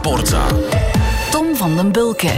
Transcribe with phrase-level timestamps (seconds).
[0.00, 0.46] Sportza.
[1.30, 2.30] Tom van den Bulke.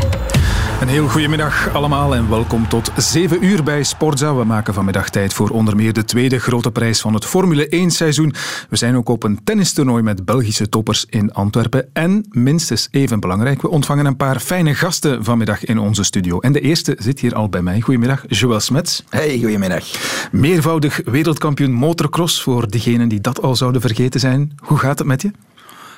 [0.80, 4.34] Een heel goedemiddag allemaal en welkom tot 7 uur bij Sportza.
[4.34, 7.90] We maken vanmiddag tijd voor onder meer de tweede grote prijs van het Formule 1
[7.90, 8.34] seizoen.
[8.68, 11.88] We zijn ook op een tennistoernooi met Belgische toppers in Antwerpen.
[11.92, 16.40] En minstens even belangrijk, we ontvangen een paar fijne gasten vanmiddag in onze studio.
[16.40, 17.80] En de eerste zit hier al bij mij.
[17.80, 19.04] Goedemiddag, Joël Smets.
[19.08, 19.84] Hey, goedemiddag.
[20.32, 24.52] Meervoudig wereldkampioen motocross voor diegenen die dat al zouden vergeten zijn.
[24.56, 25.30] Hoe gaat het met je?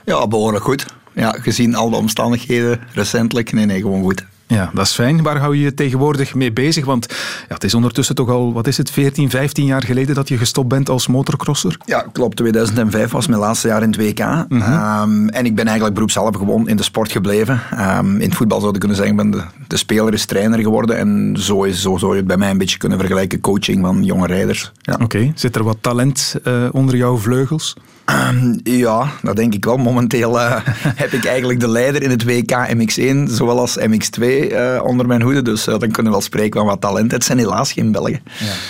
[0.05, 0.87] Ja, behoorlijk goed.
[1.13, 3.53] Ja, gezien al de omstandigheden recentelijk.
[3.53, 4.25] Nee, nee, gewoon goed.
[4.47, 5.23] Ja, dat is fijn.
[5.23, 6.85] Waar hou je je tegenwoordig mee bezig?
[6.85, 7.07] Want
[7.49, 10.37] ja, het is ondertussen toch al, wat is het, 14, 15 jaar geleden dat je
[10.37, 11.77] gestopt bent als motocrosser?
[11.85, 12.37] Ja, klopt.
[12.37, 14.19] 2005 was mijn laatste jaar in het WK.
[14.19, 14.63] Mhm.
[14.63, 17.61] Ehm, en ik ben eigenlijk beroepshalve gewoon in de sport gebleven.
[17.71, 20.59] Ehm, in het voetbal zou je kunnen zeggen, ik ben de, de speler is trainer
[20.59, 20.97] geworden.
[20.97, 23.41] En zo, is, zo zou je het bij mij een beetje kunnen vergelijken.
[23.41, 24.73] Coaching van jonge rijders.
[24.81, 24.99] Ja.
[25.03, 27.77] Oké, zit er wat talent eh, onder jouw vleugels?
[28.05, 29.77] Ehm, ja, dat denk ik wel.
[29.77, 30.61] Momenteel eh,
[31.03, 35.23] heb ik eigenlijk de leider in het WK MX1, zowel als MX2 eh, onder mijn
[35.23, 35.43] hoede.
[35.43, 37.13] Dus eh, dan kunnen we wel spreken van wat talent.
[37.13, 38.23] Het zijn helaas geen Belgen.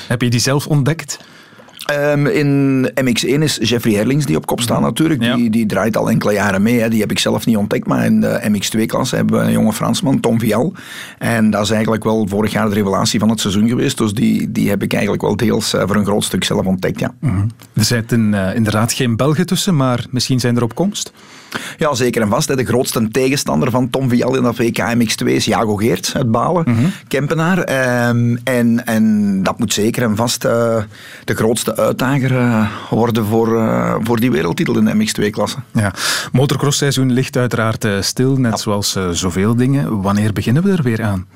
[0.08, 1.18] Heb je die zelf ontdekt?
[1.84, 5.22] Ehm, in MX1 is Jeffrey Herlings die op kop staat natuurlijk.
[5.22, 5.36] Ja.
[5.36, 6.80] Die, die draait al enkele jaren mee.
[6.80, 6.88] Hè.
[6.88, 7.86] Die heb ik zelf niet ontdekt.
[7.86, 10.72] Maar in de MX2-klasse hebben we een jonge Fransman, Tom Vial.
[11.18, 13.98] En dat is eigenlijk wel vorig jaar de revelatie van het seizoen geweest.
[13.98, 17.00] Dus die, die heb ik eigenlijk wel deels eh, voor een groot stuk zelf ontdekt,
[17.00, 17.14] ja.
[17.72, 21.12] Er zitten eh, inderdaad geen Belgen tussen, maar misschien zijn er op komst.
[21.78, 22.56] Ja, zeker en vast.
[22.56, 26.92] De grootste tegenstander van Tom Vial in dat WK MX2 is Jago Geerts uit Balen,
[27.08, 27.58] Kempenaar.
[27.58, 30.76] Ehm, en, en dat moet zeker en vast eh,
[31.24, 35.58] de grootste uitdager eh, worden voor, eh, voor die wereldtitel in de MX2-klasse.
[35.72, 35.92] Ja.
[36.32, 40.02] Motocrossseizoen ligt uiteraard stil, net zoals zoveel dingen.
[40.02, 41.26] Wanneer beginnen we er weer aan?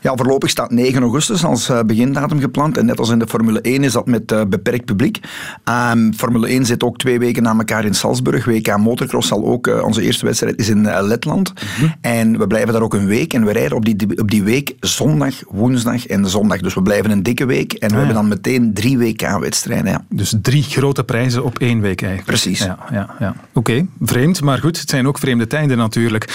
[0.00, 2.76] Ja, voorlopig staat 9 augustus als begindatum gepland.
[2.76, 5.20] En net als in de Formule 1 is dat met beperkt publiek.
[5.64, 8.44] Ehm, Formule 1 zit ook twee weken na elkaar in Salzburg.
[8.44, 11.52] WK Motocross zal ook, eh, onze eerste wedstrijd is in eh, Letland.
[12.00, 13.34] En we blijven daar ook een week.
[13.34, 16.60] En we rijden op die, op die week zondag, woensdag en zondag.
[16.60, 17.72] Dus we blijven een dikke week.
[17.72, 19.90] En we hebben dan meteen drie WK-wedstrijden.
[19.90, 20.04] Ja.
[20.08, 22.40] Dus drie grote prijzen op één week eigenlijk.
[22.40, 22.58] Precies.
[22.58, 23.34] Ja, ja, ja.
[23.52, 26.28] Oké, vreemd, maar goed, het zijn ook vreemde tijden natuurlijk.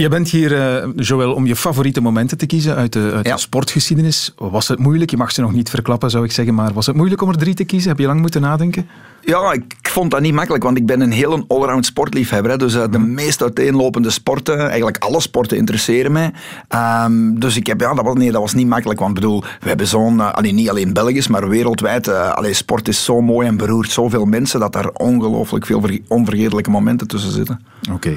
[0.00, 3.34] Je bent hier, eh, Joël, om je favoriete momenten te kiezen uit de, uit Ja.
[3.34, 4.34] de sportgeschiedenis.
[4.36, 5.10] Was het moeilijk?
[5.10, 7.36] Je mag ze nog niet verklappen, zou ik zeggen, maar was het moeilijk om er
[7.36, 7.88] drie te kiezen?
[7.90, 8.88] Heb je lang moeten nadenken?
[9.20, 12.50] Ja, ik vond dat niet makkelijk, want ik ben een heel allround sportliefhebber.
[12.50, 12.56] Hè.
[12.56, 16.32] Dus eh, de meest uiteenlopende sporten, eigenlijk alle sporten interesseren mij.
[16.68, 18.98] Ehm, dus ik heb, ja, dat was, nee, dat was niet makkelijk.
[19.00, 22.08] Want ik bedoel, we hebben zo'n, eh, allee, niet alleen Belgisch, maar wereldwijd.
[22.08, 26.70] allee, sport is zo mooi en beroert zoveel mensen dat daar ongelooflijk veel ver- onvergetelijke
[26.70, 27.60] momenten tussen zitten.
[27.92, 28.16] Oké,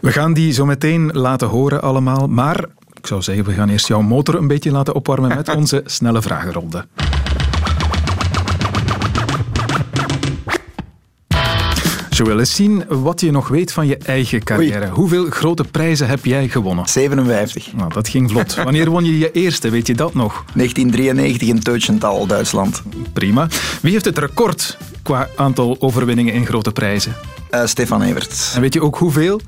[0.00, 3.88] we gaan die zo meteen laten horen allemaal, maar ik zou zeggen, we gaan eerst
[3.88, 6.86] jouw motor een beetje laten opwarmen met onze snelle vragenronde.
[12.10, 14.88] Joël, eens zien wat je nog weet van je eigen carrière.
[14.88, 16.88] Hoeveel grote prijzen heb jij gewonnen?
[16.88, 17.72] 57.
[17.72, 18.54] Nou, dat ging vlot.
[18.64, 19.70] Wanneer won je je eerste?
[19.70, 20.44] Weet je dat nog?
[20.54, 22.82] 1993 in Teutschenthal, Duitsland.
[23.12, 23.48] Prima.
[23.82, 27.14] Wie heeft het record qua aantal overwinningen in grote prijzen?
[27.50, 28.54] Eh, Stefan Everts.
[28.54, 29.40] En weet je ook hoeveel?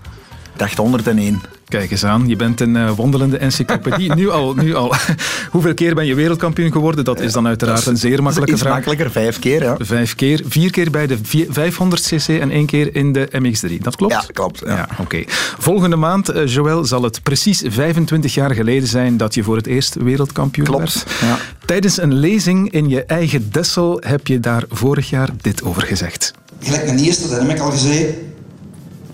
[0.58, 1.40] 801.
[1.78, 4.14] Kijk eens aan, je bent een eh, wandelende encyclopedie.
[4.14, 4.94] nu al, nu al.
[5.50, 7.04] Hoeveel keer ben je wereldkampioen geworden?
[7.04, 8.72] Dat is dan uiteraard een zeer makkelijke vraag.
[8.72, 9.62] makkelijker, vijf keer.
[9.62, 10.40] Ja, Vijf keer.
[10.48, 13.78] Vier keer bij de vi- 500cc en één keer in de MX3.
[13.82, 14.12] Dat klopt?
[14.12, 14.62] ja klopt.
[14.66, 14.76] Ja.
[14.76, 15.22] Ja, oké.
[15.58, 19.66] Volgende maand, eh, Joël, zal het precies 25 jaar geleden zijn dat je voor het
[19.66, 21.20] eerst wereldkampioen Klopt, werd.
[21.20, 21.38] ja.
[21.66, 26.32] Tijdens een lezing in je eigen Dessel heb je daar vorig jaar dit over gezegd.
[26.60, 28.06] Gelijk een eerste, dat heb ik al gezegd.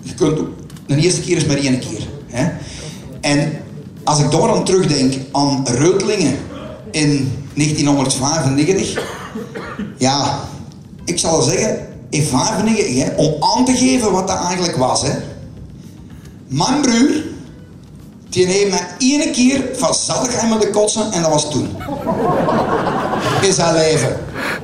[0.01, 0.49] Je kunt ook,
[0.87, 1.99] een eerste keer is maar één keer.
[2.31, 2.49] Hè?
[3.21, 3.51] En
[4.03, 6.37] als ik daar dan terugdenk aan Reutlingen
[6.91, 9.03] in 1995,
[9.97, 10.39] ja,
[11.05, 15.01] ik zal zeggen, in 95, hè, om aan te geven wat dat eigenlijk was.
[15.01, 15.11] Hè.
[16.47, 17.23] Mijn broer,
[18.29, 21.77] die heeft me één keer van zaligheid moeten kotsen en dat was toen.
[23.41, 24.17] In zijn leven.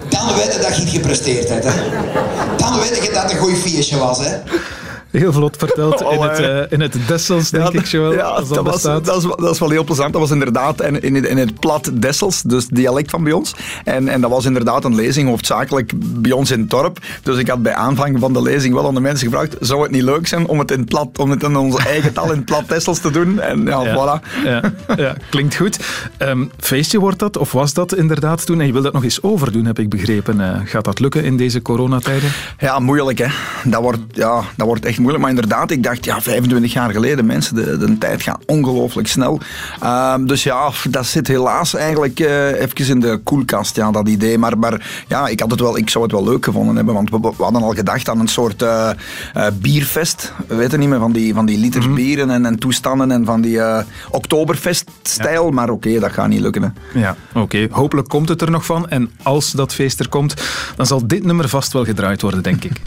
[0.10, 1.66] Dan weet je dat je het gepresteerd hebt.
[1.68, 1.72] Hè.
[2.58, 4.18] Dan weet je dat het een goed feestje was.
[4.18, 4.38] Hè.
[5.12, 6.62] Heel vlot verteld in het, eh.
[6.72, 8.14] in het Dessels, denk ik, Joël.
[8.14, 10.12] Ja, als dat, dat, was, dat, is, wel- dat is wel heel plezant.
[10.14, 13.56] Dat was inderdaad in, in, in het plat Dessels, dus dialect van bij ons.
[13.84, 17.00] En, en dat was inderdaad een lezing, hoofdzakelijk bij ons in het dorp.
[17.24, 19.92] Dus ik had bij aanvang van de lezing wel aan de mensen gevraagd, zou het
[19.92, 22.46] niet leuk zijn om het in, plat, om het in onze eigen taal in het
[22.46, 23.40] plat Dessels te doen?
[23.40, 24.44] En ja, Ja, voilà.
[24.44, 24.62] ja,
[24.98, 25.80] ja, klinkt goed.
[26.18, 28.60] Ehm, feestje wordt dat, of was dat inderdaad toen?
[28.60, 30.42] En je wil dat nog eens overdoen, heb ik begrepen.
[30.42, 32.30] Eh, gaat dat lukken in deze coronatijden?
[32.60, 33.28] Ja, moeilijk hè.
[33.64, 35.24] Dat wordt, ja, dat wordt echt moeilijk.
[35.24, 39.40] Maar inderdaad, ik dacht, ja, 25 jaar geleden, mensen, de, de tijd gaat ongelooflijk snel.
[39.82, 44.38] Ehm, dus ja, dat zit helaas eigenlijk uh, even in de koelkast, ja, dat idee.
[44.38, 47.10] Maar, maar ja, ik, had het wel, ik zou het wel leuk gevonden hebben, want
[47.10, 48.90] we, hadden al gedacht aan een soort uh,
[49.38, 50.34] uh, bierfest.
[50.48, 52.04] We weten niet meer, van die, van die liters mm -hmm.
[52.04, 53.60] bieren en, en, toestanden en van die
[54.12, 55.46] oktoberfest-stijl.
[55.46, 55.52] Ja.
[55.52, 56.62] Maar oké, okay, dat gaat niet lukken.
[56.62, 57.00] Hè.
[57.00, 57.40] Ja, oké.
[57.40, 57.68] Okay.
[57.72, 58.90] Hopelijk komt het er nog van.
[58.90, 60.34] En als dat feest er komt,
[60.76, 62.82] dan zal dit nummer vast wel gedraaid worden, denk ik.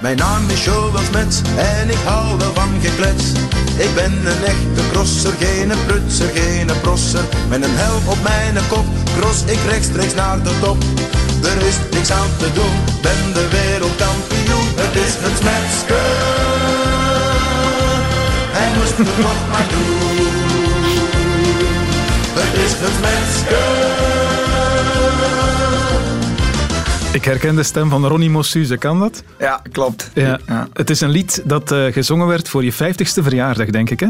[0.00, 3.24] Mijn naam is Joel Smets en ik hou wel van geklets.
[3.76, 7.24] Ik ben een echte crosser, geen prutser, geen prosser.
[7.48, 8.84] Met een helm op mijn kop,
[9.18, 10.76] cross ik rechtstreeks naar de top.
[11.42, 14.87] Er is niks aan te doen, ben de wereldkampioen.
[15.08, 15.94] Het is het Smetske,
[18.52, 20.26] hij moest het nog maar doen.
[22.38, 23.56] Het is het Smetske.
[27.12, 29.22] Ik herken de stem van Ronnie Mossuze, kan dat?
[29.38, 30.10] Ja, klopt.
[30.14, 30.38] Ja.
[30.46, 30.68] ja.
[30.72, 34.08] Het is een lied dat uh, gezongen werd voor je 50ste verjaardag, denk ik, hè?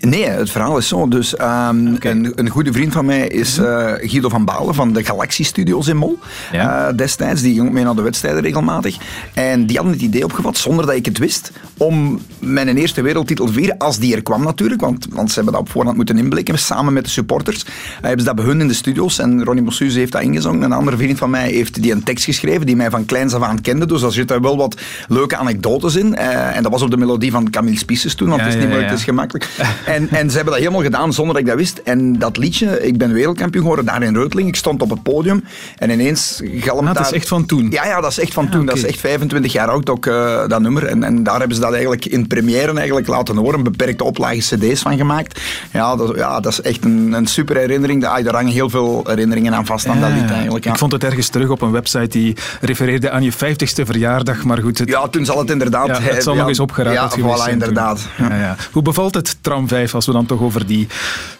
[0.00, 1.08] Nee, het verhaal is zo.
[1.08, 2.12] Dus um, okay.
[2.12, 5.88] een, een, goede vriend van mij is uh, Guido van Balen van de Galaxie Studios
[5.88, 6.18] in Mol.
[6.52, 6.88] Ja.
[6.88, 8.96] Uh, destijds, die ging mee naar de wedstrijden regelmatig.
[9.34, 13.46] En die hadden het idee opgevat, zonder dat ik het wist, om mijn eerste wereldtitel
[13.46, 16.18] te vieren, als die er kwam natuurlijk, want, want ze hebben dat op voorhand moeten
[16.18, 17.64] inblikken, samen met de supporters.
[17.64, 17.70] Uh,
[18.00, 20.62] hebben ze dat bij hun in de studios en Ronnie Mossuze heeft dat ingezongen.
[20.62, 23.42] Een andere vriend van mij heeft die een tekst geschreven, die mij van kleins af
[23.42, 26.14] aan kende, dus daar zitten wel wat leuke anekdotes in.
[26.14, 28.68] en dat was op de melodie van Camille Spisses toen, want ja, het is niet
[28.68, 29.48] moeilijk, het is gemakkelijk.
[29.94, 31.80] En, en ze hebben dat helemaal gedaan zonder dat ik dat wist.
[31.84, 34.48] En dat liedje, ik ben wereldkampioen geworden daar in Reutling.
[34.48, 35.44] Ik stond op het podium
[35.78, 37.70] en ineens galmt ah, dat is echt van toen?
[37.70, 38.60] Ja, ja dat is echt van toen.
[38.60, 38.74] Okay.
[38.74, 40.86] Dat is echt 25 jaar oud ook, uh, dat nummer.
[40.86, 43.62] En, en daar hebben ze dat eigenlijk in première eigenlijk laten horen.
[43.62, 45.40] Beperkte oplage cd's van gemaakt.
[45.72, 48.02] Ja, dat, ja, dat is echt een, een super herinnering.
[48.02, 50.64] Daar hangen heel veel herinneringen aan vast aan ja, dat lied eigenlijk.
[50.64, 50.70] Ja.
[50.70, 54.44] Ik vond het ergens terug op een website die refereerde aan je 50ste verjaardag.
[54.44, 54.88] Maar goed, het...
[54.88, 55.86] Ja, toen zal het inderdaad...
[55.86, 58.08] Ja, het zal nog eens opgeraakt ja, geweest voilà, inderdaad.
[58.18, 58.56] Ja.
[58.72, 60.86] Hoe bevalt het tram 5 als we dan toch over die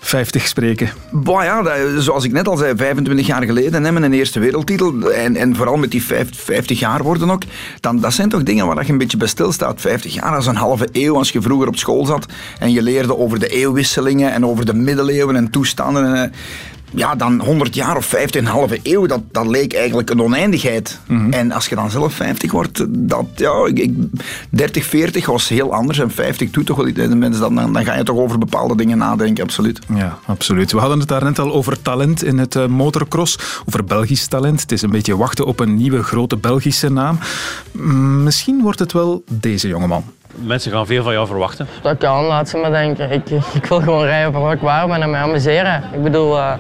[0.00, 0.90] 50 spreken?
[1.10, 5.10] Boah, ja, dat, zoals ik net al zei, 25 jaar geleden hebben een eerste wereldtitel
[5.12, 7.42] en, en vooral met die 50 jaar worden ook,
[7.80, 9.80] dan, dat zijn toch dingen waar je een beetje bij stilstaat.
[9.80, 12.26] 50 jaar, dat is een halve eeuw als je vroeger op school zat
[12.58, 16.14] en je leerde over de eeuwwisselingen en over de middeleeuwen en toestanden.
[16.14, 16.32] En,
[16.94, 20.98] ja, dan 100 jaar of 50, een halve eeuw, dat, dat leek eigenlijk een oneindigheid.
[21.06, 21.32] Mm -hmm.
[21.32, 23.92] En als je dan zelf 50 wordt, dat, ja, ik,
[24.50, 25.98] 30, 40 was heel anders.
[25.98, 26.98] En 50 doet toch wel iets.
[26.98, 29.78] Mensen, dan, dan ga je toch over bepaalde dingen nadenken, absoluut.
[29.94, 30.72] Ja, absoluut.
[30.72, 34.60] We hadden het daar net al over talent in het uh, motocross, over Belgisch talent.
[34.60, 37.18] Het is een beetje wachten op een nieuwe grote Belgische naam.
[37.72, 40.04] Mm, misschien wordt het wel deze jongeman.
[40.34, 41.66] Mensen gaan veel van jou verwachten.
[41.82, 43.10] Dat kan, laat ze maar denken.
[43.10, 45.82] Ik, ik wil gewoon rijden voor wat ik waar ben en me amuseren.
[45.92, 46.52] Ik bedoel, uh,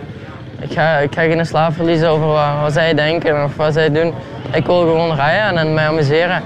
[0.64, 3.90] ik, ga, ik ga geen slaap verliezen over wat, wat, zij denken of wat zij
[3.90, 4.12] doen.
[4.52, 6.42] Ik wil gewoon rijden en mij amuseren.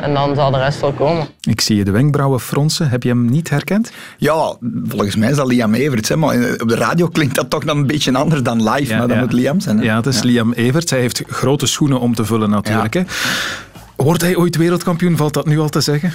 [0.00, 1.26] En dan zal de rest wel komen.
[1.40, 2.88] Ik zie je de wenkbrauwen fronsen.
[2.88, 3.92] Heb je hem niet herkend?
[4.16, 4.54] Ja,
[4.88, 6.08] volgens mij is dat Liam Everts.
[6.08, 8.90] Hè, maar op de radio klinkt dat toch dan een beetje anders dan live.
[8.90, 9.22] Ja, maar dat ja.
[9.22, 9.78] moet Liam zijn.
[9.78, 9.84] Hè?
[9.84, 10.24] Ja, het is ja.
[10.24, 10.90] Liam Everts.
[10.90, 12.94] Hij heeft grote schoenen om te vullen natuurlijk.
[12.94, 13.02] Hè.
[13.96, 15.16] Wordt hij ooit wereldkampioen?
[15.16, 16.12] Valt dat nu al te zeggen?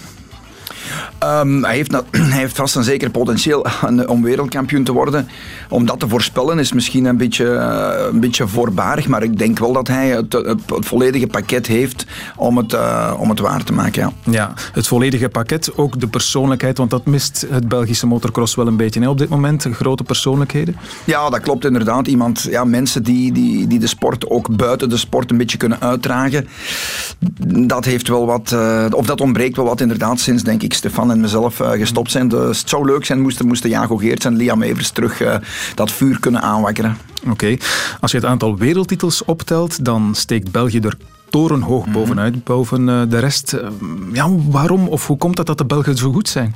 [1.23, 3.65] Um, hij, heeft, hij heeft vast een zeker potentieel
[4.07, 5.27] om wereldkampioen te worden.
[5.69, 9.59] Om dat te voorspellen is misschien een beetje, uh, een beetje voorbarig, maar ik denk
[9.59, 12.05] wel dat hij het, het, het volledige pakket heeft
[12.35, 14.13] om het, uh, om het waar te maken.
[14.23, 14.31] Ja.
[14.31, 18.77] ja, het volledige pakket, ook de persoonlijkheid, want dat mist het Belgische motocross wel een
[18.77, 20.75] beetje hè, op dit moment, grote persoonlijkheden.
[21.03, 22.07] Ja, dat klopt inderdaad.
[22.07, 25.81] Iemand, ja, mensen die, die, die de sport ook buiten de sport een beetje kunnen
[25.81, 26.47] uitdragen,
[27.67, 31.11] dat heeft wel wat, uh, of dat ontbreekt wel wat inderdaad sinds, denk ik, Stefan
[31.11, 32.27] en mezelf uh, gestopt zijn.
[32.27, 35.35] Dus het zou leuk zijn, moesten, moesten Jago Geerts en Liam Evers terug uh,
[35.75, 36.97] dat vuur kunnen aanwakkeren.
[37.21, 37.59] Oké, okay.
[37.99, 40.97] als je het aantal wereldtitels optelt, dan steekt België er
[41.29, 42.55] torenhoog bovenuit, mm -hmm.
[42.55, 43.57] boven uh, de rest.
[44.13, 46.55] ja, waarom of hoe komt het dat de Belgen zo goed zijn?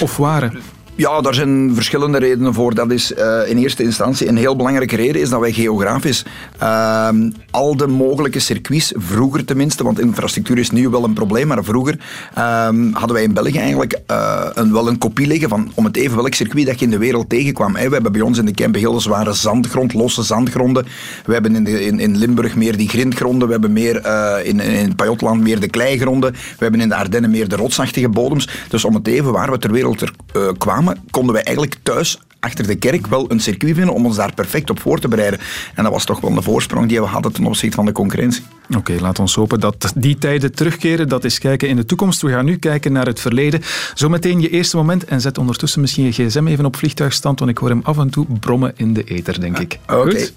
[0.00, 0.62] Of waren?
[0.96, 2.74] Ja, daar zijn verschillende redenen voor.
[2.74, 6.24] Dat is uh, in eerste instantie een heel belangrijke reden is dat wij geografisch
[6.62, 7.08] uh,
[7.50, 11.98] al de mogelijke circuits, vroeger tenminste, want infrastructuur is nu wel een probleem, maar vroeger
[12.38, 15.96] uh, hadden wij in België eigenlijk uh, een, wel een kopie liggen van om het
[15.96, 17.72] even welk circuit dat je in de wereld tegenkwam.
[17.72, 20.86] We hebben bij ons in de Kempen heel zware zandgrond, losse zandgronden.
[21.26, 23.46] We hebben in, in, in Limburg meer die grindgronden.
[23.46, 24.06] We hebben meer
[24.44, 26.32] in, in Pajotland meer de kleigronden.
[26.32, 28.48] We hebben in de Ardennen meer de rotsachtige bodems.
[28.68, 30.12] Dus om het even waar we ter wereld er,
[30.58, 34.34] kwamen, konden wij eigenlijk thuis achter de kerk wel een circuit vinden om ons daar
[34.34, 35.40] perfect op voor te bereiden.
[35.74, 38.42] En dat was toch wel een voorsprong die we hadden ten opzichte van de concurrentie.
[38.76, 41.08] Oké, laat ons hopen dat die tijden terugkeren.
[41.08, 42.22] Dat is kijken in de toekomst.
[42.22, 43.60] We gaan nu kijken naar het verleden.
[43.94, 47.58] Zometeen je eerste moment en zet ondertussen misschien je gsm even op vliegtuigstand, want ik
[47.58, 49.78] hoor hem af en toe brommen in de ether, denk ik.
[49.88, 50.10] Oké.
[50.10, 50.32] Goed?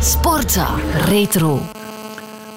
[0.00, 0.74] Sportza
[1.08, 1.62] Retro.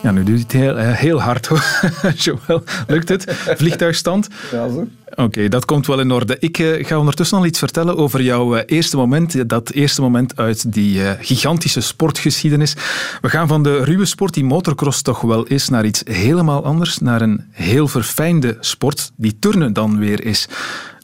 [0.01, 1.63] Ja, nu doet hij het heel, eh, heel hard hoor.
[2.15, 3.25] Joël, lukt het?
[3.55, 4.27] Vliegtuigstand?
[4.51, 4.87] Ja, zo.
[5.15, 6.37] Oké, dat komt wel in orde.
[6.39, 9.49] Ik eh, ga ondertussen al iets vertellen over jouw eh, eerste moment.
[9.49, 12.75] Dat eerste moment uit die gigantische sportgeschiedenis.
[13.21, 16.97] We gaan van de ruwe sport die motocross toch wel is, naar iets helemaal anders.
[16.97, 20.47] Naar een heel verfijnde sport die turnen dan weer is.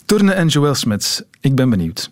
[0.06, 1.22] Turnen en Joël Smits.
[1.40, 2.12] Ik ben benieuwd.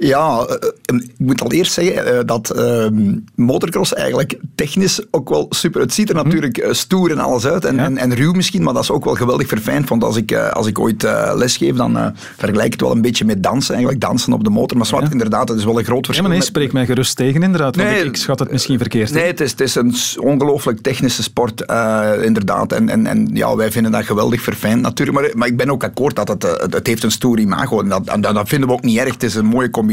[0.00, 5.46] Ja, eh, ik moet al eerst zeggen eh, dat ehm, motocross eigenlijk technisch ook wel
[5.50, 5.80] super...
[5.80, 7.84] Het ziet er natuurlijk eh, stoer en alles uit en, Ja.
[7.84, 9.88] en, en ruw misschien, maar dat is ook wel geweldig verfijnd.
[9.88, 12.90] Want als ik, eh, als ik ooit eh, lesgeef, dan eh, vergelijk ik het wel
[12.92, 14.02] een beetje met dansen eigenlijk.
[14.04, 14.76] Dansen op de motor.
[14.76, 15.10] Maar zwart, Ja.
[15.10, 16.28] inderdaad, het is wel een groot Ja, verschil.
[16.28, 19.12] maar nee, spreek mij gerust tegen inderdaad, want Nee, ik, ik schat het misschien verkeerd.
[19.12, 22.72] Nee, het is, het is een ongelooflijk technische sport, eh, inderdaad.
[22.72, 25.18] En, en, en ja, wij vinden dat geweldig verfijnd natuurlijk.
[25.20, 27.80] Maar, maar ik ben ook akkoord dat het, eh, het, het heeft een stoer imago.
[27.80, 29.12] En dat, en dat vinden we ook niet erg.
[29.12, 29.86] Het is een mooie combinatie.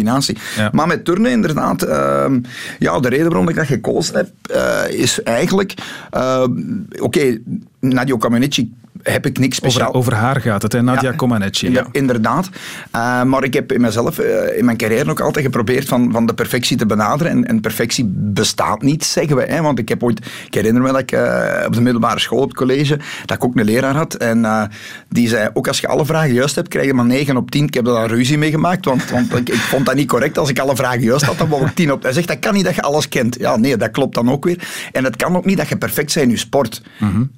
[0.55, 0.69] Ja.
[0.73, 1.81] Maar met turnen, inderdaad.
[1.83, 2.39] ehm,
[2.79, 5.73] ja, de reden waarom ik dat gekozen heb, eh, is eigenlijk...
[6.11, 6.51] ehm,
[6.99, 7.37] Oké,
[7.79, 8.73] Nadio Comaneci
[9.11, 9.87] heb ik niks speciaal...
[9.87, 10.81] Over, over haar gaat het, hè?
[10.81, 11.71] Nadia Ja, Comaneci.
[11.71, 11.85] Ja.
[11.91, 12.49] Inderdaad.
[12.91, 16.25] Eh, maar ik heb in mezelf, eh, in mijn carrière ook altijd geprobeerd van, van
[16.25, 17.31] de perfectie te benaderen.
[17.31, 19.43] En, en perfectie bestaat niet, zeggen we.
[19.43, 19.61] Hè?
[19.61, 22.47] Want ik heb ooit, ik herinner me dat ik eh, op de middelbare school, op
[22.47, 24.13] het college, dat ik ook een leraar had.
[24.13, 24.69] En
[25.09, 27.65] die zei, ook als je alle vragen juist hebt, krijg je maar 9 op 10.
[27.65, 30.37] Ik heb daar ruzie mee gemaakt, want, want ik, ik vond dat niet correct.
[30.37, 32.03] Als ik alle vragen juist had, dan wou ik 10 op.
[32.03, 33.35] Hij zegt, dat kan niet dat je alles kent.
[33.39, 34.67] Ja, nee, dat klopt dan ook weer.
[34.91, 36.81] En het kan ook niet dat je perfect bent in je sport.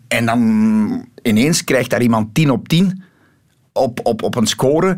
[0.08, 3.04] En dan ineens krijgt daar iemand 10 op 10
[3.72, 4.98] op, op, op een score.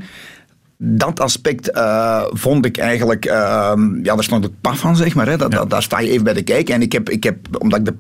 [0.84, 5.28] Dat aspect eh, vond ik eigenlijk, ehm, ja, daar stond het paf van, zeg maar.
[5.28, 5.38] Hè.
[5.38, 6.70] Dat, dat- daar sta je even bij de kijk.
[6.70, 7.94] En ik heb, ik heb omdat, ik de,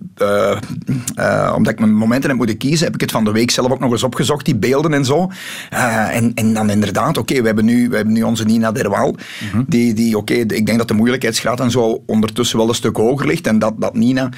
[1.16, 3.52] eh, eh, omdat ik mijn momenten heb moeten kiezen, heb ik het van de week
[3.52, 5.30] zelf ook nog eens opgezocht, die beelden en zo.
[5.70, 9.16] En, en dan inderdaad, oké, we, hebben nu, we hebben nu onze Nina Derwaal,
[9.68, 13.28] die, die oké, ik denk dat de moeilijkheidsgraad en zo ondertussen wel een stuk hoger
[13.28, 13.48] ligt.
[13.48, 14.30] En dat, dat Nina,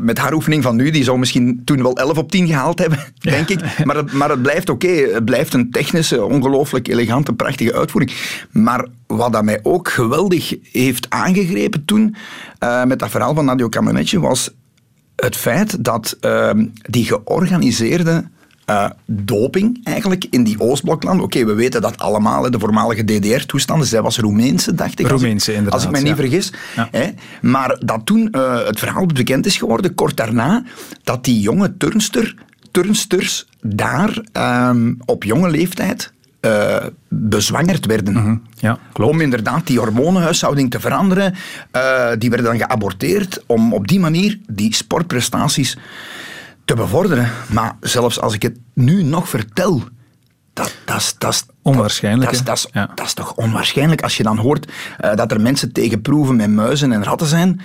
[0.00, 2.98] met haar oefening van nu, die zou misschien toen wel 11 op 10 gehaald hebben,
[3.18, 3.84] denk ik.
[3.84, 8.12] Maar het, maar het blijft oké, het blijft een technische, ongelooflijk elegante, prachtige uitvoering.
[8.50, 12.16] Maar wat dat mij ook geweldig heeft aangegrepen toen,
[12.58, 14.50] eh, met dat verhaal van Nadio Comaneci, was
[15.16, 18.24] het feit dat ehm, die georganiseerde
[18.64, 21.24] eh, doping eigenlijk in die Oostbloklanden.
[21.24, 23.86] Oké, we weten dat allemaal, de voormalige DDR-toestanden.
[23.86, 24.98] Zij was Roemeense, dacht ik.
[25.04, 26.16] als ik- Roemeense, inderdaad, Als ik me niet ja.
[26.16, 26.52] vergis.
[26.76, 26.88] Ja.
[26.90, 27.08] Hè?
[27.42, 30.64] Maar dat toen eh, het verhaal bekend is geworden, kort daarna,
[31.02, 32.34] dat die jonge turnster,
[32.70, 36.12] turnsters daar ehm, op jonge leeftijd
[36.46, 38.42] eh, bezwangerd werden.
[38.58, 39.12] Ja, klopt.
[39.12, 41.34] Om inderdaad die hormonenhuishouding te veranderen.
[41.70, 45.76] Eh, die werden dan geaborteerd om op die manier die sportprestaties
[46.64, 47.30] te bevorderen.
[47.52, 49.82] Maar zelfs als ik het nu nog vertel,
[50.52, 50.74] dat,
[51.62, 52.30] Onwaarschijnlijk,
[52.72, 52.90] Ja.
[52.94, 56.50] dat is toch onwaarschijnlijk als je dan hoort eh, dat er mensen tegen proeven met
[56.50, 57.60] muizen en ratten zijn.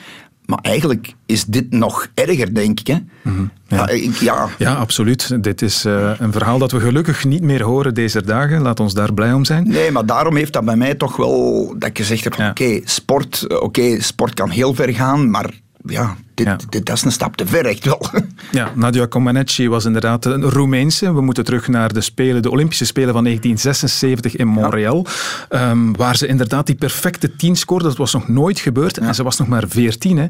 [0.51, 2.87] Maar eigenlijk is dit nog erger, denk ik.
[2.87, 2.95] Hè?
[3.21, 3.77] Mhm, ja.
[3.77, 5.43] Ja, ik, ja, Ja, absoluut.
[5.43, 8.61] Dit is eh, een verhaal dat we gelukkig niet meer horen deze dagen.
[8.61, 9.67] Laat ons daar blij om zijn.
[9.67, 12.49] Nee, maar daarom heeft dat bij mij toch wel dat ik gezegd heb: Ja.
[12.49, 15.49] oké, sport, eh, oké, sport kan heel ver gaan, maar
[15.85, 16.57] ja, dit, Ja.
[16.69, 18.05] dit dat is een stap te ver, echt wel.
[18.51, 21.13] Ja, Nadia Comaneci was inderdaad een Roemeense.
[21.13, 25.05] We moeten terug naar de, Spelen, de Olympische Spelen van 1976 in Montreal.
[25.49, 27.85] Ehm, waar ze inderdaad die perfecte 10 scoorde.
[27.87, 28.97] Dat was nog nooit gebeurd.
[28.97, 30.17] En ze was nog maar 14.
[30.17, 30.27] Hè?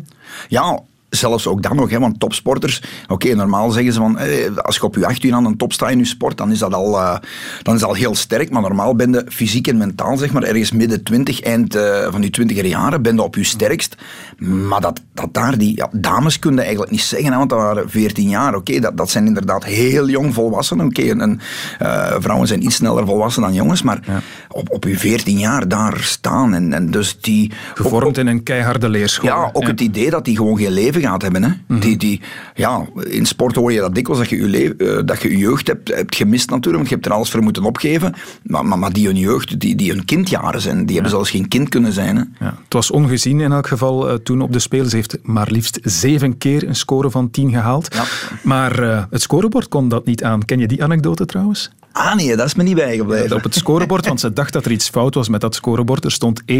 [0.47, 0.79] Ja,
[1.11, 4.83] zelfs ook dan nog, hè, want topsporters, oké, normaal zeggen ze van, eh, als je
[4.83, 7.15] op je 18 aan een top staat in je sport, dan is dat al, eh,
[7.61, 10.43] dan is dat al heel sterk, maar normaal ben je fysiek en mentaal, zeg maar,
[10.43, 13.95] ergens midden 20, eind eh, van je 20 jaren, ben je op je sterkst.
[14.37, 17.89] Maar dat, dat daar, die ja, dames kunnen eigenlijk niet zeggen, hè, want dat waren
[17.89, 21.39] 14 jaar, oké, dat, dat zijn inderdaad heel jong volwassenen, oké, en, en,
[21.79, 25.99] eh, vrouwen zijn iets sneller volwassen dan jongens, maar op, op je 14 jaar daar
[25.99, 27.51] staan en, en dus die...
[27.75, 29.29] Gevormd in een keiharde leerschool.
[29.29, 31.43] Ja, ook het idee dat die gewoon geen leven gaat hebben.
[31.43, 31.51] Hè.
[31.67, 31.79] Mhm.
[31.79, 32.21] die, die,
[32.55, 35.37] ja, in sport hoor je dat dikwijls, dat je je, le- eh, dat je je
[35.37, 38.13] jeugd hebt, hebt gemist natuurlijk, want je hebt er alles voor moeten opgeven.
[38.43, 41.47] Maar, maar, maar die hun jeugd, die, die hun kindjaren zijn, die hebben zelfs geen
[41.47, 42.15] kind kunnen zijn.
[42.15, 42.23] Hè.
[42.45, 44.89] Ja, het was ongezien in elk geval eh, toen op de Spelen.
[44.89, 47.93] Ze heeft maar liefst zeven keer een score van 10 gehaald.
[47.95, 48.03] Ja.
[48.43, 50.45] Maar eh, het scorebord kon dat niet aan.
[50.45, 51.71] Ken je die anekdote trouwens?
[51.91, 53.35] Ah nee, dat is me niet bijgebleven.
[53.35, 56.05] Op het scorebord, want ze dacht dat er iets fout was met dat scorebord.
[56.05, 56.55] Er stond 1,00.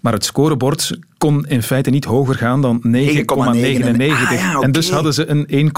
[0.00, 2.92] Maar het scorebord kon in feite niet hoger gaan dan 9,99.
[2.92, 5.72] Ah, en dus hadden ze een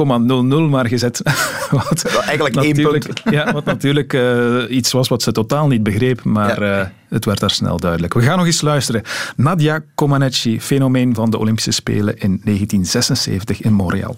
[0.66, 1.22] 1,00 maar gezet.
[1.70, 3.08] wat eigenlijk één punt.
[3.30, 6.80] ja, wat natuurlijk uh, iets was wat ze totaal niet begreep, maar ja.
[6.80, 8.14] uh, het werd daar snel duidelijk.
[8.14, 9.02] We gaan nog eens luisteren.
[9.36, 14.16] Nadia Comaneci, fenomeen van de Olympische Spelen in 1976 in Montreal.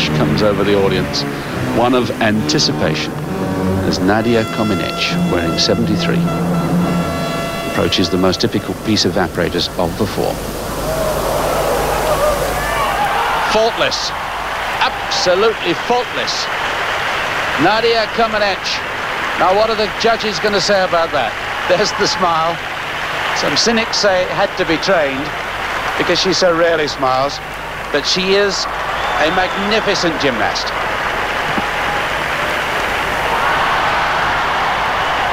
[0.00, 1.22] Comes over the audience,
[1.76, 3.12] one of anticipation,
[3.84, 6.16] as Nadia Kominech, wearing 73,
[7.70, 10.32] approaches the most difficult piece of apparatus of the four.
[13.52, 14.10] Faultless,
[14.80, 16.46] absolutely faultless.
[17.60, 18.64] Nadia Kominech.
[19.38, 21.36] Now what are the judges going to say about that?
[21.68, 22.56] There's the smile.
[23.36, 25.28] Some cynics say it had to be trained
[25.98, 27.36] because she so rarely smiles,
[27.92, 28.64] but she is
[29.22, 30.66] a magnificent gymnast.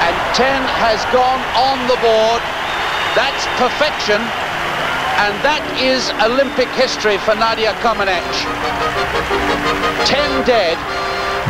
[0.05, 2.41] And 10 has gone on the board.
[3.17, 4.21] That's perfection.
[5.25, 8.45] And that is Olympic history for Nadia Comaneci.
[10.05, 10.77] 10 dead.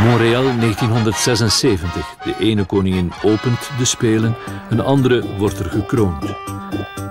[0.04, 1.82] Montreal 1976.
[2.24, 4.36] De ene koningin opent de Spelen,
[4.70, 6.26] een andere wordt er gekroond.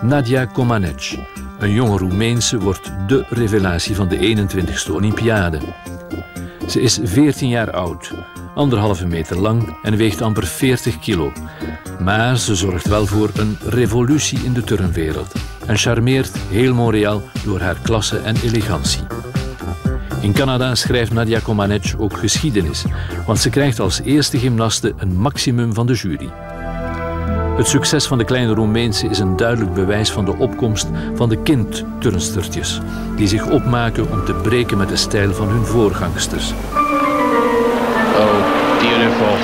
[0.00, 1.26] Nadia Comaneci,
[1.58, 5.58] een jonge Roemeense wordt de revelatie van de 21ste Olympiade.
[6.68, 8.12] Ze is 14 jaar oud,
[8.54, 11.32] anderhalve meter lang en weegt amper 40 kilo.
[12.00, 15.32] Maar ze zorgt wel voor een revolutie in de turnwereld
[15.66, 19.02] en charmeert heel Montreal door haar klasse en elegantie.
[20.20, 22.84] In Canada schrijft Nadia Comaneci ook geschiedenis,
[23.26, 26.30] want ze krijgt als eerste gymnaste een maximum van de jury.
[27.58, 31.42] Het succes van de kleine Roemeense is een duidelijk bewijs van de opkomst van de
[31.42, 32.80] kindturnstertjes,
[33.16, 36.52] die zich opmaken om te breken met de stijl van hun voorgangsters.
[38.16, 38.36] Oh,
[38.80, 39.36] beautiful.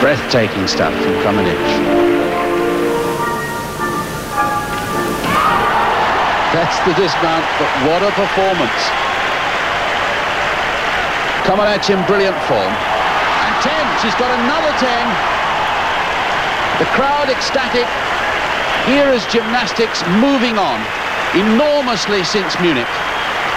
[0.00, 1.66] Breathtaking stuff from Kamenich.
[6.52, 9.15] That's the dismount, but what a performance.
[11.46, 12.72] Comaneci in brilliant form.
[13.46, 13.72] And 10,
[14.02, 14.88] she's got another 10.
[16.78, 17.86] The crowd ecstatic.
[18.86, 20.78] Here is gymnastics moving on
[21.34, 22.92] enormously since Munich.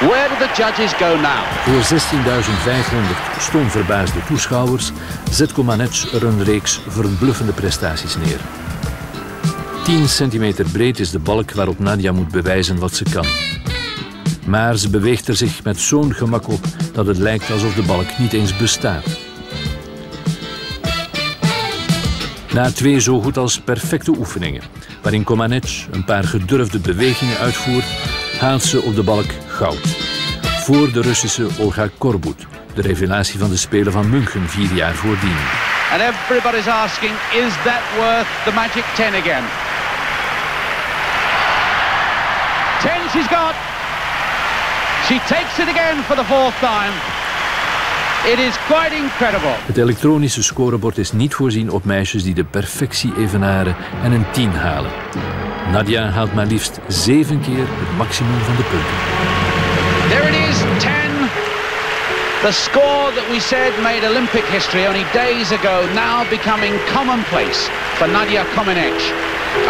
[0.02, 1.44] Where do the judges go now?
[1.66, 4.92] Voor 16.500 stomverbaasde toeschouwers
[5.32, 8.40] zet Comaneci er een reeks verbluffende prestaties neer.
[9.84, 13.26] 10 centimeter breed is de balk waarop Nadia moet bewijzen wat ze kan.
[14.46, 16.66] Maar ze beweegt er zich met zo'n gemak op
[17.00, 19.06] dat het lijkt alsof de balk niet eens bestaat.
[22.52, 24.62] Na twee zo goed als perfecte oefeningen,
[25.02, 27.86] waarin Komanec een paar gedurfde bewegingen uitvoert,
[28.40, 29.88] haalt ze op de balk goud.
[30.42, 35.38] Voor de Russische Olga Korbut, de revelatie van de Spelen van München vier jaar voordien.
[35.92, 39.44] And everybody's asking, is that worth the magic 10 again?
[42.82, 43.69] 10 she's got.
[45.10, 46.94] She takes it again for the fourth time.
[48.32, 49.54] It is quite incredible.
[49.66, 54.52] Het elektronische scorebord is niet voorzien op meisjes die de perfectie evenaren en een 10
[54.52, 54.92] halen.
[55.72, 58.96] Nadia haalt maar liefst zeven keer het maximum van de punten.
[60.10, 60.90] There it is, 10.
[62.42, 68.08] The score that we said made Olympic history only days ago, now becoming commonplace for
[68.10, 69.14] Nadia Comaneci.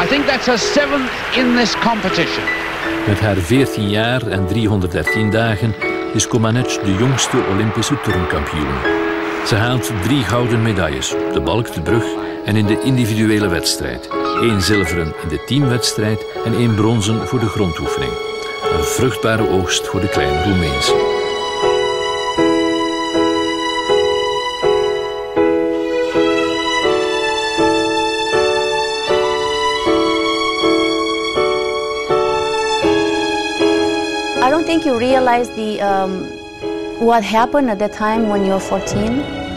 [0.04, 2.69] I think that's her seventh in this competition.
[3.08, 5.76] Met haar 14 jaar en 313 dagen
[6.14, 8.98] is Komanec de jongste Olympische turnkampioen.
[9.46, 12.04] Ze haalt drie gouden medailles de balk, de brug
[12.46, 14.10] en in de individuele wedstrijd.
[14.42, 18.12] Eén zilveren in de teamwedstrijd en één bronzen voor de grondoefening.
[18.78, 21.19] Een vruchtbare oogst voor de kleine Roemeense.
[34.70, 36.12] Think you realize the um,
[37.04, 39.16] what happened at the time when you're 14.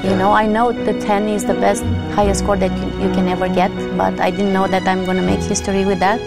[0.09, 1.85] You know, I know the 10 is the best,
[2.17, 5.19] highest score that you, you can ever get, but I didn't know that I'm going
[5.19, 6.19] to make history with that,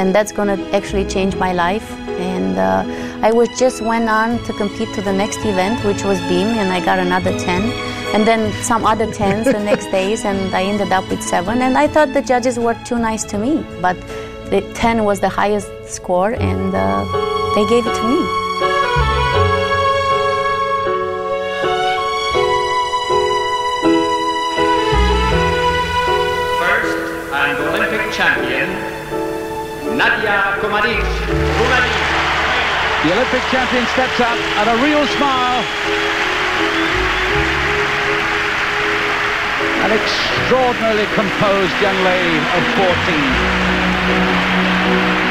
[0.00, 1.88] and that's going to actually change my life.
[2.32, 2.82] And uh,
[3.22, 6.72] I was just went on to compete to the next event, which was beam, and
[6.72, 7.70] I got another 10,
[8.16, 11.62] and then some other 10s the next days, and I ended up with seven.
[11.62, 13.96] And I thought the judges were too nice to me, but
[14.50, 16.74] the 10 was the highest score, and.
[16.74, 17.27] Uh,
[17.58, 18.22] they gave it to me.
[26.62, 26.98] First,
[27.34, 28.68] I'm Olympic champion,
[29.98, 31.02] Nadia Comaneci,
[31.58, 32.06] Romania.
[33.02, 35.62] The Olympic champion steps up and a real smile.
[39.82, 42.62] An extraordinarily composed young lady of
[45.18, 45.27] 14.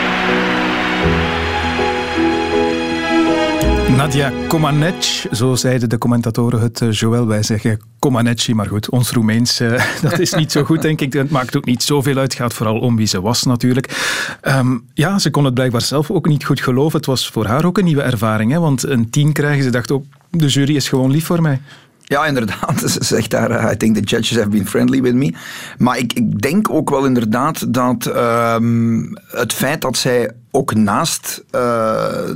[3.98, 6.82] Nadia Comaneci, zo zeiden de commentatoren het.
[6.82, 10.82] Eh, Joël, wij zeggen Comaneci, maar goed, ons Roemeens, uh, dat is niet zo goed,
[10.82, 11.14] denk ik.
[11.14, 12.34] Het maakt ook niet zoveel uit.
[12.34, 14.18] Gaat vooral om wie ze was, natuurlijk.
[14.42, 16.98] Um, ja, ze kon het blijkbaar zelf ook niet goed geloven.
[16.98, 18.60] Het was voor haar ook een nieuwe ervaring, hè?
[18.60, 21.62] want een tien krijgen, ze dacht ook, de jury is gewoon lief voor mij.
[22.10, 22.80] Ja, inderdaad.
[22.92, 25.34] Ze zegt daar, uh, I think the judges have been friendly with me.
[25.78, 31.44] Maar ik, ik denk ook wel inderdaad dat um, het feit dat zij ook naast
[31.52, 31.62] uh,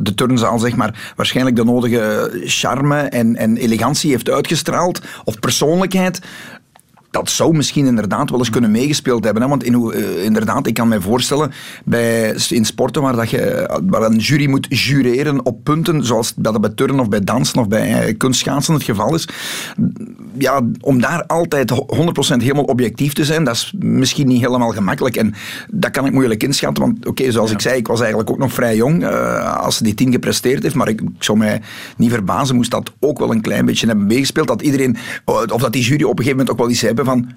[0.01, 6.19] de turnzaal, zeg maar, waarschijnlijk de nodige charme en, en elegantie heeft uitgestraald, of persoonlijkheid,
[7.11, 9.43] dat zou misschien inderdaad wel eens kunnen meegespeeld hebben.
[9.43, 9.49] Hè?
[9.49, 11.51] Want in, uh, inderdaad, ik kan me voorstellen,
[11.85, 16.61] bij, in sporten waar, dat je, waar een jury moet jureren op punten, zoals dat
[16.61, 19.27] bij turnen of bij dansen of bij uh, kunstschaatsen het geval is,
[20.37, 21.75] ja, om daar altijd 100%
[22.37, 25.15] helemaal objectief te zijn, dat is misschien niet helemaal gemakkelijk.
[25.15, 25.33] En
[25.71, 27.55] dat kan ik moeilijk inschatten, want oké, okay, zoals ja.
[27.55, 30.63] ik zei, ik was eigenlijk ook nog vrij jong uh, als ze die tien gepresteerd
[30.63, 31.61] heeft, maar ik, ik, zou mij
[31.97, 35.73] niet verbazen, moest dat ook wel een klein beetje hebben meegespeeld, dat iedereen, of dat
[35.73, 37.31] die jury op een gegeven moment ook wel iets hebben van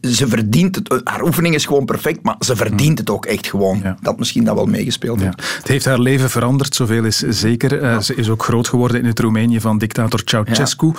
[0.00, 1.00] ze verdient het.
[1.04, 3.80] Haar oefening is gewoon perfect, maar ze verdient het ook echt gewoon.
[3.82, 3.96] Ja.
[4.02, 5.40] Dat misschien dat wel meegespeeld heeft.
[5.40, 5.56] Ja.
[5.56, 7.82] Het heeft haar leven veranderd, zoveel is zeker.
[7.82, 10.92] Uh, ze is ook groot geworden in het Roemenië van dictator Ceausescu.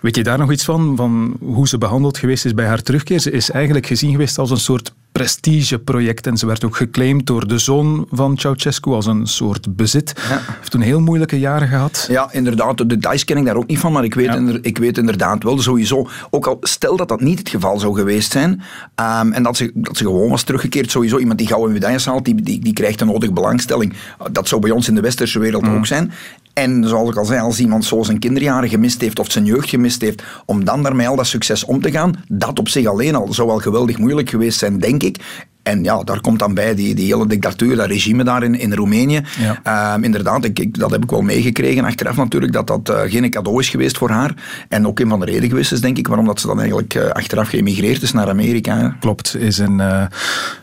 [0.00, 0.96] Weet je daar nog iets van?
[0.96, 3.18] Van hoe ze behandeld geweest is bij haar terugkeer?
[3.18, 7.48] Ze is eigenlijk gezien geweest als een soort prestigeproject en ze werd ook geclaimd door
[7.48, 10.12] de zoon van Ceausescu als een soort bezit.
[10.28, 10.40] Ja.
[10.58, 12.06] Heeft toen heel moeilijke jaren gehad.
[12.10, 12.78] Ja, inderdaad.
[12.78, 14.36] De details ken ik daar ook niet van, maar ik weet, ja.
[14.36, 16.08] inder, ik weet inderdaad wel sowieso.
[16.30, 19.70] Ook al stel dat dat niet het geval zou geweest zijn um, en dat ze,
[19.74, 23.00] dat ze gewoon was teruggekeerd, sowieso iemand die gouden medailles haalt, die, die, die krijgt
[23.00, 23.92] een nodige belangstelling.
[24.32, 25.76] Dat zou bij ons in de westerse wereld mm.
[25.76, 26.12] ook zijn.
[26.54, 29.68] En zoals ik al zei, als iemand zo zijn kinderjaren gemist heeft of zijn jeugd
[29.68, 33.14] gemist heeft, om dan daarmee al dat succes om te gaan, dat op zich alleen
[33.14, 35.46] al zou wel geweldig moeilijk geweest zijn, denk ik.
[35.64, 38.74] En ja, daar komt dan bij die, die hele dictatuur, dat regime daar in, in
[38.74, 39.22] Roemenië.
[39.64, 39.94] Ja.
[39.94, 43.30] Um, inderdaad, ik, ik, dat heb ik wel meegekregen achteraf natuurlijk, dat dat uh, geen
[43.30, 44.34] cadeau is geweest voor haar.
[44.68, 46.94] En ook een van de redenen geweest is, denk ik, waarom dat ze dan eigenlijk
[46.94, 48.78] uh, achteraf geëmigreerd is naar Amerika.
[48.78, 48.88] Hè.
[49.00, 50.02] Klopt, is een, uh,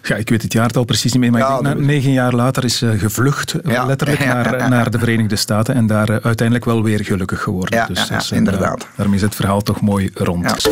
[0.04, 2.34] ja, ik weet het jaartal precies niet meer, maar ja, ik denk, na, negen jaar
[2.34, 3.86] later is ze gevlucht, ja.
[3.86, 7.78] letterlijk, naar, naar de Verenigde Staten en daar uiteindelijk wel weer gelukkig geworden.
[7.78, 8.88] Ja, dus, dus inderdaad.
[8.96, 10.70] daarmee is het verhaal toch mooi rond.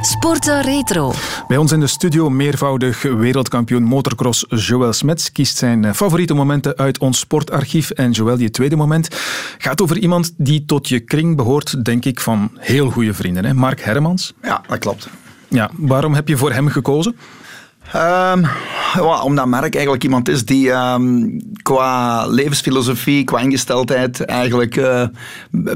[0.00, 1.12] Sporten Retro.
[1.48, 6.98] Bij ons in de studio meervoudig wereldkampioen motocross Joël Smets kiest zijn favoriete momenten uit
[6.98, 7.90] ons sportarchief.
[7.90, 9.08] En Joël, je tweede moment
[9.58, 13.44] gaat over iemand die tot je kring behoort, denk ik, van heel goede vrienden.
[13.44, 13.54] Hè?
[13.54, 14.34] Mark Hermans.
[14.42, 15.08] Ja, dat klopt.
[15.48, 17.16] Ja, waarom heb je voor hem gekozen?
[17.96, 18.46] Um,
[18.94, 25.02] ja, omdat Mark eigenlijk iemand is die um, qua levensfilosofie, qua ingesteldheid eigenlijk uh,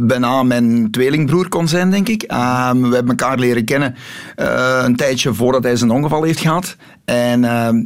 [0.03, 2.23] bijna mijn tweelingbroer kon zijn, denk ik.
[2.23, 3.95] Um, we hebben elkaar leren kennen
[4.37, 6.77] uh, een tijdje voordat hij zijn ongeval heeft gehad.
[7.05, 7.41] En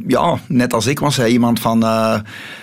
[0.06, 2.14] ja, net als ik was hij iemand van uh,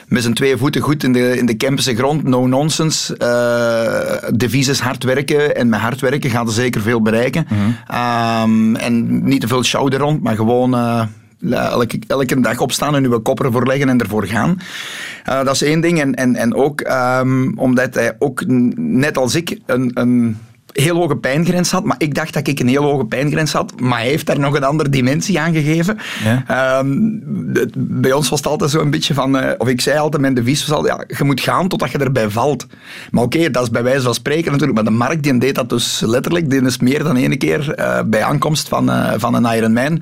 [0.08, 3.16] met zijn twee voeten goed in de, in de grond, no nonsense.
[3.18, 7.48] Uh, devies is hard werken en met hard werken gaat er zeker veel bereiken.
[7.50, 8.76] Mm -hmm.
[8.76, 10.76] en niet te veel show er rond, maar gewoon
[11.52, 14.58] elke, elke dag opstaan en uw kopper voorleggen en ervoor gaan.
[15.30, 16.00] Uh, dat is één ding.
[16.00, 18.44] En, en, en ook um, omdat hij ook,
[18.76, 20.38] net als ik, een, een
[20.74, 21.84] heel hoge pijngrens had.
[21.84, 23.80] Maar ik dacht dat ik een heel hoge pijngrens had.
[23.80, 25.98] Maar hij heeft daar nog een andere dimensie aan gegeven.
[26.24, 26.80] Ja.
[26.80, 29.38] Um, het, bij ons was het altijd zo een beetje van...
[29.38, 30.96] Uh, of ik zei altijd, mijn devies was altijd...
[31.10, 32.68] Ja, je moet gaan totdat je erbij valt.
[33.12, 34.74] Maar oké, okay, dat is bij wijze van spreken natuurlijk.
[34.74, 36.50] Maar de markt die deed dat dus letterlijk.
[36.50, 40.02] Die is meer dan één keer uh, bij aankomst van, uh, van een Ironman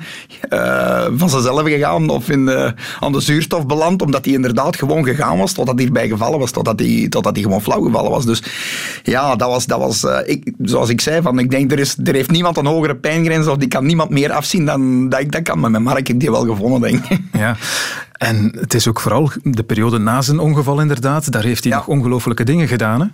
[1.18, 2.10] van zichzelf gegaan.
[2.10, 4.02] Of in de, aan de zuurstof beland.
[4.02, 6.52] Omdat hij inderdaad gewoon gegaan was totdat hij erbij gevallen was.
[6.52, 8.26] Totdat hij, totdat hij gewoon flauw gevallen was.
[8.26, 8.44] Dus
[9.04, 9.66] ja, dat was...
[9.66, 12.66] Dat was ik, zoals ik zei, van, ik denk er, is, er heeft niemand een
[12.66, 15.60] hogere pijngrens of die kan niemand meer afzien dan dat ik dat kan.
[15.60, 17.04] Maar met Mark heb die wel gevonden, denk.
[17.34, 17.58] Ja,
[18.22, 21.32] en het is ook vooral de periode na zijn ongeval inderdaad.
[21.32, 21.78] Daar heeft hij ja.
[21.78, 23.02] nog ongelofelijke dingen gedaan.
[23.02, 23.08] Hè?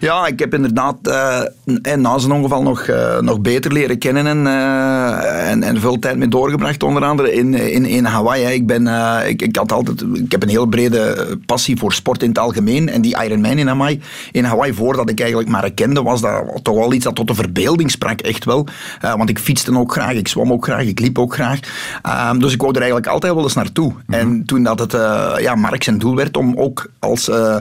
[0.00, 4.44] Ja, ik heb inderdaad uh, na zijn ongeval nog, uh, nog beter leren kennen en,
[4.46, 6.82] uh, en, en, veel tijd mee doorgebracht.
[6.82, 8.44] Onder andere in, in, in Hawaii.
[8.44, 8.86] Ik, ben,
[9.26, 12.88] ik, ik, had altijd, ik heb een heel brede passie voor sport in het algemeen.
[12.88, 14.00] En die Ironman in Hawaii,
[14.32, 17.34] in Hawaii voordat ik eigenlijk maar kende, was dat toch wel iets dat tot de
[17.34, 18.20] verbeelding sprak.
[18.20, 18.66] Echt wel.
[19.00, 21.58] want ik fietste ook graag, ik zwom ook graag, ik liep ook graag.
[22.02, 23.90] Ehm, dus ik wou er eigenlijk altijd wel eens naartoe.
[23.90, 24.14] Mm -hmm.
[24.14, 27.56] En toen dat het uh, ja, Mark zijn doel werd om ook als uh,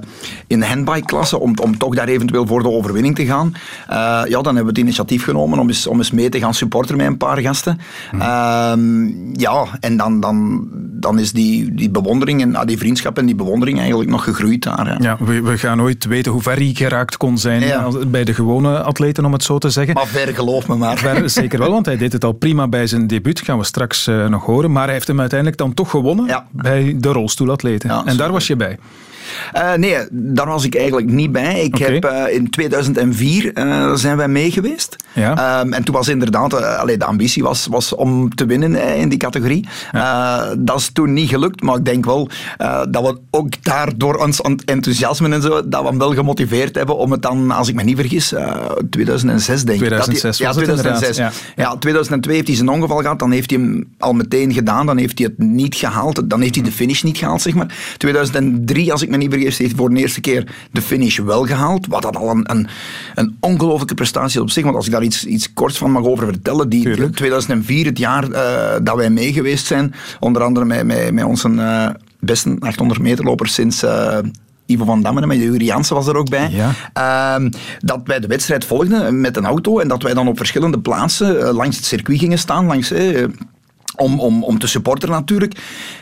[0.48, 3.54] in de handbike-klasse, om, om toch daar eventueel voor de overwinning te gaan,
[3.90, 3.96] uh,
[4.28, 6.98] ja, dan hebben we het initiatief genomen om eens, om eens mee te gaan supporteren
[6.98, 7.80] met een paar gasten.
[8.12, 9.34] Mm.
[9.34, 13.36] ja, en dan, dan, dan is die, die bewondering en ah, die vriendschap en die
[13.36, 14.88] bewondering eigenlijk nog gegroeid daar.
[14.88, 17.90] Ja, ja we, we, gaan nooit weten hoe ver hij geraakt kon zijn ja.
[18.08, 19.94] bij de gewone atleten, om het zo te zeggen.
[19.94, 20.98] Maar ver, geloof me maar.
[20.98, 24.10] Ver, zeker wel, want hij deed het al prima bij zijn debuut, gaan we straks
[24.30, 24.72] nog horen.
[24.72, 26.48] Maar hij heeft hem uiteindelijk dan toch gewonnen ja.
[26.52, 27.90] bij de rolstoelatleten.
[27.90, 28.78] Ja, en daar was je bij.
[29.56, 31.64] Uh, nee, daar was ik eigenlijk niet bij.
[31.64, 34.96] Ik heb, uh, in 2004 uh, zijn wij mee geweest.
[35.14, 35.60] Ja.
[35.62, 39.18] Um, en toen was inderdaad, allee, de ambitie was, was om te winnen in die
[39.18, 39.68] categorie.
[39.92, 40.56] Ja.
[40.58, 42.30] dat is toen niet gelukt, maar ik denk wel
[42.90, 46.98] dat we ook daar door ons enthousiasme en zo, dat we hem wel gemotiveerd hebben
[46.98, 48.34] om het dan, als ik me niet vergis,
[48.90, 49.86] 2006 denk ik.
[49.86, 51.18] 2006 ja, 2006.
[51.18, 51.32] Ja.
[51.56, 54.98] ja, 2002 heeft hij zijn ongeval gehad, dan heeft hij hem al meteen gedaan, dan
[54.98, 57.96] heeft hij het niet gehaald, dan heeft hij de finish niet gehaald, zeg maar.
[57.98, 61.88] 2003, als ik me niet heeft voor de eerste keer de finish wel gehaald.
[61.88, 62.68] Wat dat al een, een,
[63.16, 64.64] een ongelofelijke prestatie op zich.
[64.64, 66.70] Want als ik daar iets, iets korts van mag over vertellen.
[66.70, 69.94] Die, 2004, het jaar uh, dat wij mee geweest zijn.
[70.20, 73.84] Onder andere met, met, met onze uh, beste 800 meter loper sinds...
[73.84, 74.18] Uh,
[74.66, 76.50] Ivo van Damme en met Juri Jansen was er ook bij.
[76.52, 77.40] Ja.
[77.40, 80.80] Uh, dat wij de wedstrijd volgden met een auto en dat wij dan op verschillende
[80.80, 82.66] plaatsen uh, langs het circuit gingen staan.
[82.66, 83.28] Langs, uh,
[83.96, 85.56] om, om, om te supporteren natuurlijk.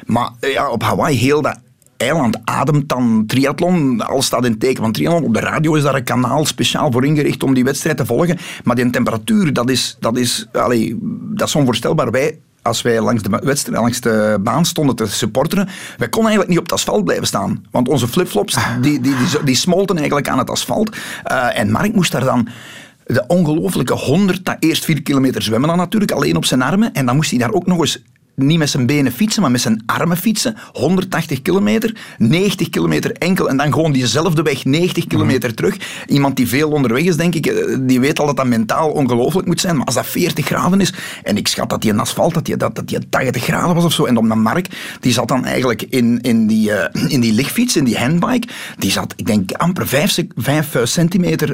[0.06, 1.60] Maar ja, op Hawaii heel dat
[2.02, 4.02] eiland ademt dan triathlon.
[4.02, 5.24] Alles staat in teken van triathlon.
[5.24, 8.38] Op de radio is daar een kanaal speciaal voor ingericht om die wedstrijd te volgen.
[8.64, 10.94] Maar die temperatuur, dat is, dat is, allez,
[11.36, 12.12] dat is onvoorstelbaar.
[12.12, 16.50] Wij als wij langs de, wedstrijd, langs de baan stonden te supporteren, wij konden eigenlijk
[16.50, 17.66] niet op het asfalt blijven staan.
[17.72, 20.96] Want onze flipflops, die, die, die, die smolten eigenlijk aan het asfalt.
[21.32, 22.48] Uh, en Mark moest daar dan
[23.06, 26.94] de ongelofelijke 100, eerst 4 kilometer zwemmen dan natuurlijk, alleen op zijn armen.
[26.94, 28.04] En dan moest hij daar ook nog eens
[28.36, 30.56] niet met zijn benen fietsen, maar met zijn armen fietsen.
[30.74, 35.78] 180 kilometer, 90 kilometer enkel en dan gewoon diezelfde weg 90 kilometer terug.
[36.08, 39.48] Iemand die veel onderweg is, denk ik, eh, die weet al dat dat mentaal ongelooflijk
[39.48, 39.78] moet zijn.
[39.78, 42.58] Maar als dat 40 graden is, en ik schat dat die een asfalt, dat die,
[42.58, 44.68] dat, dat die 80 graden was of zo, en de Mark,
[45.00, 48.92] die zat dan eigenlijk in, in, die, uh, in die lichtfiets, in die handbike, die
[48.92, 51.50] zat, ik denk, amper 5, 5 eh, centimeter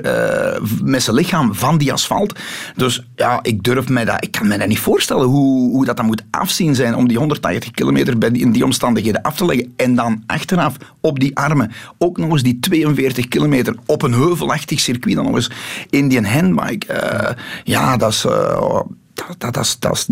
[0.83, 2.39] met zijn lichaam van die asfalt.
[2.75, 5.97] Dus ja, ik durf mij dat, ik kan me dat niet voorstellen hoe, hoe dat
[5.97, 9.73] dan moet afzien zijn om die 180 kilometer in die omstandigheden af te leggen.
[9.75, 14.79] En dan achteraf op die armen ook nog eens die 42 kilometer op een heuvelachtig
[14.79, 15.51] circuit dan nog eens
[15.89, 16.93] in die handbike.
[16.93, 18.21] Uh, ja, dat is...
[18.21, 20.07] Dat, dat, dat, dat is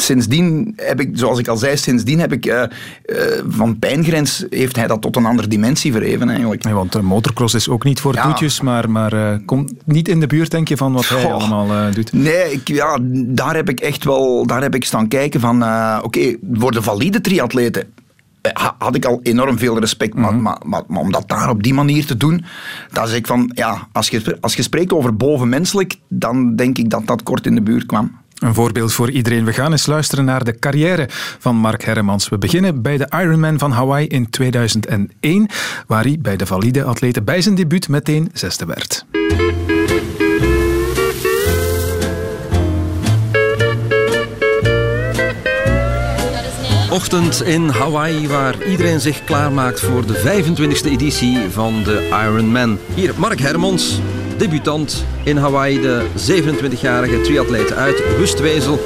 [0.00, 2.62] sindsdien heb ik, zoals ik al zei, sindsdien heb ik uh,
[3.06, 3.16] uh,
[3.48, 6.64] van pijngrens heeft hij dat tot een andere dimensie verheven eigenlijk.
[6.64, 8.22] Nee, want de motocross is ook niet voor ja.
[8.22, 11.92] toetjes, maar, maar uh, komt niet in de buurt denk je van wat hij allemaal
[11.92, 12.12] doet.
[12.12, 16.04] Nee, ik, ja, daar heb ik echt wel, daar heb ik staan kijken van, oké,
[16.04, 17.86] okay, voor de valide triatleten
[18.78, 20.14] had ik al enorm veel respect.
[20.14, 20.42] Mm -hmm.
[20.42, 22.44] maar, maar, maar, om dat daar op die manier te doen,
[22.92, 26.90] dan zeg ik van, ja, als je, als je spreekt over bovenmenselijk, dan denk ik
[26.90, 28.16] dat dat kort in de buurt kwam.
[28.38, 29.44] Een voorbeeld voor iedereen.
[29.44, 31.06] We gaan eens luisteren naar de carrière
[31.38, 32.28] van Mark Herremans.
[32.28, 35.48] We beginnen bij de Ironman van Hawaii in 2001,
[35.86, 39.06] waar hij bij de valide atleten bij zijn debuut meteen zesde werd.
[46.90, 50.44] Ochtend in Hawaii, waar iedereen zich klaarmaakt voor de
[50.84, 52.78] 25e editie van de Ironman.
[52.94, 54.00] Hier Mark Hermans,
[54.38, 58.78] debutant in Hawaii, de 27-jarige triatleet uit Wustwezel.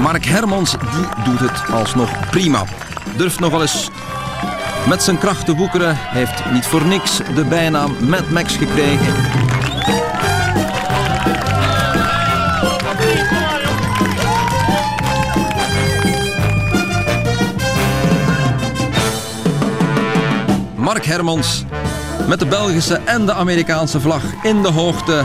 [0.00, 2.64] Mark Hermans die doet het alsnog prima.
[3.16, 3.90] Durft nog wel eens
[4.88, 9.14] met zijn krachten woekeren heeft niet voor niks de bijnaam Mad Max gekregen.
[20.74, 21.64] Mark Hermans
[22.28, 25.24] met de Belgische en de Amerikaanse vlag in de hoogte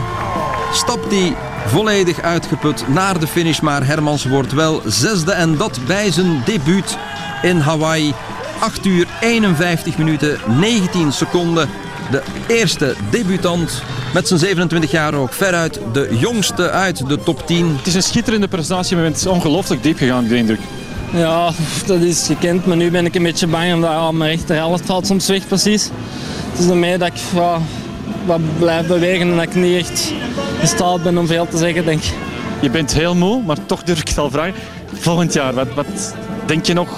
[0.72, 3.60] stapt hij volledig uitgeput naar de finish.
[3.60, 6.98] Maar Hermans wordt wel zesde en dat bij zijn debuut
[7.42, 8.14] in Hawaii.
[8.58, 11.68] 8 uur 51 minuten 19 seconden.
[12.10, 13.82] De eerste debutant
[14.14, 17.76] met zijn 27 jaar ook veruit de jongste uit de top 10.
[17.76, 20.60] Het is een schitterende prestatie, maar het is ongelooflijk diep gegaan, de indruk.
[21.12, 21.50] Ja,
[21.86, 25.06] dat is gekend, maar nu ben ik een beetje bang omdat ja, mijn rechterhelft valt
[25.06, 25.90] soms weg precies.
[26.50, 27.60] Het is ermee dat ik ja,
[28.26, 30.12] wat blijf bewegen en dat ik niet echt
[30.60, 32.12] in staat ben om veel te zeggen, denk ik.
[32.60, 34.54] je bent heel moe, maar toch durf ik het al vragen.
[34.92, 36.14] Volgend jaar, wat, wat
[36.46, 36.88] denk je nog?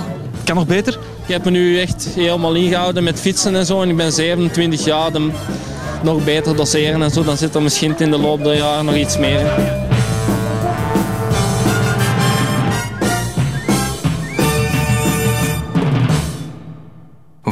[0.51, 0.99] Kan nog beter?
[1.27, 3.83] Ik heb me nu echt helemaal ingehouden met fietsen en zo.
[3.83, 5.11] En ik ben 27 jaar.
[6.03, 7.25] Nog beter doseren en zo.
[7.25, 9.41] Dan zit er misschien in de loop der jaren nog iets meer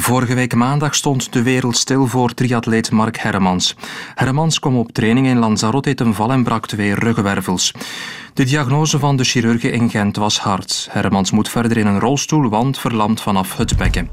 [0.08, 3.74] Vorige week maandag stond de wereld stil voor triatleet Mark Hermans.
[4.14, 7.72] Hermans kwam op training in Lanzarote ten val en brak twee ruggenwervels.
[8.34, 10.88] De diagnose van de chirurgen in Gent was hard.
[10.90, 14.08] Hermans moet verder in een rolstoel, want verlamd vanaf het bekken.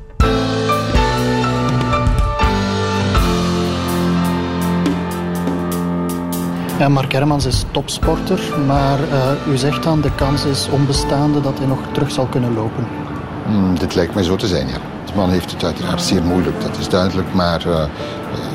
[6.79, 11.57] Ja, Mark Hermans is topsporter, maar uh, u zegt dan de kans is onbestaande dat
[11.57, 13.04] hij nog terug zal kunnen lopen.
[13.45, 14.77] Hmm, dit lijkt mij zo te zijn, ja.
[15.05, 17.33] De man heeft het uiteraard zeer moeilijk, dat is duidelijk.
[17.33, 17.85] Maar uh,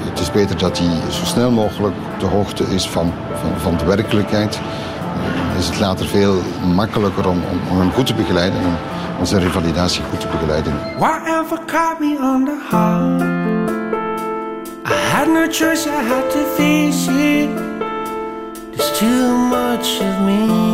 [0.08, 3.76] het is beter dat hij zo snel mogelijk op de hoogte is van, van, van
[3.76, 4.54] de werkelijkheid.
[4.54, 6.42] Uh, is het later veel
[6.74, 8.76] makkelijker om, om, om hem goed te begeleiden en
[9.18, 10.72] om zijn revalidatie goed te begeleiden.
[10.98, 13.30] Whatever caught me on the high
[14.90, 17.50] I had no choice, I had to face it
[18.70, 20.68] There's too much of me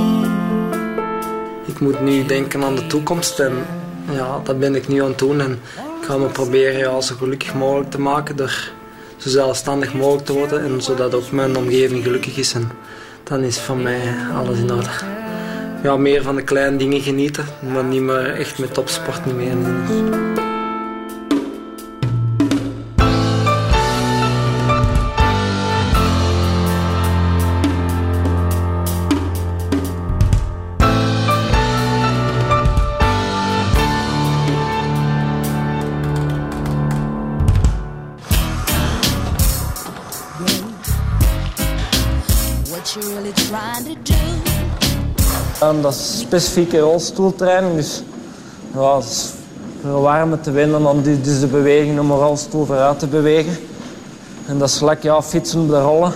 [1.65, 3.53] Ik moet nu denken aan de toekomst en
[4.11, 5.41] ja, dat ben ik nu aan het doen.
[5.41, 5.53] En
[6.01, 8.71] ik ga me proberen ja, zo gelukkig mogelijk te maken door
[9.17, 10.65] zo zelfstandig mogelijk te worden.
[10.65, 12.55] En zodat ook mijn omgeving gelukkig is.
[12.55, 12.71] En
[13.23, 14.01] dan is van mij
[14.35, 14.89] alles in orde.
[15.83, 20.46] Ja, meer van de kleine dingen genieten, maar niet meer echt met topsport niet meer.
[45.83, 48.03] Dat is specifieke rolstoeltraining, dus
[48.75, 49.31] ja, het is
[49.81, 53.59] verwarmen te winnen dan dus de beweging om een rolstoel vooruit te bewegen.
[54.47, 56.13] En dat is lekker ja, fietsen op de rollen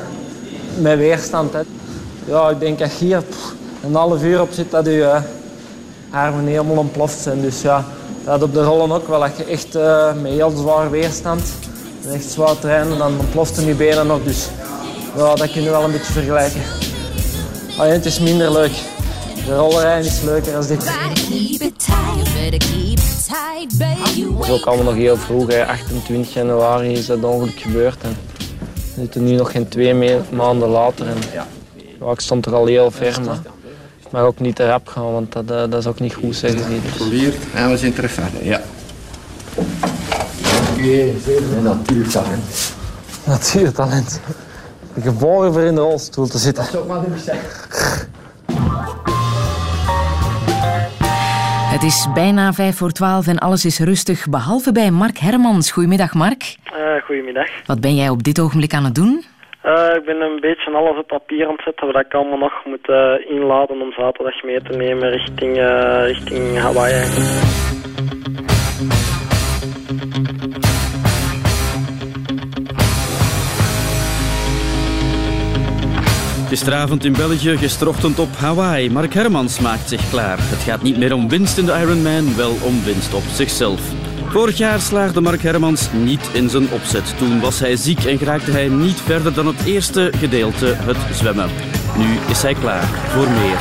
[0.81, 1.53] met weerstand.
[1.53, 1.61] Hè.
[2.25, 5.21] Ja, ik denk dat hier pff, een half uur op zit dat je uh,
[6.11, 7.41] armen helemaal ontploft zijn.
[7.41, 7.85] Dus ja,
[8.25, 9.21] dat op de rollen ook wel.
[9.21, 11.43] Dat je echt uh, met heel zwaar weerstand
[12.05, 14.23] en echt zwaar trainen, dan ontploften je benen nog.
[14.25, 14.49] Dus
[15.17, 16.61] ja, dat kun je wel een beetje vergelijken.
[17.79, 18.73] Alleen het is minder leuk.
[19.47, 20.85] De rollerij is leuker als dit.
[20.85, 21.19] Het
[24.43, 25.49] is ook allemaal nog heel vroeg.
[25.49, 25.67] Hè.
[25.67, 28.03] 28 januari is dat ongeluk gebeurd.
[28.03, 28.17] En
[28.95, 31.07] we zitten nu nog geen twee maanden later.
[31.07, 31.47] En, ja,
[32.11, 33.39] ik stond er al heel ver, maar
[34.05, 36.61] ik mag ook niet te rap gaan, want dat, dat is ook niet goed, zeggen
[36.61, 36.81] ze.
[37.11, 37.35] Dus.
[37.55, 38.61] En we zijn terug verder, ja.
[39.55, 41.13] Oké,
[41.63, 42.73] natuurtalent.
[43.25, 44.21] Natuurtalent.
[45.03, 46.63] Geboren voor in de rolstoel te zitten.
[46.63, 48.09] Dat zou ik maar niet zeggen.
[51.71, 55.73] Het is bijna vijf voor twaalf en alles is rustig, behalve bij Mark Hermans.
[55.73, 56.57] Goedemiddag, Mark.
[56.77, 57.49] Uh, goedemiddag.
[57.67, 59.25] Wat ben jij op dit ogenblik aan het doen?
[59.65, 62.65] Uh, ik ben een beetje alles op papier aan het zetten wat ik allemaal nog
[62.65, 65.57] moet uh, inladen om zaterdag mee te nemen richting,
[66.05, 67.03] richting Hawaii.
[76.51, 78.91] Gisteravond in België, gisterochtend op Hawaii.
[78.91, 80.39] Mark Hermans maakt zich klaar.
[80.41, 83.81] Het gaat niet meer om winst in de Ironman, wel om winst op zichzelf.
[84.29, 87.15] Vorig jaar slaagde Mark Hermans niet in zijn opzet.
[87.19, 91.51] Toen was hij ziek en geraakte hij niet verder dan het eerste gedeelte, het zwemmen.
[91.97, 93.59] Nu is hij klaar voor meer.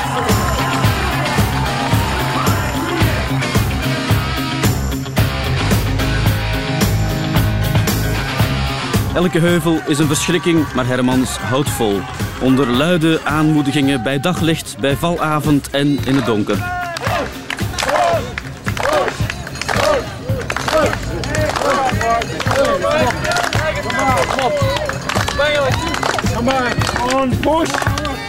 [9.14, 12.00] Elke heuvel is een verschrikking, maar Hermans houdt vol.
[12.42, 16.58] Onder luide aanmoedigingen bij daglicht, bij valavond en in het donker.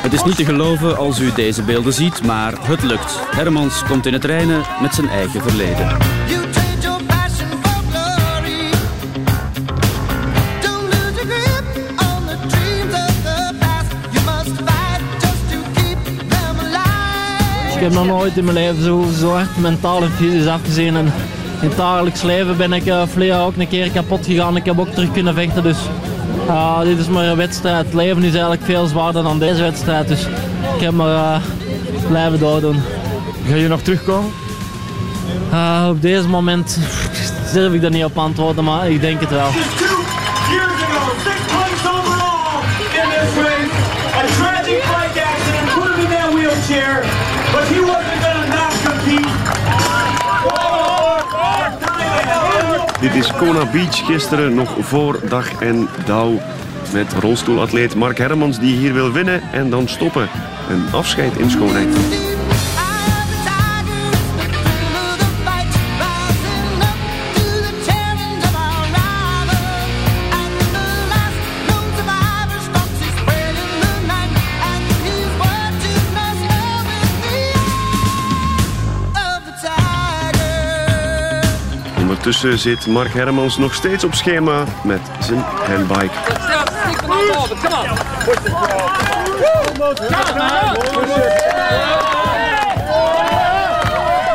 [0.03, 3.21] Het is niet te geloven als u deze beelden ziet, maar het lukt.
[3.31, 5.89] Hermans komt in het reinen met zijn eigen verleden.
[17.81, 20.97] Ik heb nog nooit in mijn leven zo, zo hard mentaal en fysisch afgezien.
[20.97, 21.13] En
[21.61, 24.57] in het dagelijks leven ben ik uh, verleden ook een keer kapot gegaan.
[24.57, 25.63] Ik heb ook terug kunnen vechten.
[25.63, 25.77] Dus
[26.47, 27.85] uh, dit is maar een wedstrijd.
[27.85, 30.09] Het leven is eigenlijk veel zwaarder dan deze wedstrijd.
[30.09, 30.27] Dus
[30.75, 31.37] ik heb maar uh,
[32.09, 32.83] blijven doordoen.
[33.49, 34.31] Ga je nog terugkomen?
[35.53, 36.79] Uh, op deze moment
[37.53, 39.49] durf ik er niet op antwoorden, maar ik denk het wel.
[46.71, 47.30] wheelchair,
[53.01, 56.41] Dit is Kona Beach, gisteren nog voor dag en dauw.
[56.93, 60.29] Met rolstoelatleet Mark Hermans die hier wil winnen en dan stoppen.
[60.71, 62.20] Een afscheid in schoonheid.
[82.21, 86.15] Ondertussen zit Mark Hermans nog steeds op schema met zijn handbike.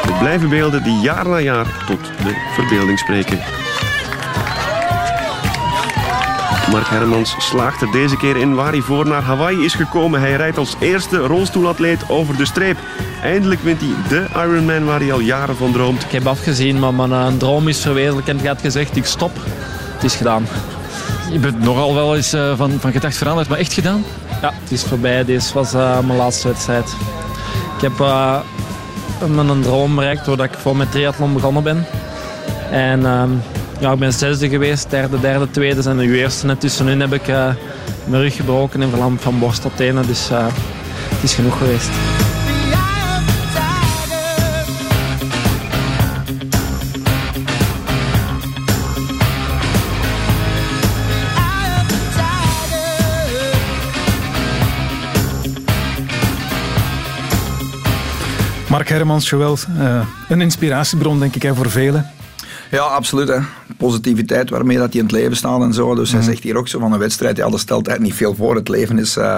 [0.01, 3.39] Het blijven beelden die jaar na jaar tot de verbeelding spreken.
[6.71, 10.19] Mark Hermans slaagt er deze keer in waar hij voor naar Hawaii is gekomen.
[10.19, 12.77] Hij rijdt als eerste rolstoelatleet over de streep.
[13.25, 16.03] Eindelijk wint hij de Ironman waar hij al jaren van droomt.
[16.03, 19.31] Ik heb afgezien, maar mijn uh, droom is verwezenlijkt en ik had gezegd, ik stop.
[19.93, 20.47] Het is gedaan.
[21.31, 24.03] Je bent nogal wel eens uh, van, van gedacht veranderd, maar echt gedaan?
[24.41, 25.25] Ja, het is voorbij.
[25.25, 26.95] Dit was uh, mijn laatste wedstrijd.
[27.75, 27.97] Ik heb
[29.27, 31.85] mijn droom bereikt doordat ik voor mijn triathlon begonnen ben.
[32.71, 33.29] En ehm,
[33.79, 36.47] ja, ik ben zesde geweest, derde, derde, tweede en nu eerste.
[36.47, 37.49] En tussenin heb ik uh,
[38.05, 40.07] mijn rug gebroken en verlamd van borst tot tenen.
[40.07, 40.45] Dus uh,
[41.09, 41.89] het is genoeg geweest.
[58.75, 62.11] Mark Hermans, Joël, uh, een inspiratiebron denk ik hè, voor velen.
[62.71, 63.27] Ja, absoluut.
[63.27, 63.39] Hè.
[63.77, 65.95] Positiviteit waarmee dat hij in het leven staat en zo.
[65.95, 68.35] Dus hij zegt hier ook zo van een wedstrijd, ja, dat stelt eigenlijk niet veel
[68.35, 68.55] voor.
[68.55, 69.37] Het leven is, uh,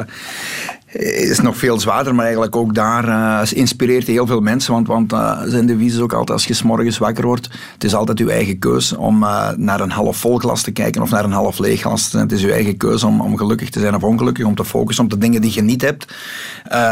[0.93, 4.73] is nog veel zwaarder, maar eigenlijk ook daar uh, inspireert heel veel mensen.
[4.73, 7.83] Want, want uh, zijn devies is ook altijd, als je s morgens wakker wordt, het
[7.83, 9.19] is altijd uw eigen keuze om
[9.55, 12.11] naar een half vol glas te kijken of naar een half leeg glas.
[12.11, 15.03] Het is uw eigen keuze om, om gelukkig te zijn of ongelukkig, om te focussen
[15.03, 16.15] op de dingen die je niet hebt.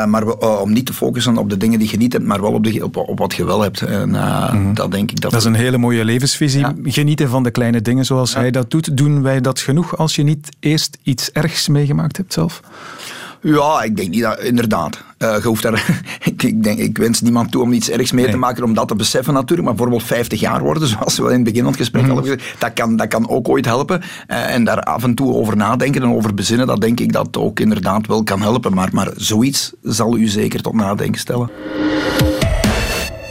[0.07, 0.27] maar
[0.61, 2.83] om niet te focussen op de dingen die je niet hebt, maar wel op, de,
[2.83, 3.81] op, op wat je wel hebt.
[3.81, 4.73] En mm-hmm.
[4.73, 5.31] dat denk ik dat...
[5.31, 6.59] Dat is een hele mooie levensvisie.
[6.59, 6.73] Ja.
[6.83, 8.39] Genieten van de kleine dingen zoals ja.
[8.39, 8.97] hij dat doet.
[8.97, 12.61] Doen wij dat genoeg als je niet eerst iets ergs meegemaakt hebt zelf?
[13.53, 15.03] Ja, ik denk niet dat, inderdaad.
[15.19, 18.23] Uh, je hoeft daar, ik, ik, denk, ik wens niemand toe om iets ergs mee
[18.23, 18.33] nee.
[18.33, 19.67] te maken, om dat te beseffen natuurlijk.
[19.67, 22.09] Maar bijvoorbeeld 50 jaar worden, zoals we in het begin van het gesprek mm.
[22.09, 24.01] hadden gezegd, dat kan, dat kan ook ooit helpen.
[24.27, 27.37] Uh, en daar af en toe over nadenken en over bezinnen, dat denk ik dat
[27.37, 28.73] ook inderdaad wel kan helpen.
[28.73, 31.49] Maar, maar zoiets zal u zeker tot nadenken stellen.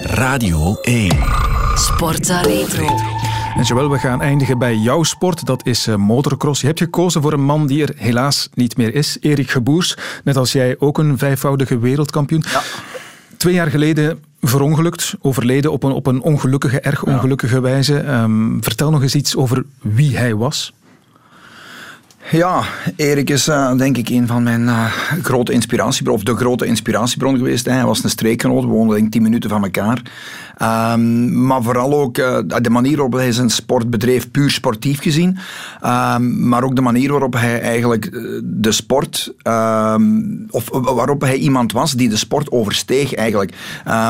[0.01, 1.11] Radio 1
[1.75, 3.14] Sportza Retro.
[3.57, 5.47] En Joël, we gaan eindigen bij jouw sport.
[5.47, 6.61] Dat is uh, motocross.
[6.61, 9.17] Je hebt gekozen voor een man die er helaas niet meer is.
[9.21, 9.97] Erik Geboers.
[10.25, 12.45] Net als jij ook een vijfvoudige wereldkampioen.
[12.53, 12.63] Ja.
[13.37, 17.61] Twee jaar geleden verongelukt, overleden op een, op een ongelukkige, erg ongelukkige ja.
[17.61, 17.95] wijze.
[17.95, 20.73] Um, vertel nog eens iets over wie hij was.
[22.31, 22.62] Ja,
[22.97, 24.85] Erik is uh, denk ik een van mijn uh,
[25.22, 27.66] grote inspiratiebron, of de grote inspiratiebron geweest.
[27.66, 30.03] Hij was een streekgenoot, we woonden denk ik tien minuten van elkaar.
[30.93, 35.39] Um, maar vooral ook uh, de manier waarop hij zijn sport bedreef, puur sportief gezien.
[35.85, 38.11] Um, maar ook de manier waarop hij eigenlijk
[38.45, 43.55] de sport, um, of waarop hij iemand was die de sport oversteeg eigenlijk.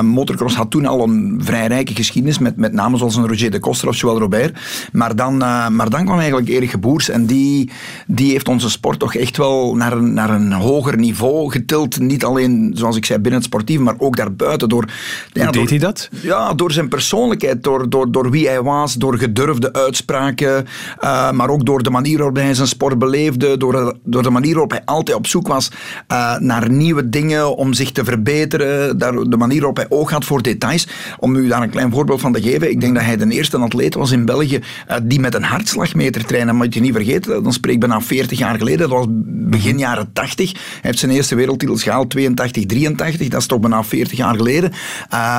[0.02, 3.58] motocross had toen al een vrij rijke geschiedenis, met, met namen zoals een Roger de
[3.58, 4.58] Koster of Joël Robert.
[4.92, 7.70] Maar dan, maar dan kwam eigenlijk Erik Geboers en die
[8.06, 12.00] die heeft onze sport toch echt wel naar een, naar een hoger niveau getild.
[12.00, 14.68] Niet alleen, zoals ik zei, binnen het sportief, maar ook daarbuiten.
[14.68, 14.84] Door,
[15.32, 16.08] ja, Hoe deed door, hij dat?
[16.22, 20.66] Ja, door zijn persoonlijkheid, door, door, door wie hij was, door gedurfde uitspraken,
[21.00, 24.52] uh, maar ook door de manier waarop hij zijn sport beleefde, door, door de manier
[24.52, 25.70] waarop hij altijd op zoek was
[26.12, 30.24] uh, naar nieuwe dingen om zich te verbeteren, daar, de manier waarop hij oog had
[30.24, 30.88] voor details.
[31.18, 33.58] Om u daar een klein voorbeeld van te geven, ik denk dat hij de eerste
[33.58, 36.52] atleet was in België uh, die met een hartslagmeter trainde.
[36.52, 39.06] Moet je niet vergeten, dan spreek ik bijna 40 jaar geleden, dat was
[39.54, 40.52] begin jaren 80.
[40.52, 44.72] Hij heeft zijn eerste wereldtitels gehaald, 82, 83, dat is toch bijna 40 jaar geleden.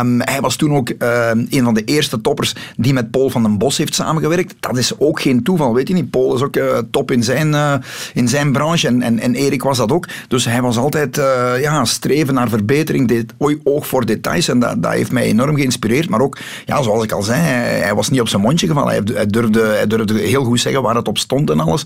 [0.02, 3.44] Um, hij was toen ook uh, een van de eerste toppers die met Paul van
[3.44, 4.56] den Bos heeft samengewerkt.
[4.60, 6.10] Dat is ook geen toeval, weet je niet.
[6.10, 7.74] Paul is ook uh, top in zijn, uh,
[8.14, 10.08] in zijn branche en, en, en Erik was dat ook.
[10.28, 11.16] Dus hij was altijd
[11.62, 13.34] ja, streven naar verbetering, deed
[13.64, 16.10] oog voor details en dat, dat heeft mij enorm geïnspireerd.
[16.10, 18.90] Maar ook, ja, zoals ik al zei, hij, was niet op zijn mondje gevallen.
[18.92, 21.86] Hij, hij, durfde, hij durfde heel goed zeggen waar het op stond en alles.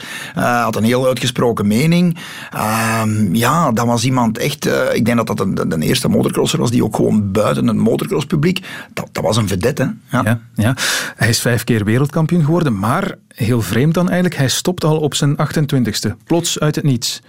[0.60, 2.18] Uh, had een heel uitgesproken mening.
[2.55, 4.68] Uh, ja, dat was iemand echt...
[4.68, 7.76] Uh, ik denk dat dat de, de, eerste motocrosser was die ook gewoon buiten het
[7.76, 8.66] motocrosspubliek...
[8.93, 9.95] Dat, dat was een vedette.
[10.12, 10.22] Ja.
[10.24, 10.76] Ja, ja.
[11.16, 15.16] Hij is vijf keer wereldkampioen geworden, maar heel vreemd dan eigenlijk, hij stopt al op
[15.16, 16.24] zijn 28ste.
[16.24, 17.22] Plots uit het niets.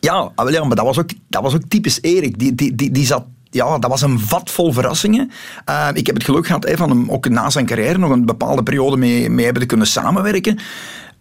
[0.00, 2.38] Ja, ja maar dat was ook, dat was ook typisch Erik.
[2.38, 3.24] Die, die, die, die zat
[3.54, 5.30] ja, dat was een vat vol verrassingen.
[5.70, 8.62] Uh, ik heb het geluk gehad van hem ook na zijn carrière nog een bepaalde
[8.62, 10.58] periode mee, mee hebben te kunnen samenwerken.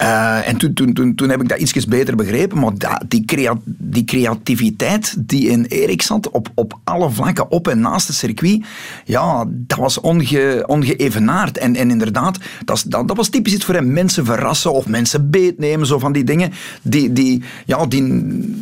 [0.02, 2.72] Uh, en toen, toen, toen, toen heb ik dat ietsjes beter begrepen, maar
[3.08, 3.26] die,
[3.66, 8.66] die creativiteit die in Erik zat, op, op alle vlakken, op en naast het circuit,
[9.06, 11.58] ja, dat was onge, ongeëvenaard.
[11.58, 13.94] En, en inderdaad, dat, dat, dat was typisch iets voor hem.
[13.94, 16.52] Mensen verrassen of mensen beetnemen, zo van die dingen.
[16.82, 18.04] Die, die, ja, die,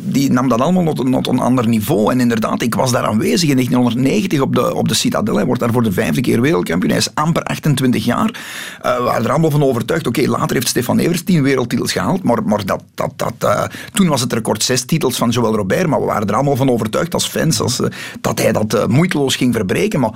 [0.04, 2.12] die nam dat allemaal tot, tot een ander niveau.
[2.12, 5.36] En inderdaad, ik was daar aanwezig in 1990 op de, op de Citadel.
[5.36, 6.90] Hij wordt daar voor de vijfde keer wereldkampioen.
[6.90, 8.40] Hij is amper 28 jaar.
[8.86, 10.06] Uh, we waren er allemaal van overtuigd.
[10.06, 14.20] Oké, later heeft Stefan Evers wereldtitels gehaald, maar, maar dat, dat, dat, uh, toen was
[14.20, 17.26] het record zes titels van Joël Robert, maar we waren er allemaal van overtuigd als
[17.26, 17.86] fans als, uh,
[18.20, 20.00] dat hij dat uh, moeiteloos ging verbreken.
[20.00, 20.10] Maar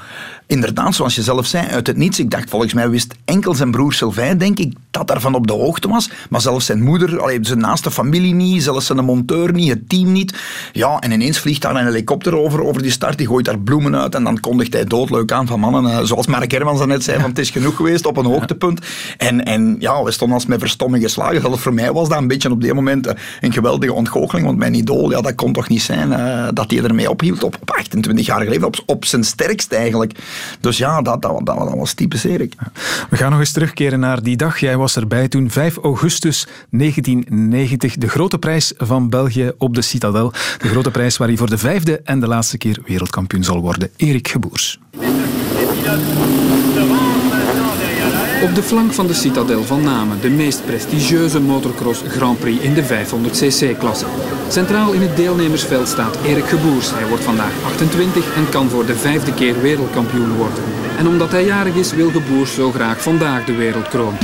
[0.46, 3.70] inderdaad, zoals je zelf zei, uit het niets, ik dacht volgens mij wist enkel zijn
[3.70, 7.38] broer Sylvain, denk ik, dat daarvan op de hoogte was, maar zelfs zijn moeder, allee,
[7.40, 10.38] zijn naaste familie niet, zelfs zijn monteur niet, het team niet.
[10.72, 13.96] Ja, en ineens vliegt daar een helikopter over, over die start, die gooit daar bloemen
[13.96, 17.30] uit en dan kondigt hij doodleuk aan van mannen, zoals Mark Hermans net zei, van
[17.30, 18.80] het is genoeg geweest op een hoogtepunt.
[19.16, 21.40] En, en ja, we stonden als met verstomming geslagen.
[21.40, 24.74] Zelfs voor mij was dat een beetje op die moment een geweldige ontgoocheling, want mijn
[24.74, 28.26] idool, ja, dat kon toch niet zijn uh, dat hij ermee ophield op, op 28
[28.26, 30.12] jaar leven, op, op zijn sterkst eigenlijk.
[30.60, 32.54] Dus ja, dat, dat, dat, dat was typisch Erik.
[33.10, 34.58] We gaan nog eens terugkeren naar die dag.
[34.60, 40.32] Jij was erbij toen, 5 augustus 1990, de grote prijs van België op de Citadel.
[40.58, 43.90] De grote prijs waar hij voor de vijfde en de laatste keer wereldkampioen zal worden.
[43.96, 44.78] Erik Geboers.
[48.42, 52.74] Op de flank van de Citadel van Namen, de meest prestigieuze motocross Grand Prix in
[52.74, 54.06] de 500cc-klasse.
[54.48, 56.90] Centraal in het deelnemersveld staat Erik Geboers.
[56.90, 60.64] Hij wordt vandaag 28 en kan voor de vijfde keer wereldkampioen worden.
[60.98, 64.14] En omdat hij jarig is, wil Geboers zo graag vandaag de wereldkroon.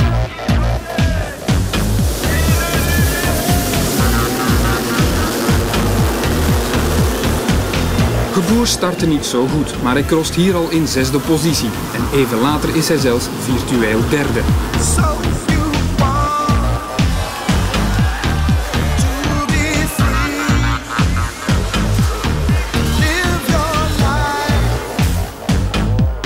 [8.33, 11.69] Geboers startte niet zo goed, maar hij crost hier al in zesde positie.
[11.93, 14.41] En even later is hij zelfs virtueel derde.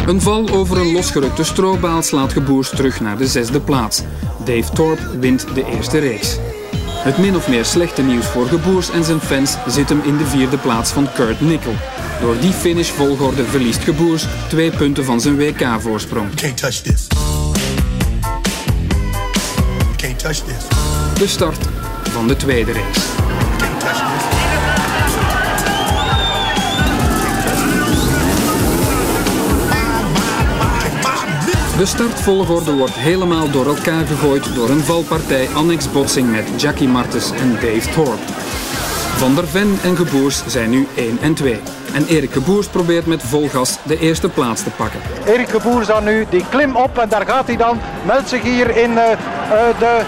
[0.06, 4.04] Een val over een losgerukte strobaal slaat Geboers terug naar de zesde plaats.
[4.46, 6.47] Dave Thorpe wint de eerste race.
[7.08, 10.26] Het min of meer slechte nieuws voor Geboers en zijn fans zit hem in de
[10.26, 11.74] vierde plaats van Kurt Nickel.
[12.22, 16.34] Door die finish volgorde verliest Geboers twee punten van zijn WK-voorsprong.
[21.14, 21.68] De start
[22.04, 24.37] van de tweede race.
[31.78, 37.32] De startvolgorde wordt helemaal door elkaar gegooid door een valpartij annex botsing met Jackie Martens
[37.32, 38.34] en Dave Thorpe.
[39.18, 41.60] Van der Ven en Geboers zijn nu 1 en 2.
[41.94, 45.00] En Erik Geboers probeert met vol gas de eerste plaats te pakken.
[45.26, 47.80] Erik Geboers dan nu die klim op en daar gaat hij dan.
[48.06, 50.02] Meldt zich hier in uh, uh, de,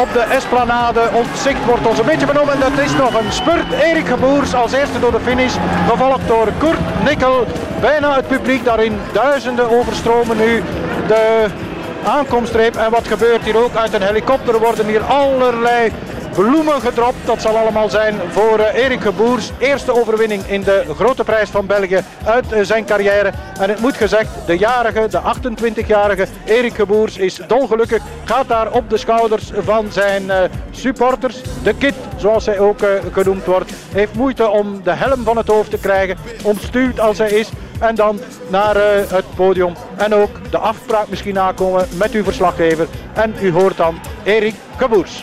[0.00, 1.08] op de esplanade.
[1.12, 3.72] Ons zicht wordt ons een beetje benoemd en dat is nog een spurt.
[3.82, 5.54] Erik Geboers als eerste door de finish.
[5.88, 7.46] Gevolgd door Kurt Nikkel.
[7.80, 10.62] Bijna het publiek daarin duizenden overstromen nu
[11.12, 11.46] de
[12.04, 12.76] aankomstreep.
[12.76, 13.74] En wat gebeurt hier ook?
[13.74, 15.92] Uit een helikopter worden hier allerlei
[16.34, 17.16] bloemen gedropt.
[17.24, 19.50] Dat zal allemaal zijn voor uh, Erik Geboers.
[19.58, 23.32] Eerste overwinning in de grote prijs van België uit uh, zijn carrière.
[23.60, 28.02] En het moet gezegd, de jarige, de 28-jarige Erik Geboers is dolgelukkig.
[28.24, 30.36] Gaat daar op de schouders van zijn uh,
[30.70, 31.40] supporters.
[31.62, 32.78] De kid, zoals hij ook
[33.12, 33.72] genoemd wordt.
[33.92, 36.16] Heeft moeite om de helm van het hoofd te krijgen.
[36.42, 37.50] Omstuwd als hij is.
[37.78, 38.76] En dan naar
[39.08, 39.74] het podium.
[39.96, 42.86] En ook de afspraak misschien nakomen met uw verslaggever.
[43.12, 45.22] En u hoort dan Erik Geboers.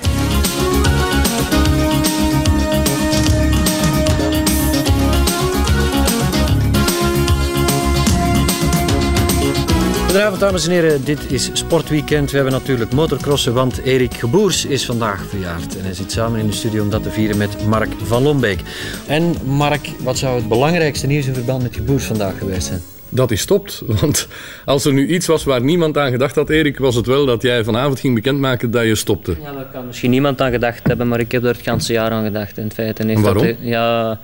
[10.09, 12.29] Goedenavond dames en heren, dit is Sportweekend.
[12.29, 15.77] We hebben natuurlijk motocrossen, want Erik Geboers is vandaag verjaard.
[15.77, 18.59] En hij zit samen in de studio om dat te vieren met Mark van Lombeek.
[19.07, 22.81] En Mark, wat zou het belangrijkste nieuws in verband met Geboers vandaag geweest zijn?
[23.09, 23.81] Dat is stopt.
[24.01, 24.27] Want
[24.65, 27.41] als er nu iets was waar niemand aan gedacht had, Erik, was het wel dat
[27.41, 29.35] jij vanavond ging bekendmaken dat je stopte.
[29.43, 32.11] Ja, daar kan misschien niemand aan gedacht hebben, maar ik heb er het ganse jaar
[32.11, 32.57] aan gedacht.
[32.57, 33.03] In feite.
[33.03, 33.45] En waarom?
[33.45, 34.19] Dat, ja,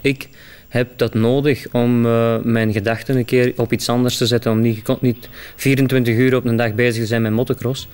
[0.00, 0.28] ik
[0.76, 4.52] heb dat nodig om uh, mijn gedachten een keer op iets anders te zetten.
[4.52, 7.88] Om niet, niet 24 uur op een dag bezig te zijn met motocross.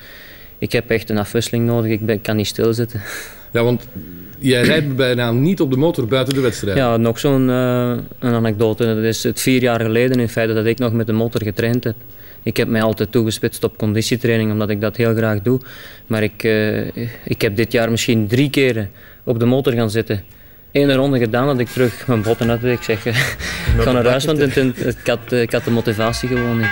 [0.58, 1.90] Ik heb echt een afwisseling nodig.
[1.90, 3.00] Ik, ben, ik kan niet stilzitten.
[3.52, 3.86] Ja, want
[4.38, 6.76] jij rijdt bijna niet op de motor buiten de wedstrijd.
[6.76, 8.84] Ja, nog zo'n uh, een anekdote.
[8.84, 11.84] Dat is het vier jaar geleden in feite dat ik nog met de motor getraind
[11.84, 11.96] heb.
[12.42, 15.60] Ik heb mij altijd toegespitst op conditietraining, omdat ik dat heel graag doe.
[16.06, 18.90] Maar ik, uh, ik heb dit jaar misschien drie keren
[19.24, 20.22] op de motor gaan zitten.
[20.72, 22.64] Ene ronde gedaan dat ik terug mijn botten.
[22.64, 23.16] Ik zeg, ik
[23.78, 26.70] ga naar huis, want ik, had, ik had de motivatie gewoon niet.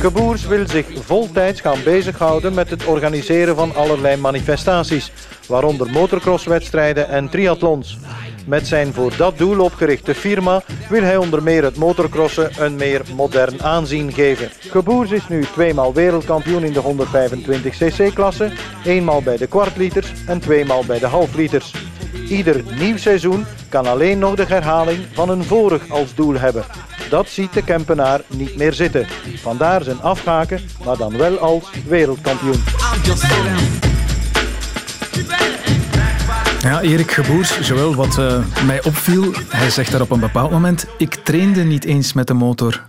[0.00, 5.12] Geboers wil zich voltijds gaan bezighouden met het organiseren van allerlei manifestaties,
[5.48, 7.98] waaronder motorcrosswedstrijden en triathlons.
[8.46, 13.02] Met zijn voor dat doel opgerichte firma wil hij onder meer het motorcrossen een meer
[13.14, 14.50] modern aanzien geven.
[14.58, 18.52] Geboers is nu tweemaal wereldkampioen in de 125cc-klasse,
[18.84, 21.74] eenmaal bij de kwartliters en tweemaal bij de halfliters.
[22.28, 26.64] Ieder nieuw seizoen kan alleen nog de herhaling van een vorig als doel hebben.
[27.10, 29.06] Dat ziet de Kempenaar niet meer zitten.
[29.34, 32.62] Vandaar zijn afhaken, maar dan wel als wereldkampioen.
[36.62, 40.86] Ja, Erik Geboers, Joël, wat uh, mij opviel, hij zegt daar op een bepaald moment,
[40.98, 42.84] ik trainde niet eens met de motor.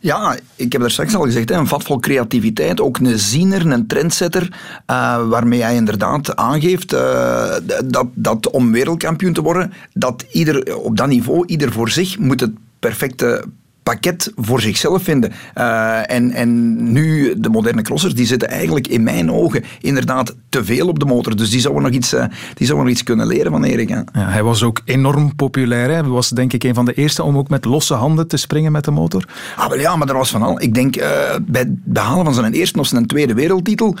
[0.00, 3.86] Ja, ik heb er straks al gezegd, een vat vol creativiteit, ook een ziener, een
[3.86, 7.54] trendsetter, uh, waarmee hij inderdaad aangeeft uh,
[7.84, 12.40] dat, dat om wereldkampioen te worden, dat ieder op dat niveau, ieder voor zich, moet
[12.40, 13.44] het perfecte
[13.88, 15.32] pakket voor zichzelf vinden.
[15.58, 20.64] Uh, en, en nu, de moderne crossers, die zitten eigenlijk in mijn ogen inderdaad te
[20.64, 21.36] veel op de motor.
[21.36, 22.24] Dus die zouden nog iets, uh,
[22.54, 23.88] die zouden nog iets kunnen leren van Erik.
[23.88, 25.88] Ja, hij was ook enorm populair.
[25.88, 25.94] Hè.
[25.94, 28.72] Hij was denk ik een van de eerste om ook met losse handen te springen
[28.72, 29.24] met de motor.
[29.56, 30.60] Ah, wel ja, maar er was van al.
[30.60, 31.02] Ik denk, uh,
[31.42, 33.96] bij het behalen van zijn eerste of zijn tweede wereldtitel,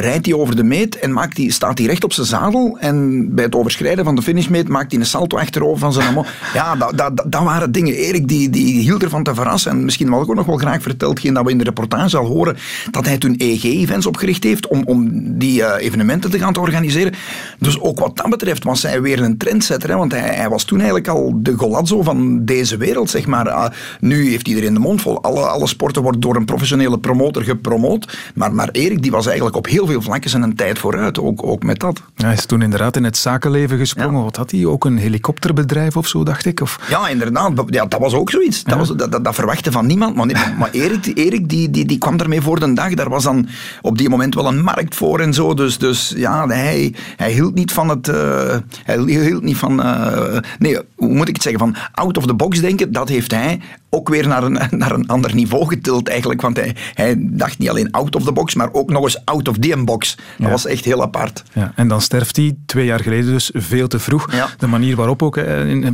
[0.00, 2.76] rijdt hij over de meet en maakt die, staat hij recht op zijn zadel.
[2.80, 6.32] En bij het overschrijden van de finishmeet maakt hij een salto achterover van zijn motor.
[6.54, 7.94] Ja, dat, dat, dat waren dingen.
[7.94, 9.70] Erik, die, die hield ervan te verrassen.
[9.70, 12.26] En misschien wel ook nog wel graag verteld, geen dat we in de reportage al
[12.26, 12.56] horen,
[12.90, 17.12] dat hij toen EG-events opgericht heeft om, om die uh, evenementen te gaan te organiseren.
[17.58, 19.90] Dus ook wat dat betreft was hij weer een trendsetter.
[19.90, 23.46] Hè, want hij, hij, was toen eigenlijk al de Golazzo van deze wereld, zeg maar.
[23.46, 23.66] Uh,
[24.00, 25.22] nu heeft iedereen de mond vol.
[25.22, 28.18] Alle, alle sporten worden door een professionele promotor gepromoot.
[28.34, 31.46] Maar, maar Erik die was eigenlijk op heel veel vlakken zijn een tijd vooruit, ook,
[31.46, 32.02] ook met dat.
[32.14, 34.18] Hij is toen inderdaad in het zakenleven gesprongen.
[34.18, 34.24] Ja.
[34.24, 34.66] Wat had hij?
[34.66, 36.60] Ook een helikopterbedrijf of zo, dacht ik?
[36.60, 36.78] Of...
[36.88, 37.52] Ja, inderdaad.
[37.66, 38.64] Ja, dat was ook zoiets.
[38.64, 40.14] Dat, was, dat, dat, dat verwachtte van niemand.
[40.14, 42.94] Maar, maar Erik, Erik die, die, die kwam daarmee voor de dag.
[42.94, 43.48] Daar was dan
[43.82, 45.54] op die moment wel een markt voor en zo.
[45.54, 48.08] Dus, dus ja, hij, hij hield niet van het...
[48.08, 49.80] Uh, hij hield niet van...
[49.80, 51.60] Uh, nee, hoe moet ik het zeggen?
[51.60, 53.60] Van out of the box denken, dat heeft hij
[53.90, 56.40] ook weer naar een, naar een ander niveau getild eigenlijk.
[56.40, 59.48] Want hij, hij dacht niet alleen out of the box, maar ook nog eens out
[59.48, 60.16] of the box.
[60.16, 60.48] Dat ja.
[60.48, 61.42] was echt heel apart.
[61.52, 64.32] Ja, en dan sterft hij twee jaar geleden dus veel te vroeg.
[64.32, 64.48] Ja.
[64.58, 65.38] De manier waarop ook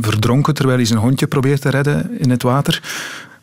[0.01, 2.81] verdronken terwijl hij zijn hondje probeert te redden in het water.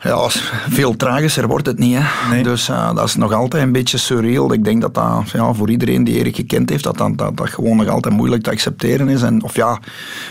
[0.04, 0.28] Ja,
[0.68, 1.96] veel tragischer wordt het niet.
[1.98, 2.30] Hè.
[2.30, 2.42] Nee.
[2.42, 4.52] Dus uh, dat is nog altijd een beetje surreal.
[4.52, 7.48] Ik denk dat dat ja, voor iedereen die Erik gekend heeft, dat dat, dat dat
[7.48, 9.22] gewoon nog altijd moeilijk te accepteren is.
[9.22, 9.78] En, of ja,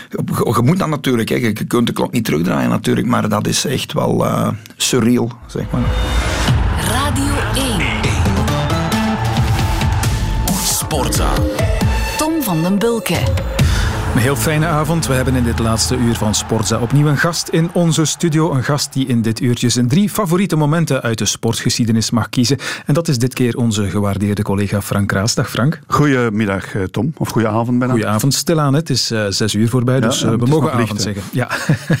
[0.08, 0.22] je,
[0.54, 1.28] je moet dat natuurlijk.
[1.28, 1.34] Hè.
[1.34, 5.64] Je kunt de klok niet terugdraaien natuurlijk, maar dat is echt wel uh, surreal, zeg
[5.70, 5.82] maar.
[6.88, 7.86] Radio 1.
[10.64, 11.32] Sportza.
[12.16, 13.53] Tom van den Bulke.
[14.14, 15.06] Een heel fijne avond.
[15.06, 18.52] We hebben in dit laatste uur van Sportza opnieuw een gast in onze studio.
[18.52, 22.58] Een gast die in dit uurtje zijn drie favoriete momenten uit de sportgeschiedenis mag kiezen.
[22.86, 25.34] En dat is dit keer onze gewaardeerde collega Frank Raas.
[25.34, 25.78] Dag Frank.
[25.86, 27.92] Goedemiddag Tom, of goedenavond bijna.
[27.92, 28.74] Goedenavond, stilaan.
[28.74, 31.22] Het is uh, zes uur voorbij, dus uh, we mogen avond zeggen.
[31.32, 31.48] Ja.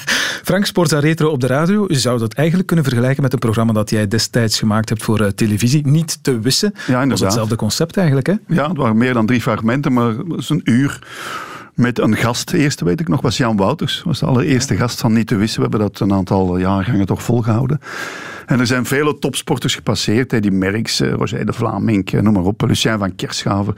[0.50, 1.84] Frank, Sportza Retro op de radio.
[1.88, 5.20] Je zou dat eigenlijk kunnen vergelijken met een programma dat jij destijds gemaakt hebt voor
[5.20, 5.86] uh, televisie.
[5.86, 6.72] Niet te wissen.
[6.74, 7.08] Ja, inderdaad.
[7.08, 8.34] Dat was hetzelfde concept eigenlijk, hè?
[8.48, 10.98] Ja, het waren meer dan drie fragmenten, maar het is een uur
[11.74, 12.50] met een gast.
[12.50, 14.02] De eerste weet ik nog was Jan Wouters.
[14.02, 15.62] was de allereerste gast van Niet te Wissen.
[15.62, 17.80] We hebben dat een aantal jaargangen toch volgehouden.
[18.46, 20.32] En er zijn vele topsporters gepasseerd.
[20.32, 22.62] Eddie Merckx, Roger de Vlaming, noem maar op.
[22.66, 23.74] Lucien van Kerschaven.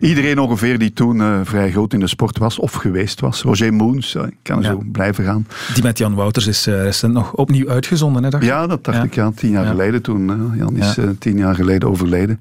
[0.00, 3.42] Iedereen ongeveer die toen uh, vrij groot in de sport was of geweest was.
[3.42, 4.68] Roger Moens, ik kan ja.
[4.68, 5.46] zo blijven gaan.
[5.74, 8.30] Die met Jan Wouters is recent nog opnieuw uitgezonden, hè?
[8.30, 9.04] Dacht ja, dat dacht ja.
[9.04, 9.32] ik, ja.
[9.34, 10.52] Tien jaar geleden toen.
[10.56, 12.40] Jan is tien jaar geleden overleden.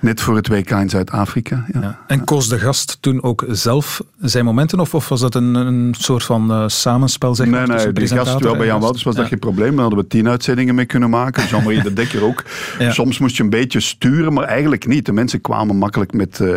[0.00, 1.64] Net voor het WK in Zuid-Afrika.
[1.72, 1.98] Ja.
[2.06, 4.80] En koos de gast toen ook zelf zijn momenten?
[4.80, 7.34] Of, of was dat een, een soort van uh, samenspel?
[7.34, 9.70] Zeg nee, nee, de gast wel bij Jan Wouters was dat geen probleem.
[9.70, 11.46] Daar hadden we tien uitzendingen mee kunnen maken.
[11.46, 12.44] Jean-Marie de Dekker ook.
[12.78, 12.90] ja.
[12.90, 15.06] Soms moest je een beetje sturen, maar eigenlijk niet.
[15.06, 16.54] De mensen kwamen makkelijk met, uh,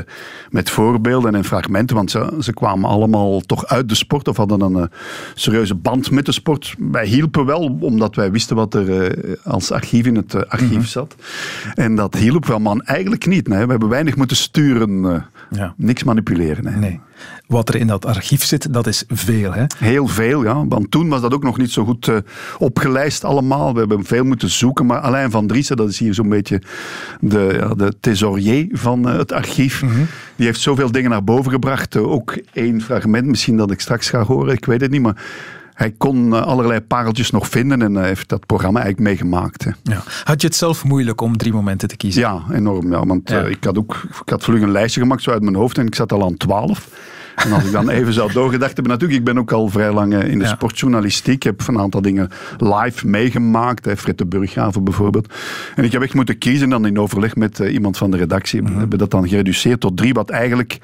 [0.49, 4.61] met voorbeelden en fragmenten, want ze, ze kwamen allemaal toch uit de sport of hadden
[4.61, 4.84] een uh,
[5.34, 6.75] serieuze band met de sport.
[6.77, 10.86] Wij hielpen wel, omdat wij wisten wat er als archief in het archief mm -hmm.
[10.86, 11.15] zat.
[11.73, 13.47] En dat hielp wel, maar eigenlijk niet.
[13.47, 13.63] Nee.
[13.63, 15.73] We hebben weinig moeten sturen, ja.
[15.77, 16.63] niks manipuleren.
[16.63, 16.75] Nee.
[16.75, 16.99] nee.
[17.47, 19.53] Wat er in dat archief zit, dat is veel.
[19.53, 19.63] Hè?
[19.78, 20.67] Heel veel, ja.
[20.67, 22.17] Want toen was dat ook nog niet zo goed uh,
[22.57, 23.74] opgelijst allemaal.
[23.74, 24.86] We hebben veel moeten zoeken.
[24.86, 26.61] Maar Alain van Driessen, dat is hier zo'n beetje
[27.19, 29.82] de, ja, de thesaurier van uh, het archief.
[29.82, 30.07] Mm -hmm.
[30.36, 31.95] Die heeft zoveel dingen naar boven gebracht.
[31.95, 34.53] Uh, ook één fragment, misschien dat ik straks ga horen.
[34.53, 35.24] Ik weet het niet, maar
[35.74, 39.65] hij kon eh, allerlei pareltjes nog vinden en hij heeft dat programma eigenlijk meegemaakt.
[39.84, 40.03] Ja.
[40.24, 42.21] Had je het zelf moeilijk om drie momenten te kiezen?
[42.21, 42.91] Ja, enorm.
[42.91, 43.41] Ja, want Ja.
[43.43, 45.86] eh, ik had ook ik had vlug een lijstje gemaakt zo uit mijn hoofd en
[45.86, 46.89] ik zat al aan 12.
[47.36, 50.13] En als ik dan even zou doorgedacht hebben, natuurlijk, ik ben ook al vrij lang
[50.13, 51.34] eh, in de sportjournalistiek.
[51.36, 55.34] Ik heb een aantal dingen live meegemaakt, hè, Fred de Burghaven bijvoorbeeld.
[55.76, 58.61] En ik heb echt moeten kiezen dan in overleg met eh, iemand van de redactie.
[58.61, 58.74] Mhm.
[58.74, 60.78] We hebben dat dan gereduceerd tot drie, wat eigenlijk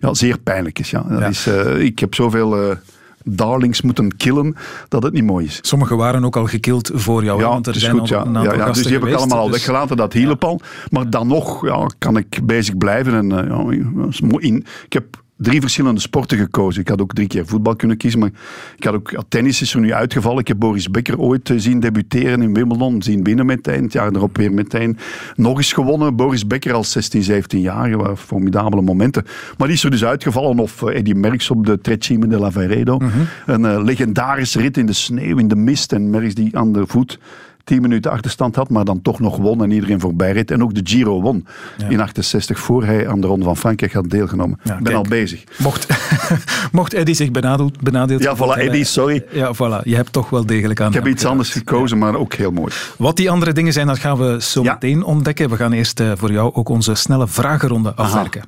[0.00, 0.90] ja, zeer pijnlijk is.
[0.90, 1.02] Ja.
[1.08, 2.76] Dat Is, eh, ik heb zoveel eh,
[3.24, 4.56] darlings moeten killen
[4.88, 5.58] dat het niet mooi is.
[5.62, 8.26] Sommigen waren ook al gekild voor jou, hè, Ja, want er zijn goed, al ja.
[8.26, 10.60] een aantal ja, ja, dus die heb ik allemaal al dus- weggelaten, dat hielp al.
[10.90, 13.14] Maar dan nog ja, kan ik bezig blijven.
[13.14, 14.38] En, eh.
[14.38, 16.80] In, ik heb drie verschillende sporten gekozen.
[16.80, 18.30] Ik had ook drie keer voetbal kunnen kiezen, maar
[18.76, 20.38] ik had ook, ja, tennis is er nu uitgevallen.
[20.38, 23.82] Ik heb Boris Becker ooit eh, zien debuteren in Wimbledon, zien winnen meteen.
[23.82, 24.98] Het jaar erop weer meteen
[25.36, 26.16] nog eens gewonnen.
[26.16, 29.24] Boris Becker als 16, 17 jaar, waren formidabele momenten.
[29.58, 30.58] Maar die is er dus uitgevallen.
[30.58, 33.00] Of eh, Eddie Merckx op de Trecime de la Veredo.
[33.46, 35.92] Een eh, legendarische rit in de sneeuw, in de mist.
[35.92, 37.18] En Merckx die aan de voet
[37.64, 40.50] 10 minuten achterstand had, maar dan toch nog won en iedereen voorbij reed.
[40.50, 41.46] En ook de Giro won
[41.88, 44.58] in 68 voor hij aan de Ronde van Frankrijk had deelgenomen.
[44.64, 44.96] Ik ben kijk.
[44.96, 45.44] al bezig.
[45.58, 45.86] Mocht,
[46.72, 49.24] mocht Eddie zich benadeeld, benadeeld Ja, voilà, Eddie, sorry.
[49.30, 49.82] Ja, voilà.
[49.82, 52.72] Je hebt toch wel degelijk aan Ik heb iets anders gekozen, maar ook heel mooi.
[52.98, 55.50] Wat die andere dingen zijn, dat gaan we zo meteen ontdekken.
[55.50, 58.42] We gaan eerst eh, voor jou ook onze snelle vragenronde afwerken.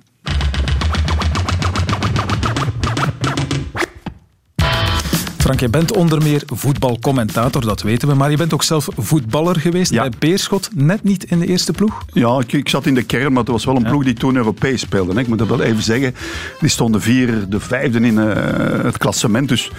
[5.47, 8.14] Frank, je bent onder meer voetbalcommentator, dat weten we.
[8.14, 10.70] Maar je bent ook zelf voetballer geweest bij Beerschot.
[10.74, 12.03] Net niet in de eerste ploeg.
[12.12, 14.36] Ja, ik, ik zat in de kern, maar het was wel een ploeg die toen
[14.36, 15.12] Europees speelde.
[15.12, 15.20] hè.
[15.20, 16.14] Ik moet dat wel even zeggen.
[16.61, 19.49] Die stonden vier, de vijfde in eh, het klassement.
[19.49, 19.70] Dus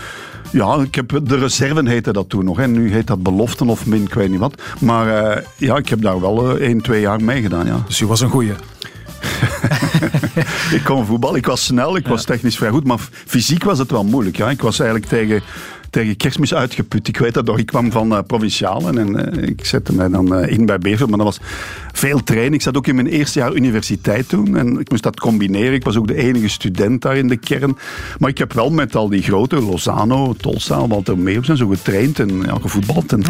[0.52, 2.58] ja, ik heb, de reserven heette dat toen nog.
[2.58, 2.68] Hè.
[2.68, 4.62] Nu heet dat beloften of min, ik weet niet wat.
[4.80, 7.66] Maar eh, ja, ik heb daar wel eh, één, twee jaar meegedaan.
[7.66, 7.84] Ja.
[7.88, 8.54] Dus je was een goeie.
[10.78, 13.92] ik kon voetbal, ik was snel, ik was technisch vrij goed, maar fysiek was het
[13.92, 14.38] wel moeilijk.
[14.38, 14.50] Ja.
[14.50, 15.42] Ik was eigenlijk tegen,
[15.90, 17.08] tegen kerstmis uitgeput.
[17.08, 20.36] Ik weet dat nog, ik kwam van eh provincialen en eh, ik zette mij dan
[20.36, 21.40] eh, in bij Bever, maar dat was
[21.94, 22.54] veel trainen.
[22.54, 25.74] Ik zat ook in mijn eerste jaar universiteit toen en ik moest dat combineren.
[25.74, 27.78] Ik was ook de enige student daar in de kern.
[28.20, 32.20] Maar ik heb wel met al die grote, Lozano, Tolsa, Walter Meeuws en zo getraind
[32.20, 33.12] en ja, gevoetbald.
[33.12, 33.24] En,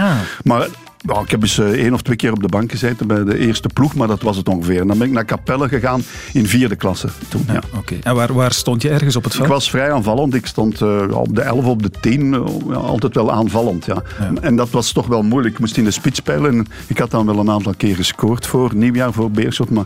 [0.44, 0.68] Maar
[1.08, 3.70] ik heb eens eh, één of twee keer op de bank gezeten bij de eerste
[3.74, 4.82] ploeg, maar dat was het ongeveer.
[4.82, 6.02] En dan ben ik naar Capelle gegaan
[6.34, 7.46] in vierde klasse toen.
[7.48, 7.62] Ja.
[7.78, 7.96] Oké.
[8.04, 9.46] En waar, waar stond je ergens op het veld?
[9.46, 10.34] Ik was vrij aanvallend.
[10.34, 12.34] Ik stond eh, op de 11, op de 10.
[12.34, 13.86] eh, ja, altijd wel aanvallend.
[13.86, 14.04] Ja.
[14.42, 15.54] En dat was toch wel moeilijk.
[15.54, 16.52] Ik moest in de spits spelen.
[16.52, 19.70] En ik had dan wel een aantal keer gescoord voor nieuwjaar, voor Beerschot.
[19.70, 19.86] Maar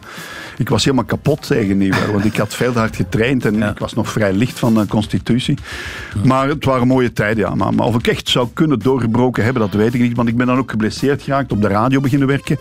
[0.57, 2.11] ik was helemaal kapot tegen nieuwjaar.
[2.11, 3.45] Want ik had veel hard getraind.
[3.45, 5.57] En ik was nog vrij licht van de constitutie.
[6.23, 7.43] Maar het waren mooie tijden.
[7.43, 7.55] Ja.
[7.55, 10.15] Maar, maar of ik echt zou kunnen doorgebroken hebben, dat weet ik niet.
[10.15, 11.51] Want ik ben dan ook geblesseerd geraakt.
[11.51, 12.57] Op de radio beginnen werken.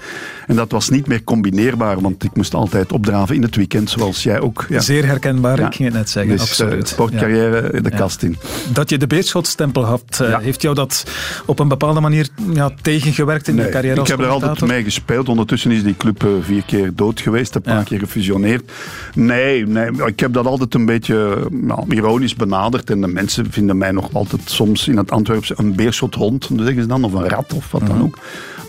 [0.46, 2.00] En dat was niet meer combineerbaar.
[2.00, 3.90] Want ik moest altijd opdraven in het weekend.
[3.90, 4.66] Zoals jij ook.
[4.68, 4.80] Ja.
[4.80, 5.66] Zeer herkenbaar, Ja.
[5.66, 6.36] ik ging het net zeggen.
[6.36, 6.88] Dus, eh, absoluut.
[6.88, 8.36] sportcarrière de kast in.
[8.72, 11.04] Dat je de Beerschot-stempel had, eh, heeft jou dat
[11.46, 15.28] op een bepaalde manier ja, tegengewerkt in je carrière ik heb er altijd mee gespeeld.
[15.28, 18.72] Ondertussen is die club eh, vier keer dood geweest, een paar keer gefusioneerd.
[19.14, 22.90] Nee, nee, ik heb dat altijd een beetje nou, ironisch benaderd.
[22.90, 26.86] En de mensen vinden mij nog altijd soms in het Antwerpse een beerschothond, zeggen ze
[26.88, 27.90] dan, of een rat of wat Mhm.
[27.90, 28.18] dan ook.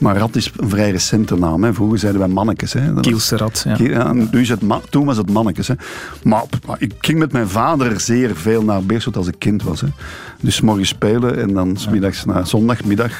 [0.01, 1.63] Maar rat is een vrij recente naam.
[1.63, 1.73] Hè.
[1.73, 2.73] Vroeger zeiden wij mannekes.
[2.73, 2.85] Hè.
[2.85, 3.73] Dat was- Kielse rat, ja.
[3.75, 5.67] Kiel- ja, nu is het ma- toen was het mannekes.
[5.67, 5.73] Hè.
[6.23, 6.43] Maar,
[6.77, 9.81] ik ging met mijn vader zeer veel naar Beerschot als ik kind was.
[9.81, 9.87] Hè.
[10.41, 11.77] Dus morgen spelen en dan
[12.25, 13.11] naar zondagmiddag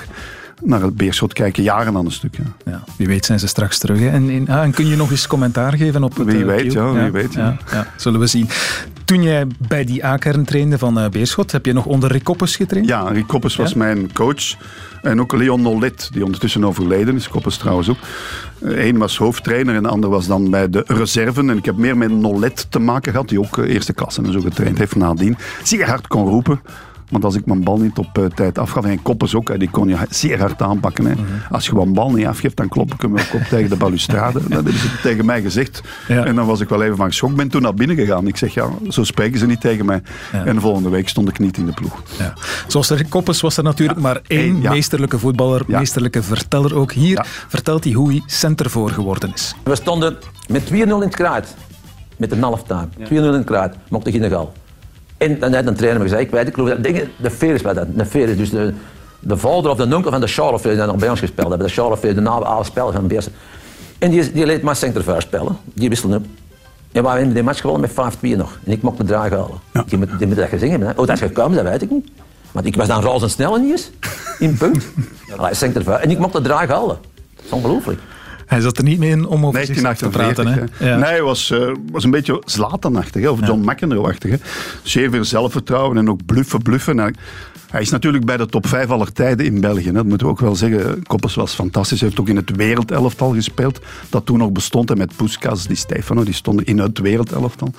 [0.63, 1.63] naar het Beerschot kijken.
[1.63, 2.35] Jaren aan een stuk.
[2.37, 2.71] Ja.
[2.71, 3.99] Ja, wie weet zijn ze straks terug.
[3.99, 4.07] Hè.
[4.09, 6.67] En, en, ah, en kun je nog eens commentaar geven op het Wie eh, weet,
[6.71, 6.95] Kiel?
[6.95, 7.57] ja, wie weet, ja.
[7.71, 7.87] ja.
[7.97, 8.47] Zullen we zien.
[9.11, 12.55] Toen jij bij die A-kern trainde van eh, Beerschot, heb je nog onder Rick Koppes
[12.55, 12.87] getraind?
[12.87, 13.77] Ja, Rick Koppes was Ja?
[13.77, 14.55] mijn coach.
[15.01, 17.27] En ook Leon Nollet, die ondertussen overleden is.
[17.29, 17.97] Koppes trouwens ook.
[18.61, 21.49] Eén was hoofdtrainer en de ander was dan bij de reserven.
[21.49, 24.31] En ik heb meer met Nollet te maken gehad, die ook eh, eerste klasse en
[24.31, 25.37] zo getraind heeft nadien.
[25.63, 26.61] Zeer hard kon roepen.
[27.11, 29.69] Want als ik mijn bal niet op eh, tijd afgaf, en Koppes ook, hè, die
[29.69, 31.05] kon je zeer hard aanpakken.
[31.05, 31.13] Hè.
[31.49, 34.39] Als je mijn bal niet afgeeft, dan klop ik hem ook op tegen de balustrade.
[34.43, 35.81] dat hebben ze tegen mij gezegd.
[36.07, 37.29] En dan was ik wel even van geschok.
[37.29, 38.27] Ik ben toen naar binnen gegaan.
[38.27, 40.01] Ik zeg, ja, zo spreken ze niet tegen mij.
[40.31, 42.01] En de volgende week stond ik niet in de ploeg.
[42.17, 42.33] Ja.
[42.67, 46.91] Zoals Rick Koppes was er natuurlijk maar één meesterlijke voetballer, meesterlijke verteller ook.
[46.91, 49.55] Hier vertelt hij hoe hij centervoor geworden is.
[49.63, 51.55] We stonden met 2-0 in het kruid.
[52.17, 52.87] Met een half time.
[52.97, 53.75] 2-0 in het kruid.
[53.89, 54.53] Mocht geen gal.
[55.21, 57.61] En dan had een trainer me gezegd, ik weet ik geloof dat dingen, de is
[57.61, 57.87] bij dat.
[57.95, 58.73] De veer is dus de,
[59.19, 61.67] de vader of de onkel van de Charlotte die nog bij ons gespeeld hebben.
[61.67, 63.31] De Charlotte, de naam oude speler van Beersen.
[63.99, 65.57] En die, die liet mij centervuur spelen.
[65.73, 66.25] Die wisselde op.
[66.91, 68.59] En we hebben die match gewonnen met 5-2 nog.
[68.65, 69.59] En ik mocht de draag halen.
[69.85, 70.87] Die moet, die moet dat gezien hebben.
[70.87, 70.93] hè.
[70.95, 72.07] Hoe dat is gekomen, dat weet ik niet.
[72.51, 73.89] Want ik was dan razendsnel in eens.
[74.39, 74.83] In punt.
[75.37, 75.97] Allee.
[75.99, 76.97] En ik mocht de draag halen.
[77.35, 77.99] Dat is ongelooflijk.
[78.51, 80.47] Hij zat er niet mee in om over zichzelf te praten.
[80.47, 80.61] Hè?
[80.89, 80.95] Ja.
[80.95, 83.71] Nee, hij was, uh, was een beetje Zlatan-achtig, of John ja.
[83.71, 84.39] McEnroe-achtig.
[84.83, 86.99] Zeer veel zelfvertrouwen en ook bluffen, bluffen.
[86.99, 87.15] En
[87.71, 89.91] hij is natuurlijk bij de top 5 aller tijden in België.
[89.91, 91.03] Dat moeten we ook wel zeggen.
[91.07, 91.99] Koppes was fantastisch.
[91.99, 93.79] Hij heeft ook in het wereldelftal gespeeld.
[94.09, 94.91] Dat toen nog bestond.
[94.91, 97.73] En met Puskas, die Stefano, die stonden in het wereldelftal.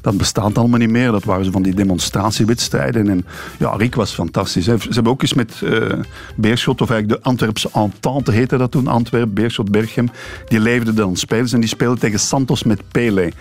[0.00, 1.10] Dat bestaat allemaal niet meer.
[1.10, 3.08] Dat waren zo van die demonstratiewedstrijden.
[3.08, 3.26] En
[3.58, 4.64] ja, Rick was fantastisch.
[4.64, 5.92] Ze hebben ook eens met uh,
[6.36, 8.86] Beerschot, of eigenlijk de Antwerpse Entente heette dat toen.
[8.86, 10.10] Antwerp, Beerschot, Berchem.
[10.48, 11.52] Die leefden dan spelers.
[11.52, 13.32] En die speelden tegen Santos met Pele.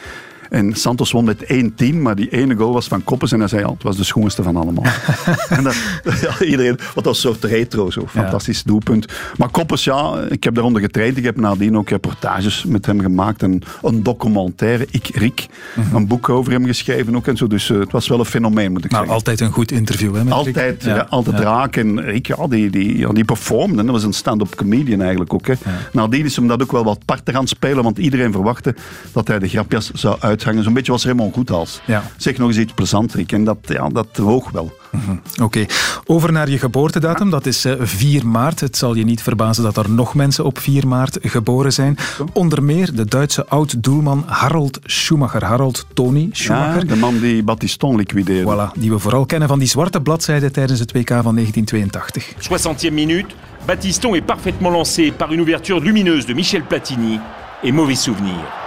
[0.55, 3.47] En Santos won met één team, maar die ene goal was van Koppes en hij
[3.47, 4.83] zei al, het was de schoonste van allemaal.
[5.49, 5.75] en dat,
[6.21, 9.05] ja, iedereen, wat was een soort retro, zo fantastisch doelpunt.
[9.37, 11.17] Maar Koppes, ja, ik heb daaronder getraind.
[11.17, 13.43] Ik heb nadien ook reportages met hem gemaakt.
[13.43, 15.95] En een documentaire, Ik Rick, mhm.
[15.95, 17.47] een boek over hem geschreven ook en zo.
[17.47, 19.17] Dus uh, het was wel een fenomeen, moet ik maar zeggen.
[19.17, 20.23] altijd een goed interview, hè?
[20.23, 20.95] Met altijd, Rick?
[20.95, 21.75] Ja, altijd raak.
[21.75, 23.83] En Rick, ja, die, die, ja, die performde.
[23.83, 25.47] Dat was een stand-up comedian eigenlijk ook.
[25.47, 25.53] Hè.
[25.91, 28.75] Nadien is hem dat ook wel wat parter gaan spelen, want iedereen verwachtte
[29.11, 30.63] dat hij de grapjas zou uit uithangen.
[30.63, 31.81] Zo'n beetje was Raymond Goethals.
[31.85, 32.03] Ja.
[32.17, 33.31] Zeg nog eens iets plezant, Rick.
[33.31, 34.77] En dat, ja, dat woog wel.
[34.91, 35.43] Mhm.
[35.43, 35.65] Oké.
[36.05, 37.29] Over naar je geboortedatum.
[37.29, 38.59] Dat is 4 eh, maart.
[38.59, 41.97] Het zal je niet verbazen dat er nog mensen op 4 maart geboren zijn.
[42.33, 45.43] Onder meer de Duitse oud-doelman Harold Schumacher.
[45.43, 46.81] Harold Tony Schumacher.
[46.81, 48.51] Ja, de man die Battiston liquideerde.
[48.53, 52.33] Voilà, die we vooral kennen van die zwarte bladzijde tijdens het WK van 1982.
[52.33, 53.25] 60e minuut.
[53.65, 57.19] Battiston est parfaitement lancé par une ouverture lumineuse de Michel Platini.
[57.63, 58.65] Et mauvais souvenir.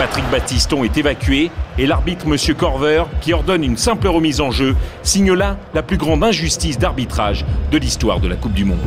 [0.00, 1.50] Patrick Battiston est évacué
[1.80, 2.36] et l'arbitre M.
[2.58, 7.44] Corver, qui ordonne une simple remise en jeu, signe là la plus grande injustice d'arbitrage
[7.70, 8.80] de l'histoire de la Coupe du Monde.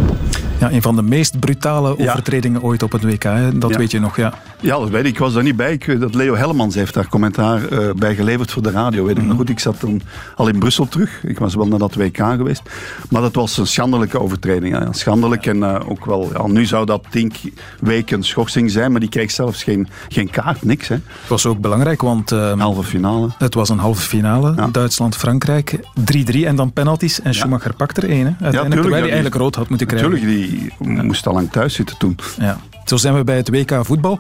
[0.60, 3.58] Ja, een van de meest brutale overtredingen ooit op het WK, hè?
[3.58, 4.18] dat weet je nog.
[4.18, 4.34] Ja.
[4.60, 5.12] ja, dat weet ik.
[5.12, 5.72] Ik was daar niet bij.
[5.72, 9.06] Ik, dat Leo Hellemans heeft daar commentaar uh, bij geleverd voor de radio.
[9.06, 9.50] Weet ik nog goed.
[9.50, 10.02] Ik zat toen
[10.36, 11.24] al in Brussel terug.
[11.24, 12.62] Ik was wel naar dat WK geweest.
[13.10, 14.78] Maar dat was een schandelijke overtreding.
[14.78, 14.92] Ja.
[14.92, 16.30] Schandelijk en uh, ook wel...
[16.34, 17.34] Ja, nu zou dat tien
[17.80, 20.88] weken schorsing zijn, maar die kreeg zelfs geen, geen kaart, niks.
[20.88, 20.96] Hè.
[20.96, 22.32] Het was ook belangrijk, want...
[22.32, 23.30] Uh, halve finale.
[23.38, 24.54] Het was een halve finale.
[24.56, 24.68] Ja.
[24.68, 25.80] Duitsland-Frankrijk.
[25.80, 27.22] 3-3 en dan penalties.
[27.22, 27.76] En Schumacher ja.
[27.78, 28.26] pakt er één.
[28.26, 30.12] Hè, uiteindelijk, terwijl hij eigenlijk rood had moeten krijgen.
[30.12, 32.18] Natuurlijk, die moest al lang thuis zitten toen.
[32.40, 32.58] Ja.
[32.86, 34.20] Zo zijn we bij het WK voetbal.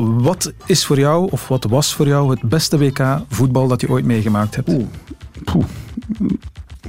[0.00, 3.88] Wat is voor jou, of wat was voor jou het beste WK voetbal dat je
[3.88, 4.68] ooit meegemaakt hebt?
[4.68, 4.86] Oeh.
[5.44, 5.64] Poeh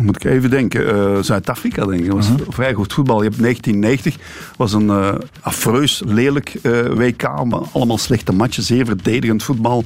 [0.02, 2.12] moet ik even denken, uh, Zuid-Afrika denk ik.
[2.12, 2.44] Was uh mhm.
[2.44, 2.54] -huh.
[2.54, 3.24] vrij goed voetbal.
[3.24, 4.18] Je hebt 1990,
[4.58, 7.24] was een uh, afreus, lelijk uh, WK.
[7.74, 9.84] Allemaal slechte matches, zeer verdedigend voetbal.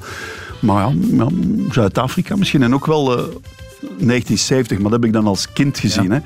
[0.65, 1.27] Maar ja, ja
[1.69, 2.63] Zuid-Afrika misschien.
[2.63, 6.11] En ook wel 1970, maar dat heb ik dan als kind gezien.
[6.11, 6.13] Ja.
[6.13, 6.19] Hè.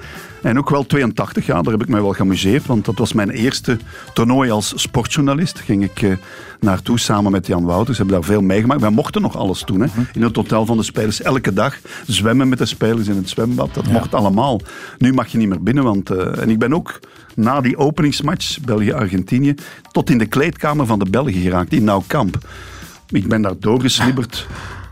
[0.50, 2.66] En ook wel 82, ja, daar heb ik mij wel geamuseerd.
[2.66, 3.78] Want dat was mijn eerste
[4.14, 5.60] toernooi als sportjournalist.
[5.60, 6.18] Ging ik uh,
[6.60, 7.98] naartoe samen met Jan Wouters.
[7.98, 8.82] Hebben daar veel meegemaakt.
[8.82, 9.80] Wij mochten nog alles doen.
[9.80, 9.86] Hè.
[9.86, 10.02] Mhm.
[10.14, 11.22] In het hotel van de spelers.
[11.22, 11.78] Elke dag
[12.08, 13.74] zwemmen met de spelers in het zwembad.
[13.74, 14.62] Dat mocht allemaal.
[14.98, 15.84] Nu mag je niet meer binnen.
[15.84, 17.00] Want, uh, en ik ben ook
[17.36, 19.56] na die openingsmatch, België-Argentinië,
[19.92, 21.74] tot in de kleedkamer van de Belgen geraakt.
[21.74, 22.38] In Nou Kamp.
[23.12, 24.48] Ik ben daar doorgeslibberd.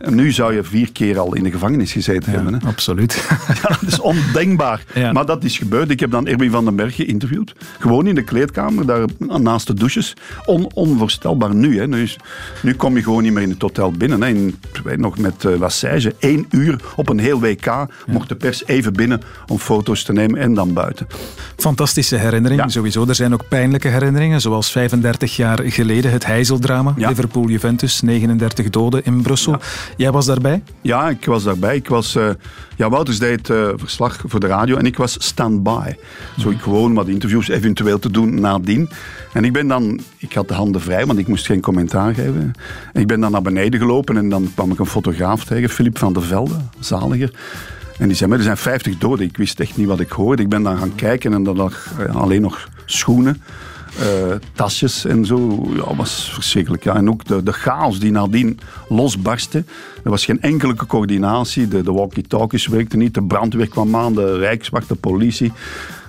[0.06, 2.54] Nu zou je vier keer al in de gevangenis gezeten hebben.
[2.54, 2.68] Hè?
[2.68, 3.16] Absoluut.
[3.48, 4.84] Ja, dat is ondenkbaar.
[5.14, 5.90] Maar dat is gebeurd.
[5.90, 7.54] Ik heb dan Erwin van den Berg geïnterviewd.
[7.80, 10.14] Gewoon in de kleedkamer, daar naast de douches.
[10.46, 11.88] On, onvoorstelbaar nu, hè.
[11.88, 12.10] nu.
[12.62, 14.22] Nu kom je gewoon niet meer in het hotel binnen.
[14.22, 14.28] Hè.
[14.28, 14.60] In,
[14.96, 19.22] nog met uh, Lassage, één uur op een heel WK mocht de pers even binnen
[19.48, 21.08] om foto's te nemen en dan buiten.
[21.56, 23.06] Fantastische herinneringen, sowieso.
[23.08, 26.94] Er zijn ook pijnlijke herinneringen, zoals 35 jaar geleden het Heizeldrama.
[26.96, 29.60] Liverpool-Juventus, 39 doden in Brussel.
[29.96, 30.64] Jij was daarbij?
[30.82, 31.76] Ja, ik was daarbij.
[31.76, 32.30] Ik was, uh,
[32.76, 35.94] ja, Wouters deed uh, verslag voor de radio en ik was stand-by.
[36.38, 38.90] Zo ik gewoon wat interviews eventueel te doen nadien.
[39.34, 42.54] En ik ben dan, ik had de handen vrij, want ik moest geen commentaar geven.
[42.94, 45.98] En ik ben dan naar beneden gelopen en dan kwam ik een fotograaf tegen, Filip
[45.98, 47.32] van der Velde, zaliger.
[47.98, 49.26] En die zei, maar er zijn 50 doden.
[49.26, 50.42] Ik wist echt niet wat ik hoorde.
[50.42, 53.42] Ik ben dan gaan kijken en dan lag alleen nog schoenen.
[54.00, 55.68] Uh, tasjes en zo.
[55.76, 56.84] Ja, was verschrikkelijk.
[56.84, 56.96] Ja.
[56.96, 59.64] En ook de, de chaos die nadien losbarstte.
[60.04, 61.68] Er was geen enkele coördinatie.
[61.68, 63.14] De, de walkie-talkies werkten niet.
[63.14, 65.52] De brandweer kwam aan, de Rijkswacht, de politie.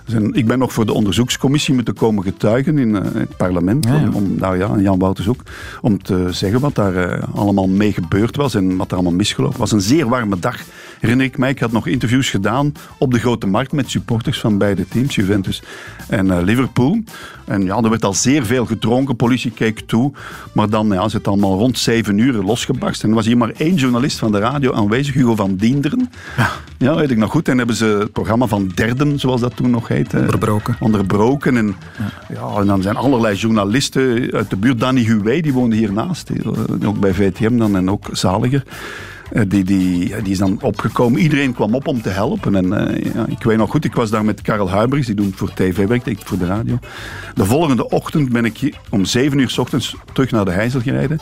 [0.05, 3.85] Dus ik ben nog voor de onderzoekscommissie moeten komen getuigen in uh, het parlement.
[3.85, 4.09] Ja, ja.
[4.13, 5.43] Om, nou ja, Jan Wouters ook.
[5.81, 9.59] Om te zeggen wat daar uh, allemaal mee gebeurd was en wat er allemaal misgelopen
[9.59, 9.73] was.
[9.73, 10.61] Een zeer warme dag,
[11.01, 11.51] herinner ik mij.
[11.51, 15.63] Ik had nog interviews gedaan op de Grote Markt met supporters van beide teams, Juventus
[16.09, 17.03] en uh, Liverpool.
[17.45, 20.13] En ja, er werd al zeer veel gedronken, politie keek toe.
[20.53, 23.03] Maar dan ja, is het allemaal rond zeven uur losgebarst.
[23.03, 26.11] En er was hier maar één journalist van de radio aanwezig, Hugo van Dienderen.
[26.37, 27.49] Ja, ja weet ik nog goed.
[27.49, 30.19] En hebben ze het programma van Derden, zoals dat toen nog heette.
[30.19, 30.77] Onderbroken.
[30.81, 31.57] Onderbroken.
[31.57, 32.11] En, ja.
[32.35, 32.61] ja.
[32.61, 34.81] en dan zijn allerlei journalisten uit de buurt.
[34.81, 36.31] Danny Huwé, die woonde hiernaast.
[36.85, 38.63] Ook bij VTM dan en ook Zaliger.
[39.33, 41.21] Eh, die, die, die is dan opgekomen.
[41.21, 42.55] Iedereen kwam op om te helpen.
[42.55, 45.37] En eh, ja, ik weet nog goed, ik was daar met Karel Huibrechts, die doet
[45.37, 46.79] voor tv werkt, ik voor de radio.
[47.35, 51.21] De volgende ochtend ben ik om 7 uur s ochtends terug naar de Heizel gereden.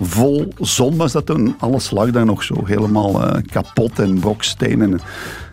[0.00, 1.54] Vol zon was dat toen.
[1.58, 5.00] Alles lag daar nog zo helemaal eh, kapot en brokstenen.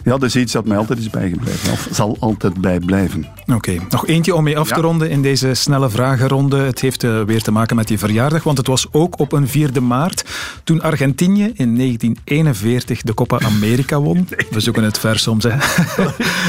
[0.03, 1.71] Ja, dat is iets dat mij altijd is bijgebleven.
[1.71, 3.27] Of zal altijd bijblijven.
[3.53, 6.57] Oké, nog eentje om mee af te ronden in deze snelle vragenronde.
[6.57, 9.47] Het heeft uh, weer te maken met die verjaardag, want het was ook op een
[9.47, 10.23] 4 maart
[10.63, 14.27] toen Argentinië in 1941 de Copa America won.
[14.51, 15.55] We zoeken het vers soms, hè.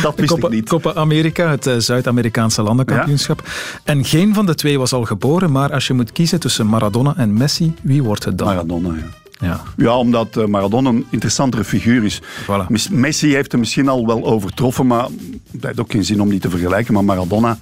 [0.03, 0.69] Dat wist Copa, ik niet.
[0.69, 3.49] Copa America, het uh, Zuid-Amerikaanse landenkampioenschap.
[3.85, 7.15] En geen van de twee was al geboren, maar als je moet kiezen tussen Maradona
[7.17, 8.47] en Messi, wie wordt het dan?
[8.47, 9.19] Maradona, ja.
[9.41, 9.61] Ja.
[9.77, 12.23] ja, omdat uh, Maradona een interessantere figuur is.
[12.23, 12.91] Voilà.
[12.91, 15.07] Messi heeft hem misschien al wel overtroffen, maar
[15.53, 16.95] het heeft ook geen zin om die te vergelijken.
[16.95, 17.59] Maar Maradona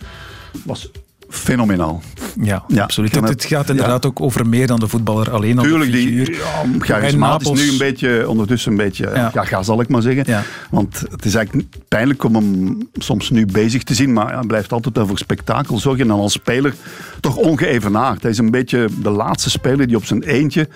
[0.64, 0.90] was
[1.28, 2.02] fenomenaal.
[2.40, 3.14] Ja, absoluut.
[3.14, 4.08] Het, het, gaat inderdaad ja.
[4.08, 5.58] ook over meer dan de voetballer alleen.
[5.58, 6.38] Tuurlijk, die ja,
[6.78, 9.44] charismatisch nu een beetje, ondertussen een beetje, ja.
[9.44, 10.44] ga zal ik maar zeggen.
[10.70, 14.72] Want het is eigenlijk pijnlijk om hem soms nu bezig te zien, maar hij blijft
[14.72, 16.02] altijd voor spektakel zorgen.
[16.02, 16.74] En dan als speler
[17.20, 18.22] toch ongeëvenaard.
[18.22, 20.68] Hij is een beetje de laatste speler die op zijn eentje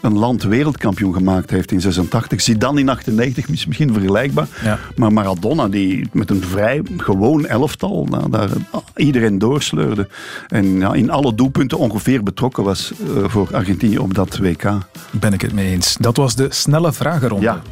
[0.00, 2.40] een land wereldkampioen gemaakt heeft in 86.
[2.40, 4.46] Zidane in 98 is misschien vergelijkbaar.
[4.64, 4.78] Ja.
[4.96, 8.50] Maar Maradona die met een vrij gewoon elftal nou, daar
[8.96, 10.08] iedereen doorsleurde.
[10.48, 14.78] En ja, in alle doelpunten ongeveer betrokken was uh, voor Argentinië op dat WK.
[15.10, 15.96] Ben ik het mee eens.
[16.00, 17.44] Dat was de snelle vragenronde.
[17.44, 17.62] Ja.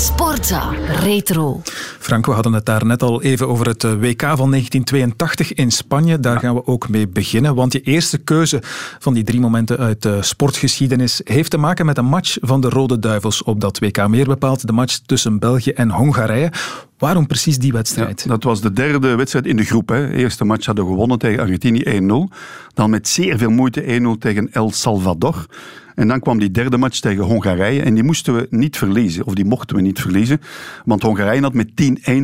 [0.00, 0.70] Sportza
[1.00, 1.60] Retro.
[1.98, 6.20] Frank, we hadden het daar net al even over het WK van 1982 in Spanje.
[6.20, 6.38] Daar ja.
[6.38, 7.54] gaan we ook mee beginnen.
[7.54, 8.62] Want je eerste keuze
[8.98, 12.68] van die drie momenten uit de sportgeschiedenis heeft te maken met een match van de
[12.68, 14.08] Rode Duivels op dat WK.
[14.08, 16.52] Meer bepaald de match tussen België en Hongarije.
[16.98, 18.22] Waarom precies die wedstrijd?
[18.22, 19.88] Ja, dat was de derde wedstrijd in de groep.
[19.88, 20.06] Hè.
[20.06, 22.36] De eerste match hadden we gewonnen tegen Argentinië 1-0.
[22.74, 25.46] Dan met zeer veel moeite 1-0 tegen El Salvador.
[25.94, 27.82] En dan kwam die derde match tegen Hongarije.
[27.82, 29.26] En die moesten we niet verliezen.
[29.26, 30.40] Of die mochten we niet verliezen.
[30.84, 31.72] Want Hongarije had met 10-1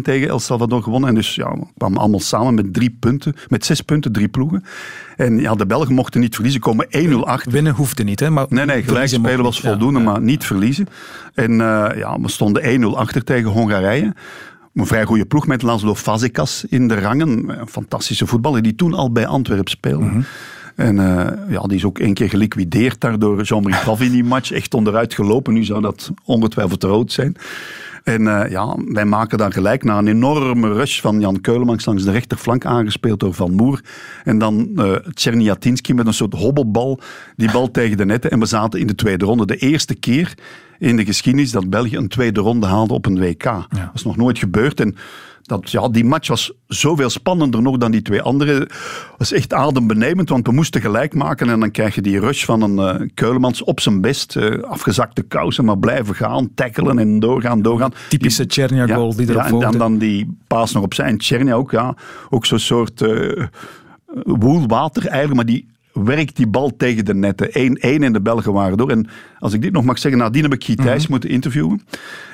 [0.03, 1.09] tegen El Salvador gewonnen.
[1.09, 3.35] En dus ja, we kwamen allemaal samen met drie punten.
[3.49, 4.65] Met zes punten, drie ploegen.
[5.17, 6.61] En ja, de Belgen mochten niet verliezen.
[6.61, 7.53] Komen 1-0 achter.
[7.53, 8.31] Winnen hoefde niet, hè?
[8.31, 10.11] Maar nee, nee, gelijk spelen was voldoende, ja, ja.
[10.11, 10.87] maar niet verliezen.
[11.35, 14.15] En uh, ja, we stonden 1-0 achter tegen Hongarije.
[14.75, 17.61] Een vrij goede ploeg met Laszlo Fazekas in de rangen.
[17.61, 20.05] Een fantastische voetballer die toen al bij Antwerpen speelde.
[20.05, 20.15] Mhm.
[20.15, 20.27] Mm -hmm.
[20.77, 24.51] En uh, ja, die is ook één keer geliquideerd daardoor Jean-Marie Paf in die match.
[24.51, 25.55] Echt onderuit gelopen.
[25.55, 27.37] Nu zou dat ongetwijfeld rood zijn.
[28.05, 32.05] En uh, ja, wij maken dan gelijk na een enorme rush van Jan Keulemans langs
[32.05, 33.81] de rechterflank aangespeeld door Van Moer.
[34.25, 34.97] En dan uh,
[35.95, 37.01] met een soort hobbelbal,
[37.37, 38.31] die bal tegen de netten.
[38.31, 39.47] En we zaten in de tweede ronde.
[39.47, 40.35] De eerste keer
[40.79, 43.43] in de geschiedenis dat België een tweede ronde haalde op een WK.
[43.43, 43.67] Ja.
[43.71, 44.81] Dat is nog nooit gebeurd.
[44.81, 44.97] En
[45.47, 48.53] dat, ja, die match was zoveel spannender nog dan die twee andere.
[48.53, 48.73] Het
[49.19, 51.49] was echt adembenemend, want we moesten gelijk maken.
[51.49, 54.37] En dan krijg je die rush van een uh, Keulemans op zijn best.
[54.37, 57.93] Uh, afgezakte kousen, maar blijven gaan, tackelen en doorgaan, doorgaan.
[58.09, 61.07] Typische Tjernia-goal ja, die erop ja, en dan, dan die paas nog opzij.
[61.07, 61.95] En Tjernia ook, ja,
[62.31, 63.45] ook zo'n soort uh,
[64.25, 65.67] woelwater eigenlijk, maar die
[66.05, 67.49] werkt die bal tegen de netten.
[67.49, 68.91] 1-1 en de Belgen waren door.
[68.91, 69.07] En
[69.39, 71.11] als ik dit nog mag zeggen, nadien heb ik Guy Thijs mm -hmm.
[71.11, 71.83] moeten interviewen.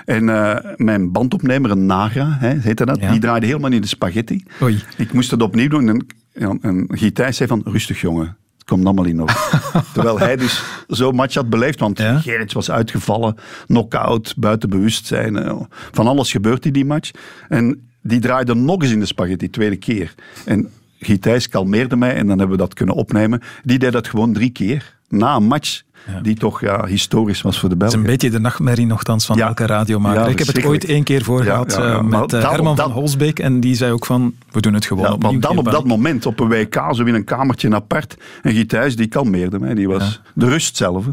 [0.05, 3.11] En uh, mijn bandopnemer, een Nagra, hè, heette dat, ja.
[3.11, 4.45] die draaide helemaal in de spaghetti.
[4.63, 4.83] Oei.
[4.97, 5.89] Ik moest het opnieuw doen.
[5.89, 8.37] En, en, en Guy Thijs zei van, rustig jongen.
[8.59, 9.35] Het komt allemaal in orde.
[9.95, 11.81] Terwijl hij dus zo'n match had beleefd.
[11.81, 12.23] Want ja?
[12.53, 13.37] Was uitgevallen,
[13.67, 15.37] knock-out, buiten bewustzijn.
[15.37, 17.11] Uh, van alles gebeurt in die match.
[17.49, 20.15] En die draaide nog eens in de spaghetti, tweede keer.
[20.45, 20.69] En
[21.03, 23.42] Guy Thijs kalmeerde mij en dan hebben we dat kunnen opnemen.
[23.62, 24.96] Die deed dat gewoon drie keer.
[25.09, 26.20] Na een match ja.
[26.20, 27.98] die toch ja, historisch was voor de Belgen.
[27.98, 29.46] Het is een beetje de nachtmerrie nogthans van ja.
[29.46, 30.30] elke radiomaker.
[30.30, 33.61] Ik heb het ooit één keer voor gehad uh, met uh, Herman van Holsbeek en
[33.61, 35.30] die zei ook van, we doen het gewoon opnieuw.
[35.30, 38.64] Maar dan op dat moment, op een WK, zo in een kamertje apart, en Guy
[38.64, 39.74] Thijs die kalmeerde mij.
[39.74, 41.05] Die was de rust zelf.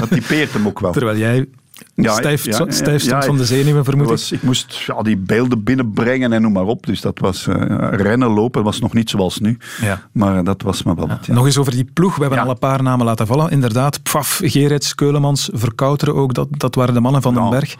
[0.00, 0.92] dat typeert hem ook wel.
[0.98, 1.46] Terwijl jij
[1.94, 4.42] ja, stijf, ja, stijf ja, van de zenuwen, vermoed was, ik.
[4.42, 6.86] moest ja, die beelden binnenbrengen en noem maar op.
[6.86, 7.54] Dus dat was uh,
[7.90, 9.58] rennen, lopen, was nog niet zoals nu.
[9.80, 10.02] Ja.
[10.12, 11.28] Maar dat was me wel wat.
[11.28, 12.14] Nog eens over die ploeg.
[12.14, 13.50] We hebben al een paar namen laten vallen.
[13.50, 16.34] Inderdaad, Pfaf, Gerets, Keulemans, Verkouteren ook.
[16.34, 17.76] Dat, dat waren de mannen van den Berg.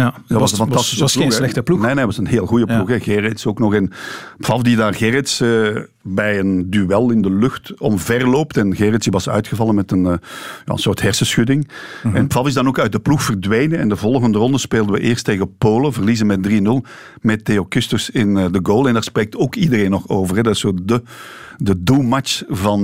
[0.00, 1.80] Ja, dat was, was een fantastische was, was ploeg, geen slechte ploeg.
[1.80, 2.88] Nee, nee, was een heel goede ploeg.
[2.88, 2.98] Ja.
[2.98, 3.92] Gerrits ook nog in.
[4.38, 8.56] Pfaf die daar Gerrits uh, bij een duel in de lucht omverloopt.
[8.56, 10.12] En Gerrits was uitgevallen met een, uh,
[10.64, 11.64] ja, een soort hersenschudding.
[11.66, 11.76] Mhm.
[12.06, 12.20] Mm -hmm.
[12.20, 13.78] En Pfaf is dan ook uit de ploeg verdwenen.
[13.78, 15.92] En de volgende ronde speelden we eerst tegen Polen.
[15.92, 16.88] Verliezen met 3-0
[17.20, 18.86] met Theo Kusters in uh, de goal.
[18.86, 20.36] En daar spreekt ook iedereen nog over.
[20.36, 20.42] Hè.
[20.42, 21.02] Dat is zo de
[21.62, 22.82] de doelmatch van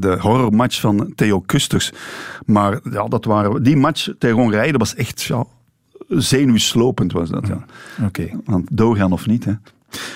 [0.00, 1.92] de horrormatch van Theo Kusters.
[2.46, 5.44] Maar ja, dat waren die match tegen Hongarije, dat was echt ja,
[6.16, 7.46] zenuwslopend was dat.
[7.46, 7.64] Ja.
[7.98, 8.06] Mm.
[8.06, 8.28] Oké.
[8.44, 9.52] Want doorgaan of niet, hè.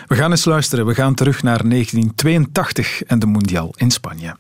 [0.06, 0.86] We gaan eens luisteren.
[0.86, 4.36] We gaan terug naar 1982 en de Mondial in Spanje.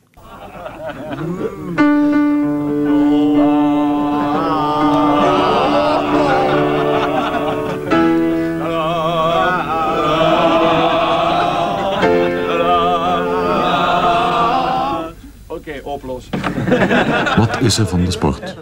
[15.46, 15.82] Oké, okay.
[17.36, 18.56] Wat is er van de sport?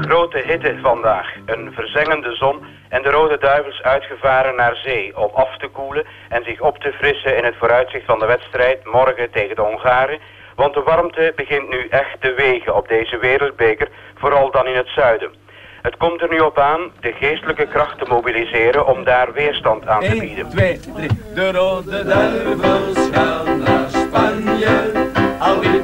[0.00, 1.26] Grote hitte vandaag.
[1.46, 6.44] Een verzengende zon en de Rode Duivels uitgevaren naar zee om af te koelen en
[6.44, 10.18] zich op te frissen in het vooruitzicht van de wedstrijd morgen tegen de Hongaren.
[10.56, 14.88] Want de warmte begint nu echt te wegen op deze wereldbeker, vooral dan in het
[14.88, 15.34] zuiden.
[15.82, 20.00] Het komt er nu op aan de geestelijke kracht te mobiliseren om daar weerstand aan
[20.00, 20.48] te bieden.
[20.48, 21.08] 2, 3.
[21.34, 25.08] De rode duivels gaan naar Spanje.
[25.38, 25.82] Al wie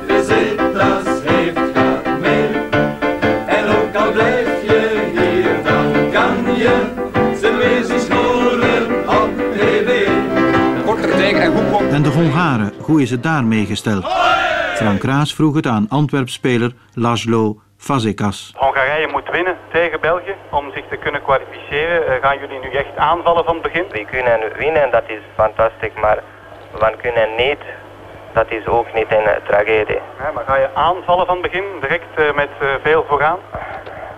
[4.09, 4.81] Al blijf je
[5.15, 10.07] hier, dan kan je scoren op tv.
[10.07, 14.05] En goed En de Hongaren, hoe is het daarmee gesteld?
[14.75, 18.53] Frank Raas vroeg het aan Antwerpspeler Laszlo Fazekas.
[18.57, 22.07] Hongarije moet winnen tegen België om zich te kunnen kwalificeren.
[22.07, 23.85] Eh, gaan jullie nu echt aanvallen van het begin?
[23.91, 26.23] We kunnen winnen, dat is fantastisch, maar
[26.73, 27.61] we kunnen niet,
[28.33, 30.01] dat is ook niet een tragedie.
[30.19, 33.39] Ja, maar ga je aanvallen van het begin, direct eh, met eh, veel vooraan?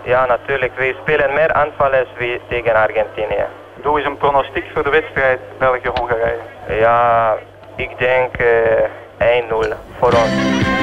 [0.03, 0.75] Ja, natuurlijk.
[0.75, 2.07] We spelen meer aanvallen
[2.47, 3.45] tegen Argentinië.
[3.81, 6.37] Doe eens een pronostiek voor de wedstrijd België-Hongarije.
[6.67, 7.35] Ja,
[7.75, 10.80] ik denk eh, 1-0 voor ons.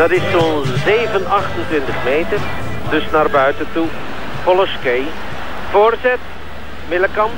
[0.00, 2.38] Dat is zo'n 7, 28 meter.
[2.90, 3.86] Dus naar buiten toe.
[4.42, 4.66] Volle.
[5.70, 6.18] Voorzet.
[6.88, 7.32] Millekamp.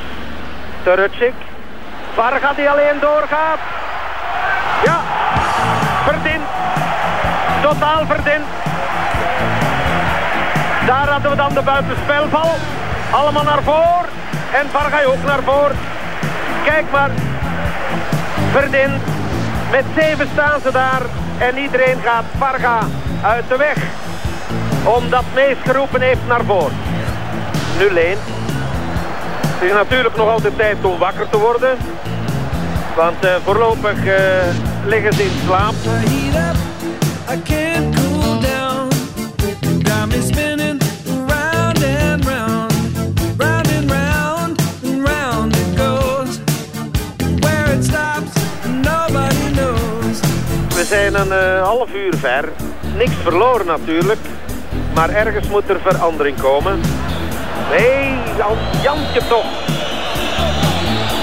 [0.82, 1.34] Turutschik.
[2.14, 3.58] Varga die alleen doorgaat.
[4.84, 5.00] Ja.
[6.04, 6.42] Verdiend.
[7.62, 8.46] Totaal verdiend.
[10.86, 12.54] Daar hadden we dan de buitenspelval.
[13.10, 14.10] Allemaal naar voren.
[14.52, 15.76] En Varga ook naar voren.
[16.64, 17.10] Kijk maar.
[18.50, 19.02] Verdiend.
[19.70, 21.02] Met zeven staan ze daar.
[21.48, 22.78] En iedereen gaat Varga
[23.22, 23.76] uit de weg.
[24.84, 26.76] Omdat Mees geroepen heeft naar voren.
[27.78, 28.16] Nu Leen.
[29.46, 31.76] Het is natuurlijk nog altijd tijd om wakker te worden.
[32.96, 34.18] Want eh, voorlopig eh,
[34.86, 35.74] liggen ze in slaap.
[50.92, 52.48] Zijn een eh, half uur ver.
[52.96, 54.18] Niks verloren natuurlijk.
[54.94, 56.80] Maar ergens moet er verandering komen.
[57.70, 59.50] Nee, Jan, Jantje toch.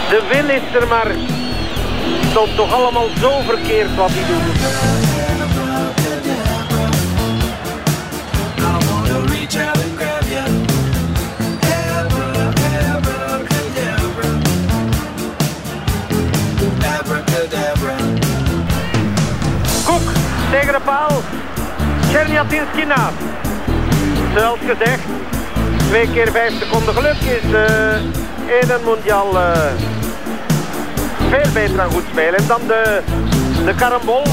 [0.10, 1.12] De wil is er maar.
[2.30, 5.09] Stond toch allemaal zo verkeerd wat hij doet.
[20.52, 21.22] Tegen de paal.
[22.12, 23.22] Czerniatinski naast.
[24.36, 25.04] Zoals gezegd,
[25.90, 27.96] twee keer vijf seconden geluk is eh,
[28.62, 29.72] in een mondial eh,
[31.30, 32.40] veel beter dan goed spelen.
[32.40, 33.02] En dan de,
[33.66, 34.24] de karambol.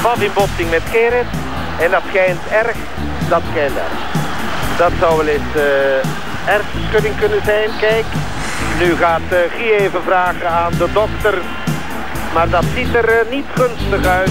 [0.00, 1.26] Van in botsing met Gerrit.
[1.80, 2.76] En dat schijnt erg.
[3.28, 3.98] Dat schijnt erg.
[4.78, 7.70] Dat zou wel eens uh, kunnen zijn.
[7.80, 8.04] Kijk,
[8.80, 11.34] nu gaat uh, Guy even vragen aan de dokter.
[12.34, 14.30] Maar dat ziet er eh, niet gunstig uit.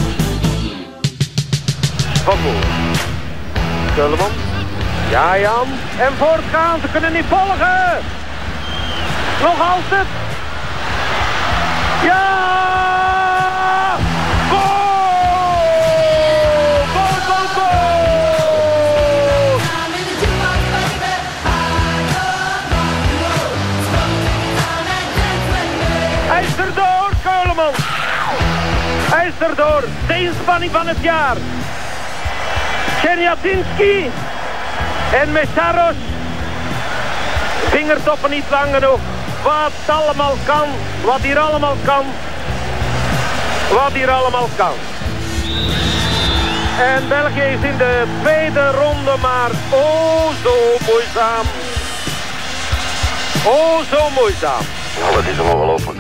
[2.24, 2.38] Van.
[3.96, 4.32] Kulleman.
[5.10, 5.68] Ja, Jan.
[6.00, 6.80] En voortgaan.
[6.82, 7.98] Ze kunnen niet volgen.
[9.42, 10.08] Nog altijd.
[12.04, 12.99] Ja!
[29.12, 29.84] Hij is erdoor.
[30.08, 31.36] De inspanning van het jaar.
[33.02, 34.12] Czerniatinski
[35.22, 35.96] en Messaros.
[37.70, 39.00] Vingertoppen niet lang genoeg.
[39.44, 40.68] Wat allemaal kan.
[41.04, 42.06] Wat hier allemaal kan.
[43.72, 44.74] Wat hier allemaal kan.
[46.80, 50.56] En België is in de tweede ronde, maar oh zo
[50.86, 51.46] moeizaam.
[53.46, 54.64] Oh zo moeizaam.
[55.00, 55.99] Nou, dat is ongelooflijk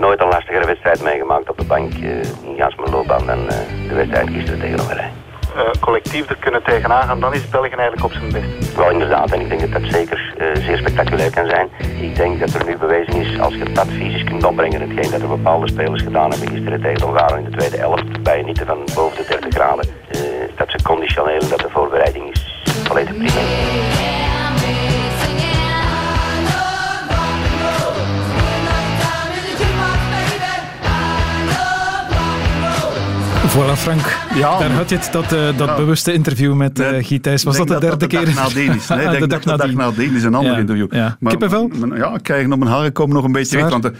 [0.00, 3.56] nooit een lastigere wedstrijd meegemaakt op de bank in gans mijn loopbaan dan eh,
[3.88, 5.10] de wedstrijd gisteren tegen Hongarije.
[5.56, 8.76] eh, collectief er kunnen tegenaan gaan, dan is België eigenlijk op zijn best.
[8.76, 11.68] Wel inderdaad, en ik denk dat dat zeker eh, zeer spectaculair kan zijn.
[12.00, 15.20] Ik denk dat er nu bewezen is, als je dat fysisch kunt opbrengen, hetgeen dat
[15.20, 18.78] er bepaalde spelers gedaan hebben gisteren tegen Hongaren in de tweede elft, bij genieten van
[18.94, 19.88] boven de 30 graden,
[20.56, 23.99] dat ze conditioneel, dat de voorbereiding is volledig prima.
[33.50, 34.16] Voilà, Frank.
[34.40, 37.42] Daar had je het, dat, eh, dat bewuste interview met uh, Guy Thijs.
[37.42, 38.24] Was dat de derde keer?
[38.24, 38.86] De dag nadien is.
[38.88, 40.86] Nee, Ah, ik denk dat de dag nadien is een ander Ja, interview.
[40.94, 41.16] ja.
[41.20, 41.70] Maar- Kippenvel?
[41.94, 43.70] Ja, ik krijg op mijn haren komen nog een beetje recht.
[43.70, 43.90] Want eh,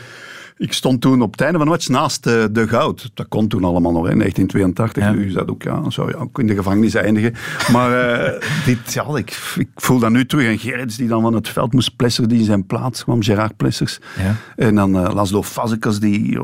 [0.60, 3.10] ik stond toen op het einde van de match naast eh, de goud.
[3.14, 5.12] Dat kon toen allemaal nog, in 1982.
[5.12, 7.34] Nu is dat ook, ja, zou je ook in de gevangenis eindigen.
[7.72, 10.46] Maar eh, dit, ja, ik, ik voel dat nu terug.
[10.46, 13.56] En Gerrits die dan van het veld moest plessen, die in zijn plaats kwam, Gerard
[13.56, 14.00] Plessers.
[14.18, 14.36] Ja.
[14.56, 16.38] En dan eh, Laszlo Fazekas die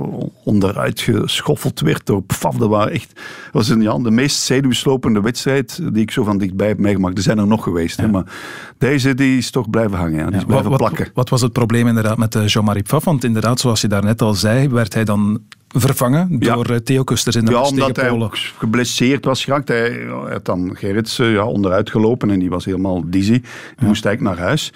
[0.45, 2.59] onderuit geschoffeld werd door Pfaff.
[2.59, 3.21] Dat was echt,
[3.53, 7.17] was een, ja, de meest zenuwslopende wedstrijd die ik zo van dichtbij heb meegemaakt.
[7.17, 8.25] Er zijn er nog geweest, hè, maar
[8.79, 10.19] deze die is toch blijven hangen.
[10.19, 10.27] Ja.
[10.27, 11.09] Die is Wat, blijven wat, plakken.
[11.15, 13.05] wat was het probleem inderdaad met Jean-Marie Pfaff?
[13.05, 17.37] Want inderdaad, zoals je daarnet al zei, werd hij dan vervangen door eh, Theo Kusters
[17.37, 18.29] in de Ja, omdat hij
[18.59, 19.69] geblesseerd was geraakt.
[19.69, 23.41] Hij, had dan Gerrits eh, ja, onderuit gelopen en die was helemaal dizzy.
[23.77, 24.73] Die moest eigenlijk naar huis.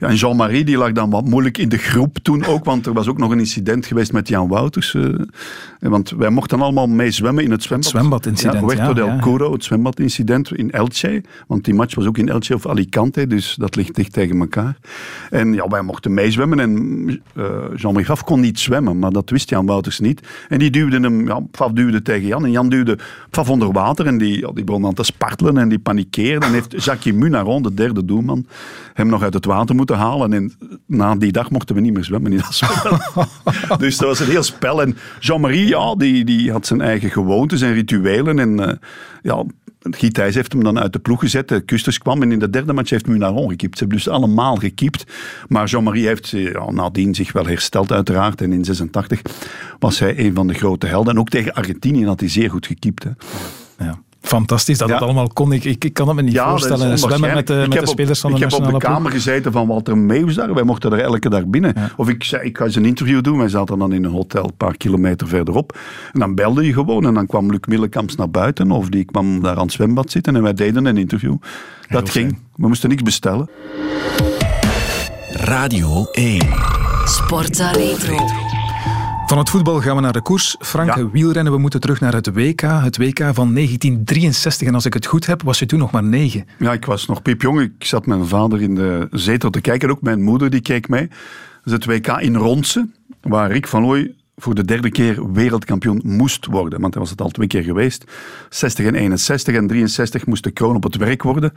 [0.00, 2.92] Ja, en Jean-Marie die lag dan wat moeilijk in de groep toen ook, want er
[2.92, 4.94] was ook nog een incident geweest met Jan Wouters.
[4.94, 5.02] eh,
[5.80, 7.90] want wij mochten allemaal mee zwemmen in het zwembad.
[7.90, 9.16] zwembadincident, Ja, Huerto del.
[9.20, 11.22] Curo, het zwembadincident in Elche.
[11.46, 14.76] Want die match was ook in Elche of Alicante, dus dat ligt dicht tegen elkaar.
[15.30, 16.76] En ja, wij mochten meezwemmen en
[17.74, 20.20] Jean-Marie Pfaff kon niet zwemmen, maar dat wist Jan Wouters niet.
[20.48, 22.98] En die duwde hem, ja, Pfaff duwde tegen Jan en Jan duwde
[23.30, 26.46] Pfaff onder water en die, ja, die begon dan te spartelen en die panikeerde.
[26.46, 28.46] En heeft Jacques Munaron, de derde doelman,
[28.94, 30.32] hem nog uit het water moeten halen.
[30.32, 30.52] En
[30.86, 32.98] na die dag mochten we niet meer zwemmen in dat spel.
[33.78, 34.82] dus dat was een heel spel.
[34.82, 38.38] En Jean-Marie, ja, die, die had zijn eigen gewoontes en rituelen.
[38.38, 38.76] En eh,
[39.22, 39.44] ja,
[39.90, 41.62] Guy heeft hem dan uit de ploeg gezet.
[41.64, 43.78] Kusters kwam en in de derde match heeft Munaron gekiept.
[43.78, 45.04] Ze hebben dus allemaal gekiept.
[45.48, 48.40] Maar Jean-Marie heeft eh, ja, nadien zich wel hersteld uiteraard.
[48.40, 49.22] En in 86
[49.78, 51.12] was hij een van de grote helden.
[51.14, 53.04] En ook tegen Argentinië had hij zeer goed gekiept.
[53.04, 53.10] Hè.
[53.84, 54.02] Ja.
[54.28, 54.94] Fantastisch dat Ja.
[54.94, 55.52] het allemaal kon.
[55.52, 56.98] Ik, ik, ik kan het me niet Ja, voorstellen.
[56.98, 58.82] Zwemmen met de, met de op- spelers van de Ik heb op de ploeg.
[58.82, 60.54] kamer gezeten van Walter Meeuws daar.
[60.54, 61.74] Wij mochten er elke dag binnen.
[61.96, 63.38] Of ik zei, ik ga eens een interview doen.
[63.38, 65.78] Wij zaten dan in een hotel een paar kilometer verderop.
[66.12, 67.06] En dan belde je gewoon.
[67.06, 68.70] En dan kwam Luc Millekamps naar buiten.
[68.70, 70.36] Of die kwam daar aan het zwembad zitten.
[70.36, 71.36] En wij deden een interview.
[71.88, 72.38] Dat ging.
[72.56, 73.48] We moesten niks bestellen.
[75.32, 76.40] Radio 1.
[77.04, 78.37] Sportza Retro.
[79.28, 80.56] Van het voetbal gaan we naar de koers.
[80.58, 82.60] Frank, wielrennen, we moeten terug naar het WK.
[82.60, 84.68] Het WK van 1963.
[84.68, 86.46] En als ik het goed heb, was je toen nog maar negen.
[86.58, 87.60] Ja, ik was nog piepjong.
[87.60, 89.88] Ik zat met mijn vader in de zetel te kijken.
[89.88, 91.08] En ook mijn moeder die keek mee.
[91.08, 91.16] Dat
[91.64, 92.94] is het WK in Ronsen.
[93.20, 96.80] Waar Rick van Looy voor de derde keer wereldkampioen moest worden.
[96.80, 98.04] Want hij was het al twee keer geweest.
[98.48, 101.52] 60 en 61 en 63 moest de kroon op het werk worden.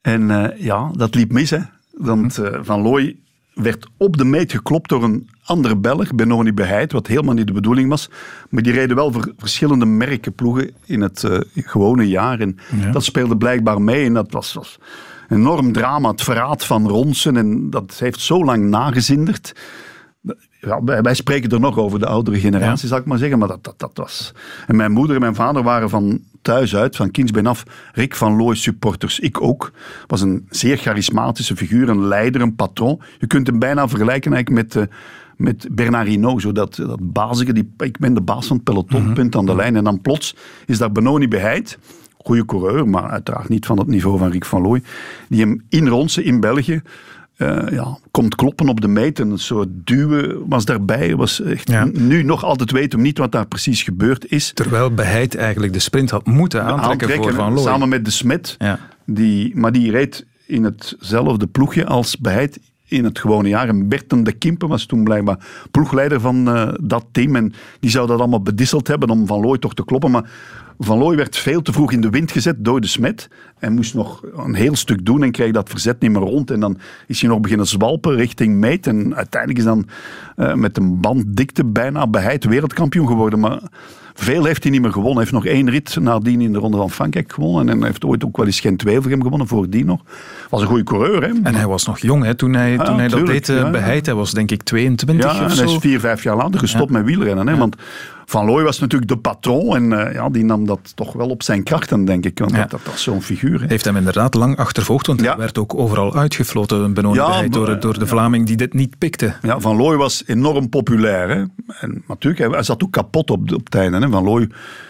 [0.00, 1.50] En eh, ja, dat liep mis.
[1.50, 1.60] Hè.
[1.92, 3.16] Want eh, Van Looy
[3.62, 7.52] werd op de meet geklopt door een andere Belg, Benoni Beheid, wat helemaal niet de
[7.52, 8.10] bedoeling was.
[8.50, 12.40] Maar die reden wel voor verschillende merkenploegen in het eh, gewone jaar.
[12.40, 12.90] En Ja.
[12.90, 14.78] dat speelde blijkbaar mee en dat was, was
[15.28, 17.36] een enorm drama, het verraad van Ronsen.
[17.36, 19.52] En dat heeft zo lang nagezinderd.
[20.60, 23.38] Ja, wij, wij spreken er nog over, de oudere generatie, zal ik maar zeggen.
[23.38, 24.32] Maar dat, dat, dat was...
[24.66, 27.62] En mijn moeder en mijn vader waren van thuis uit, van kindsbeen af,
[27.92, 29.18] Rick van Looy supporters.
[29.18, 29.72] Ik ook.
[30.06, 33.00] Was een zeer charismatische figuur, een leider, een patron.
[33.18, 34.88] Je kunt hem bijna vergelijken eigenlijk met...
[34.88, 34.94] eh,
[35.36, 39.12] met Bernard Hinault, zo dat, dat bazige, die, ik ben de baas van het peloton,
[39.12, 39.76] punt aan de lijn.
[39.76, 41.78] En dan plots is daar Benoni Beheid,
[42.16, 44.82] goede coureur, maar uiteraard niet van het niveau van Rick van Looy,
[45.28, 46.82] die hem in Ronsen in België
[47.38, 49.20] eh, ja, komt kloppen op de meet.
[49.20, 51.16] En een soort duwen was daarbij.
[51.16, 54.52] Was echt, Nu nog altijd weten we niet wat daar precies gebeurd is.
[54.54, 57.62] Terwijl Beheid eigenlijk de sprint had moeten aantrekken, voor Van Looy.
[57.62, 58.54] Samen met de Smet.
[58.58, 58.78] Ja.
[59.04, 62.58] Die, maar die reed in hetzelfde ploegje als Beheid
[62.88, 63.68] in het gewone jaar.
[63.68, 65.38] En Berten de Kimpen was toen blijkbaar
[65.70, 67.36] ploegleider van eh, dat team.
[67.36, 70.10] En die zou dat allemaal bedisseld hebben om Van Looy toch te kloppen.
[70.10, 70.30] Maar
[70.78, 73.28] Van Looy werd veel te vroeg in de wind gezet door de Smet.
[73.58, 76.50] En moest nog een heel stuk doen en kreeg dat verzet niet meer rond.
[76.50, 78.86] En dan is hij nog beginnen zwalpen richting meet.
[78.86, 79.86] En uiteindelijk is dan
[80.36, 83.38] eh, met een banddikte bijna Beheid wereldkampioen geworden.
[83.38, 83.60] Maar
[84.14, 85.22] veel heeft hij niet meer gewonnen.
[85.22, 87.68] Hij heeft nog één rit nadien in de Ronde van Frankrijk gewonnen.
[87.68, 90.00] En hij heeft ooit ook wel eens Gent-Wevelgem gewonnen, voordien nog.
[90.50, 91.32] Was een goede coureur, hè?
[91.42, 93.70] En hij was nog jong hè, toen hij, Ja, toen hij dat deed, eh, ja.
[93.70, 94.06] Beheid.
[94.06, 95.64] Hij was denk ik 22 Ja, of en zo.
[95.64, 97.48] hij is vier, vijf jaar later gestopt met wielrennen.
[97.48, 97.56] Hè?
[97.56, 97.76] Want
[98.28, 101.42] Van Looy was natuurlijk de patron en uh, ja, die nam dat toch wel op
[101.42, 102.38] zijn krachten, denk ik.
[102.38, 102.64] Want ja.
[102.64, 103.60] dat, was zo'n figuur.
[103.60, 103.66] Hè.
[103.66, 108.06] Heeft hem inderdaad lang achtervolgd, want hij werd ook overal uitgefloten, benodigdheid, door, door de
[108.06, 109.34] Vlaming die dit niet pikte.
[109.42, 111.28] Ja, Van Looy was enorm populair.
[111.28, 111.44] Hè.
[111.80, 113.72] En natuurlijk, hij zat ook kapot op, op.
[113.72, 114.10] Hè.
[114.10, 114.48] Van Looy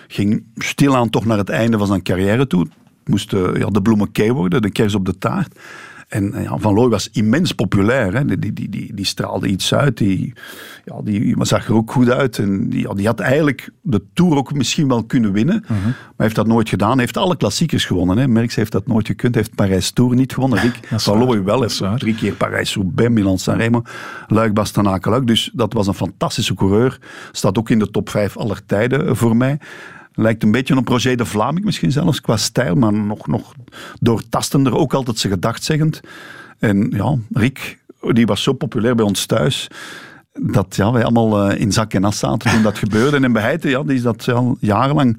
[0.09, 2.67] ging stilaan toch naar het einde van zijn carrière toe.
[3.05, 5.59] Moest ja, de bloemen worden, de kers op de taart.
[6.09, 8.15] En ja, Van Looy was immens populair.
[8.15, 8.25] Hè.
[8.25, 9.97] Die, die, die, die straalde iets uit.
[9.97, 10.33] Die,
[10.85, 12.39] ja, die zag er ook goed uit.
[12.39, 15.65] En die, ja, die had eigenlijk de Tour ook misschien wel kunnen winnen.
[15.69, 16.91] Maar heeft dat nooit gedaan.
[16.91, 18.19] Hij heeft alle klassiekers gewonnen.
[18.19, 18.29] Hè.
[18.29, 19.35] Merckx heeft dat nooit gekund.
[19.35, 20.59] Heeft Parijs Tour niet gewonnen.
[20.59, 21.61] Rick Van Looy wel.
[21.61, 23.47] Heeft drie keer Parijs-Roubaix,
[24.27, 25.27] Luik, Bastenaken, Luik.
[25.27, 26.99] Dus dat was een fantastische coureur.
[27.33, 29.59] Staat ook in de top 5 aller tijden voor mij.
[30.21, 33.55] Lijkt een beetje op Roger de Vlaming misschien zelfs qua stijl, maar nog, nog
[34.01, 36.01] doortastender, ook altijd zijn gedachtzeggend.
[36.59, 39.69] En ja, Rick, die was zo populair bij ons thuis
[40.33, 43.21] dat ja, wij allemaal in zak en as zaten toen dat gebeurde.
[43.21, 45.19] En bij Heijten, ja, die is dat al jarenlang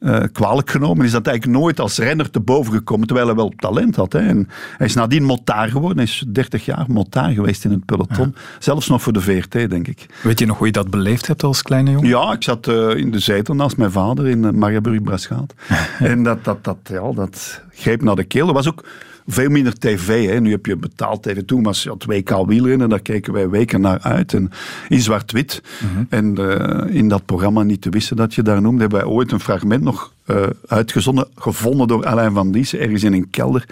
[0.00, 1.04] uh, kwalijk genomen.
[1.04, 4.12] Is dat eigenlijk nooit als renner te boven gekomen, terwijl hij wel talent had.
[4.12, 4.18] Hè.
[4.18, 5.96] En hij is nadien motaar geworden.
[5.96, 8.34] Hij is 30 jaar motaar geweest in het peloton.
[8.58, 10.06] Zelfs nog voor de VRT, denk ik.
[10.22, 12.08] Weet je nog hoe je dat beleefd hebt als kleine jongen?
[12.08, 15.54] Ja, ik zat uh, in de zetel naast mijn vader in uh, Mariaburg-Braschaat.
[15.98, 18.48] en dat, dat, dat, ja, dat greep naar de keel.
[18.48, 18.84] Er was ook
[19.26, 20.28] veel minder tv.
[20.28, 20.40] Hè.
[20.40, 21.42] Nu heb je betaald tv.
[21.42, 24.34] Toen was het WK wielrennen, daar keken wij weken naar uit.
[24.34, 24.50] En
[24.88, 25.62] in zwart-wit.
[25.94, 29.08] Mm En uh, in dat programma Niet te wissen dat je daar noemde, hebben wij
[29.08, 33.66] ooit een fragment nog uh, uitgezonden, gevonden door Alain van Diessen, ergens in een kelder.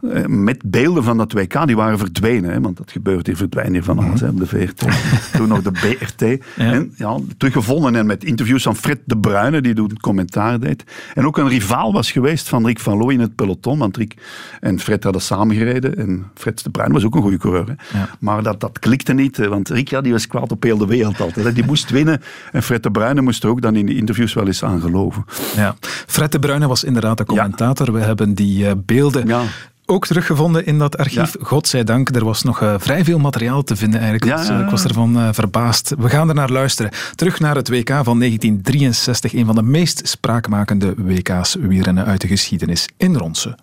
[0.00, 2.50] Uh, met beelden van dat WK, die waren verdwenen.
[2.50, 4.84] Hè, want dat gebeurt hier, verdwijnt hier van alles hè, op de VRT.
[5.36, 6.20] Toen nog de BRT.
[6.20, 6.72] Ja.
[6.72, 10.84] En ja, teruggevonden en met interviews van Fred de Bruyne, die toen commentaar deed.
[11.14, 13.78] En ook een rivaal was geweest van Rick van Looy in het peloton.
[13.78, 14.14] Want Rick
[14.60, 15.96] en Fred hadden samengereden.
[15.96, 17.66] En Fred de Bruyne was ook een goede coureur.
[17.66, 17.98] Hè.
[17.98, 18.08] Ja.
[18.18, 21.20] Maar dat, dat klikte niet, want Rick ja, die was kwaad op heel de wereld
[21.20, 21.46] altijd.
[21.46, 21.52] Hè.
[21.52, 22.22] Die moest winnen.
[22.52, 25.24] En Fred de Bruyne moest er ook dan in die interviews wel eens aan geloven.
[25.56, 25.76] Ja.
[26.06, 27.92] Fred de Bruyne was inderdaad de commentator.
[27.92, 29.42] We hebben die uh, beelden ja
[29.86, 31.34] ook teruggevonden in dat archief.
[31.38, 31.44] Ja.
[31.44, 34.38] Godzijdank, er was nog uh, vrij veel materiaal te vinden eigenlijk.
[34.38, 35.94] Ja, ja, ik was ervan uh, verbaasd.
[35.98, 36.90] We gaan er naar luisteren.
[37.14, 42.28] Terug naar het WK van 1963, een van de meest spraakmakende WK's wielrennen uit de
[42.28, 43.56] geschiedenis in Ronsen.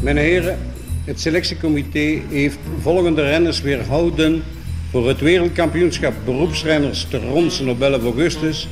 [0.00, 0.58] Mijn heren,
[1.04, 4.42] het selectiecomité heeft volgende renners weerhouden
[4.90, 8.68] voor het wereldkampioenschap beroepsrenners te Ronsen op 11 augustus,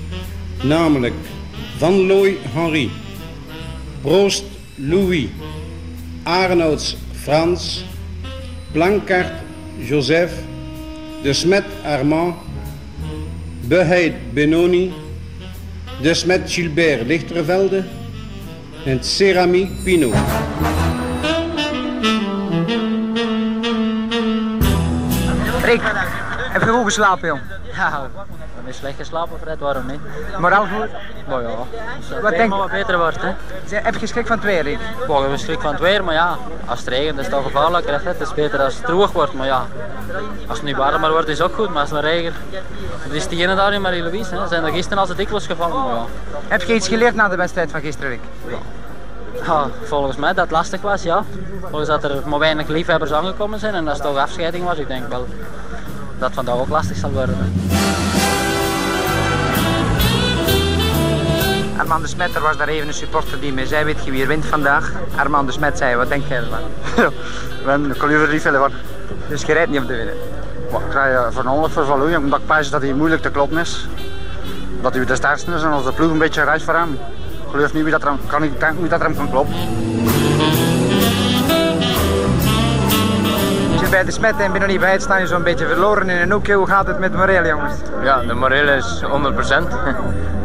[0.62, 1.14] namelijk
[1.78, 2.90] Van Looy Henri,
[4.02, 4.44] Proost
[4.78, 5.30] Louis,
[6.24, 7.84] Arnouds Frans,
[8.72, 9.32] Plankart
[9.78, 10.32] Joseph,
[11.22, 12.34] De Smet Armand,
[13.68, 14.92] Beheid Benoni,
[16.02, 17.84] De Smet Gilbert Lichtervelde.
[18.84, 20.14] En Cerami Pinot.
[25.62, 25.80] Rick,
[26.52, 27.40] heb je goed geslapen, jong?
[27.74, 28.10] Ja,
[28.64, 30.00] heb slecht geslapen, Fred, waarom niet?
[30.38, 30.88] Moraal goed?
[31.28, 32.54] Nou ja, als het denk...
[32.54, 33.30] wat beter wordt, hè.
[33.76, 34.78] Heb je schrik van het weer, ik
[35.34, 36.36] schrik van het weer, maar ja,
[36.66, 38.08] als het regent is het toch gevaarlijker, hè.
[38.08, 39.66] Het is beter als het droog wordt, maar ja,
[40.46, 42.34] als het nu warmer wordt is ook goed, maar als het regent...
[42.98, 44.48] Het is diegene daar in Marie-Louise, hè.
[44.48, 46.04] Zijn er gisteren als het dikwijls gevallen, maar ja.
[46.48, 48.20] Heb je iets geleerd na de wedstrijd van gisteren, Rick?
[48.48, 48.56] Ja.
[49.46, 51.24] Ja, volgens mij dat het lastig was, ja.
[51.60, 54.88] Volgens dat er maar weinig liefhebbers aangekomen zijn en dat het toch afscheiding was, ik
[54.88, 55.26] denk wel
[56.18, 57.52] dat het vandaag ook lastig zal worden.
[61.84, 64.22] Armand de Smet, er was daar even een supporter die mij zei, weet je wie
[64.22, 64.92] er wint vandaag?
[65.16, 66.58] Armand de Smet zei, wat denk jij ervan?
[67.92, 68.72] Ik kan er niet veel van.
[69.28, 70.14] Dus je rijdt niet om te winnen?
[70.68, 73.88] Ik ga voornamelijk voor Valoen, omdat ik pijs dat hij moeilijk te kloppen is.
[74.80, 76.92] Dat hij de sterkste is en als de ploeg een beetje reist voor hem.
[76.92, 79.54] Ik geloof niet wie dat er, kan ik denk niet dat er hem kan kloppen.
[83.90, 86.16] bij de Smet en ben nog niet bij het staan je zo'n beetje verloren in
[86.20, 86.54] een hoekje.
[86.54, 87.74] Hoe gaat het met Morel, jongens?
[88.02, 89.04] Ja, de Morel is 100%.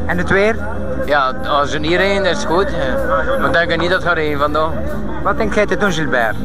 [0.09, 0.55] En het weer?
[1.05, 2.67] Ja, als het niet regent is het goed.
[3.39, 4.71] Maar ik denk niet dat het gaat regenen vandaag.
[5.23, 6.35] Wat denk jij te doen, Gilbert?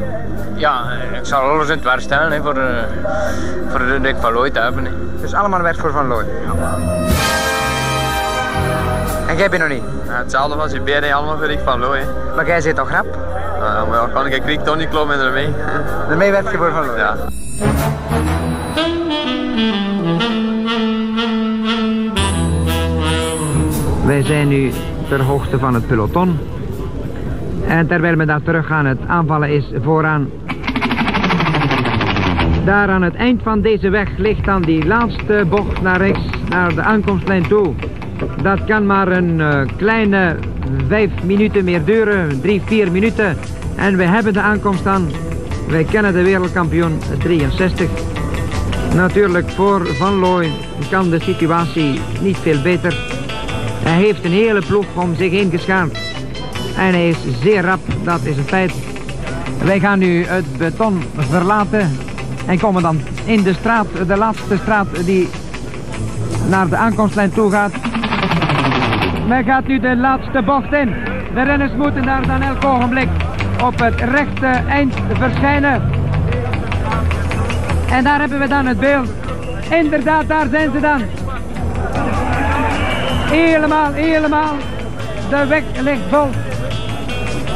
[0.54, 0.82] Ja,
[1.12, 2.64] ik zal alles in het werk stellen voor, uh,
[3.68, 4.84] voor de Dick van Looy te hebben.
[4.84, 4.90] Hè.
[5.20, 6.24] Dus allemaal werk voor Van Looy?
[9.26, 9.82] En jij bent nog niet?
[10.06, 12.00] Ja, hetzelfde als je benen allemaal voor Dick van Looy.
[12.36, 13.06] Maar jij zit toch grap?
[13.60, 15.54] Ja, maar ja, kan ik Riek toch niet kloppen ermee.
[16.08, 16.98] Daarmee werk je voor Van Looy?
[16.98, 17.16] Ja.
[24.06, 24.70] Wij zijn nu
[25.08, 26.38] ter hoogte van het peloton.
[27.66, 30.30] En terwijl we daar terug aan het aanvallen is vooraan.
[32.64, 36.74] Daar aan het eind van deze weg ligt dan die laatste bocht naar rechts, naar
[36.74, 37.74] de aankomstlijn toe.
[38.42, 40.36] Dat kan maar een uh, kleine
[40.88, 43.36] vijf minuten meer duren, drie, vier minuten.
[43.76, 45.06] En we hebben de aankomst aan.
[45.68, 47.88] Wij kennen de wereldkampioen 63.
[48.94, 50.50] Natuurlijk, voor Van Looy
[50.90, 53.23] kan de situatie niet veel beter.
[53.84, 55.98] Hij heeft een hele ploeg om zich heen geschaard.
[56.76, 58.72] En hij is zeer rap, dat is een feit.
[59.64, 61.98] Wij gaan nu het beton verlaten
[62.46, 65.28] en komen dan in de straat, de laatste straat die
[66.48, 67.72] naar de aankomstlijn toe gaat.
[69.28, 70.94] Men gaat nu de laatste bocht in.
[71.34, 73.08] De renners moeten daar dan elk ogenblik
[73.62, 75.82] op het rechte eind verschijnen.
[77.90, 79.08] En daar hebben we dan het beeld.
[79.70, 81.02] Inderdaad, daar zijn ze dan.
[83.34, 84.56] Helemaal, helemaal.
[85.28, 86.30] De weg ligt vol.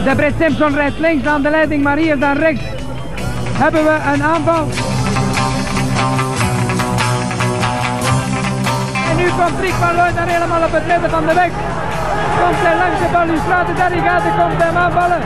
[0.05, 2.63] De Brett Simpson rijdt links aan de leiding, maar hier dan rechts
[3.53, 4.69] hebben we een aanval.
[9.11, 11.51] En nu komt Rick van Looy daar helemaal op het midden van de weg.
[12.41, 15.23] Komt hij langs de balustrade, daar hij gaat, komt hem aanvallen.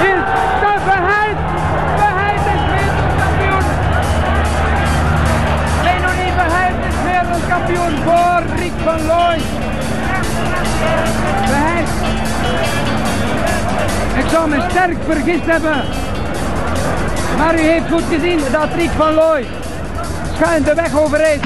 [0.00, 0.24] Hier,
[0.60, 1.29] de Verheid!
[7.70, 9.38] Wereldkampioen voor Rick van Looy.
[14.18, 15.82] Ik zou me sterk vergist hebben.
[17.38, 19.46] Maar u heeft goed gezien dat Rick van Looy
[20.34, 21.40] schuin de weg overreed.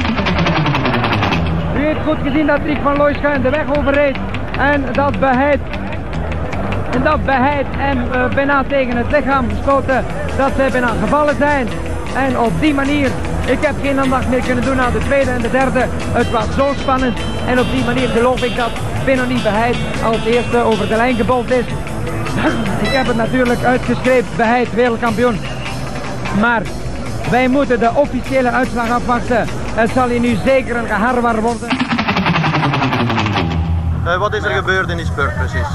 [1.76, 4.16] U heeft goed gezien dat Rick van Looy schuin de weg overreed.
[4.58, 5.60] En dat beheid,
[6.90, 10.04] en dat beheid hem uh, bijna tegen het lichaam stoten.
[10.36, 11.68] Dat zij bijna gevallen zijn.
[12.16, 13.10] En op die manier,
[13.46, 15.86] ik heb geen aandacht meer kunnen doen aan de tweede en de derde.
[15.90, 17.18] Het was zo spannend.
[17.46, 18.70] En op die manier geloof ik dat
[19.04, 21.64] Benoni Beheid als eerste over de lijn gebold is.
[22.86, 25.38] Ik heb het natuurlijk uitgeschreven, Beheid wereldkampioen.
[26.40, 26.62] Maar
[27.30, 29.46] wij moeten de officiële uitslag afwachten.
[29.74, 31.68] Het zal hier nu zeker een geharwar worden.
[34.06, 35.68] Uh, wat is er gebeurd in die spurt precies?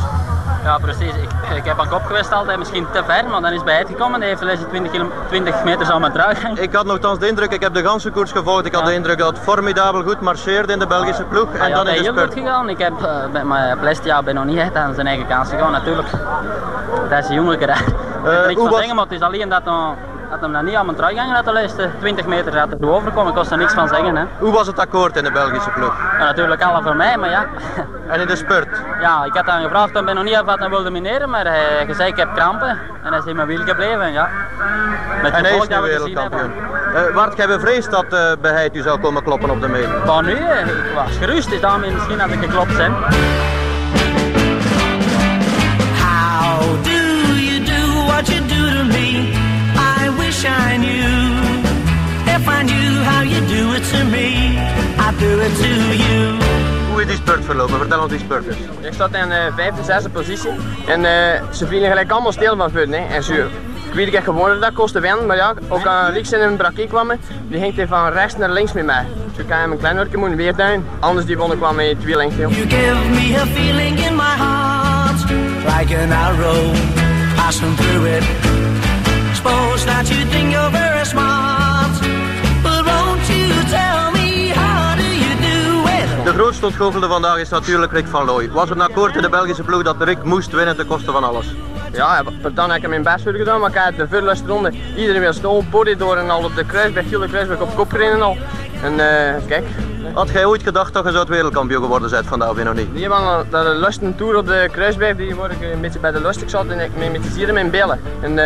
[0.63, 1.13] Ja, precies.
[1.13, 3.87] Ik, ik heb aan kop geweest altijd, misschien te ver, maar dan is bij het
[3.87, 4.91] gekomen en heeft deze 20,
[5.27, 6.59] 20 meter zo met teruggang.
[6.59, 8.87] Ik had nogthans de indruk, ik heb de ganse koers gevolgd, ik had ja.
[8.87, 11.53] de indruk dat het formidabel goed marcheerde in de Belgische ploeg.
[11.53, 12.69] Ah, en ja, dan is heel goed gegaan.
[12.69, 15.71] Ik heb uh, bij mijn Plestia ben nog niet echt aan zijn eigen kans gegaan,
[15.71, 16.07] natuurlijk.
[17.09, 18.77] Dat is een jongen uh, niks van was...
[18.77, 19.95] zeggen, maar het is alleen dat dan
[20.29, 23.27] dat hem dan niet aan mijn teruggang uit de laatste 20 meter had er overkomen.
[23.27, 24.15] Ik kon er niks van zeggen.
[24.15, 24.25] Hè.
[24.39, 25.95] Hoe was het akkoord in de Belgische ploeg?
[26.19, 27.45] Ja, natuurlijk alle voor mij, maar ja.
[28.07, 28.81] En in de spurt?
[29.01, 31.93] Ja, ik had dan gevraagd om nog niet of wat hij wilde mineren, maar hij
[31.93, 32.69] zei ik heb krampen.
[33.03, 34.29] En hij is in mijn wiel gebleven, ja.
[35.21, 36.51] Met en hij is nu wereldkampioen.
[36.93, 40.05] Uh, Wart, jij bevreesd dat uh, Beheid u zou komen kloppen op de meter?
[40.05, 42.93] Van nu, ik was gerust, dus daarmee misschien had ik geklopt zijn.
[50.45, 51.59] I I knew.
[52.35, 54.57] If I knew how you do it to me,
[54.97, 55.71] I'd do it to
[56.03, 56.37] you.
[56.91, 57.77] Hoe is die spurt verlopen?
[57.77, 58.57] Vertel ons die spurt eens.
[58.81, 60.51] Ik zat in uh, vijfde, zesde positie
[60.87, 62.91] en uh, ze vielen gelijk allemaal stil van voeten.
[62.91, 63.15] Hè.
[63.15, 63.47] En ze,
[63.87, 66.87] ik weet echt gewoon dat kostte winnen, maar ja, ook aan Rieks in een brakie
[66.87, 69.05] kwamen, die ging hij van rechts naar links met mij.
[69.29, 72.17] Dus ik kan hem een klein werkje moeten weer anders die wonnen kwam met twee
[72.17, 72.35] links.
[72.35, 75.29] You give me a feeling in my heart,
[75.65, 76.75] like an arrow
[77.35, 78.58] passing through it.
[79.39, 81.95] Suppose that you think you're very smart,
[82.61, 86.25] but won't you tell me how do you do it?
[86.25, 88.49] De grootste ontgoochelde vandaag is natuurlijk Rick van Looy.
[88.51, 91.23] Was er een akkoord in de Belgische ploeg dat Rick moest winnen ten koste van
[91.23, 91.45] alles?
[91.91, 95.21] Ja, dan heb ik mijn best voor gedaan, maar ik had de voorlaatste ronde iedereen
[95.21, 98.21] weer snel body door en al op de kruisberg, heel de kruisberg op kop gereden
[98.21, 98.37] al.
[98.83, 99.65] En uh, kijk.
[100.13, 102.93] Had jij ooit gedacht dat je zo wereldkampioen geworden bent vandaag of nog niet?
[102.93, 106.11] Die man, dat de lusten tour op de kruisberg, die word ik een beetje bij
[106.11, 106.41] de lust.
[106.41, 107.99] Ik zat en ik met, met die in mijn bellen.
[108.21, 108.37] En uh,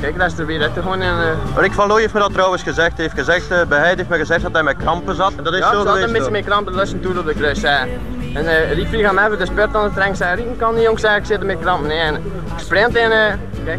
[0.00, 1.00] kijk, dat is er weer uit te gaan.
[1.00, 1.56] En, uh...
[1.56, 2.92] Rick van Looy heeft me dat trouwens gezegd.
[2.92, 5.32] Hij heeft gezegd, uh, bij hij heeft me gezegd dat hij met krampen zat.
[5.36, 7.26] En dat is ja, zo ik zat een beetje met krampen de lusten tour op
[7.26, 7.62] de kruis.
[7.62, 7.88] En
[8.34, 10.16] uh, aan mij even de spurt aan de trein.
[10.16, 11.88] zei, Rick kan niet jong zijn, ik zit met krampen.
[11.88, 12.22] Nee, en ik
[12.56, 13.78] sprint en kijk.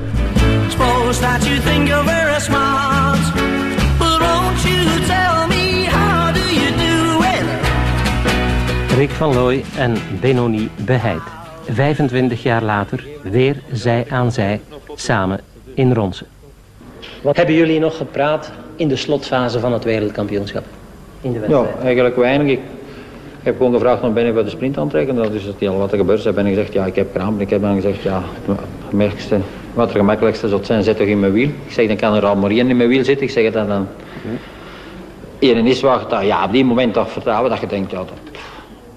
[0.67, 3.33] Suppose that you think you're very smart,
[3.97, 5.66] but won't you tell me
[8.97, 11.21] Rick van Looy en Benoni Beheid.
[11.69, 14.61] 25 jaar later, weer zij aan zij,
[14.95, 15.39] samen
[15.73, 16.27] in Ronsen.
[17.21, 20.63] Wat hebben jullie nog gepraat in de slotfase van het wereldkampioenschap?
[21.21, 21.67] In de wedstrijd?
[21.77, 22.51] Ja, eigenlijk weinig.
[22.51, 22.59] Ik
[23.41, 25.15] heb gewoon gevraagd, dan ben ik bij de sprint aan het trekken.
[25.15, 26.33] Dat is het al wat er gebeurd is.
[26.33, 27.41] Ben ik gezegd, ja, ik heb kramp.
[27.41, 28.57] Ik heb dan gezegd, ja, het
[28.89, 29.39] gemakkelijkste,
[29.73, 31.49] wat er gemakkelijkste zou zijn, zet toch in mijn wiel.
[31.65, 33.25] Ik zeg, dan kan er al maar één in mijn wiel zitten.
[33.25, 33.87] Ik zeg dat dan...
[35.39, 38.09] Eén is waar, dat, ja, op die moment toch vertrouwen dat je denkt, ja, dat,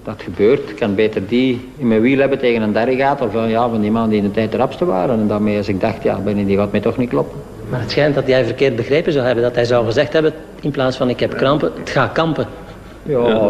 [0.03, 0.69] dat gebeurt.
[0.69, 3.21] Ik kan beter die in mijn wiel hebben tegen een derde gaat.
[3.21, 5.19] Of ja, van die man die in de tijd de rapste waren.
[5.19, 7.39] En daarmee als ik dacht, ja, ben die gaat mij toch niet kloppen.
[7.69, 9.43] Maar het schijnt dat jij verkeerd begrepen zou hebben.
[9.43, 12.45] Dat hij zou gezegd hebben, in plaats van ik heb krampen, het gaat kampen.
[13.03, 13.49] Ja,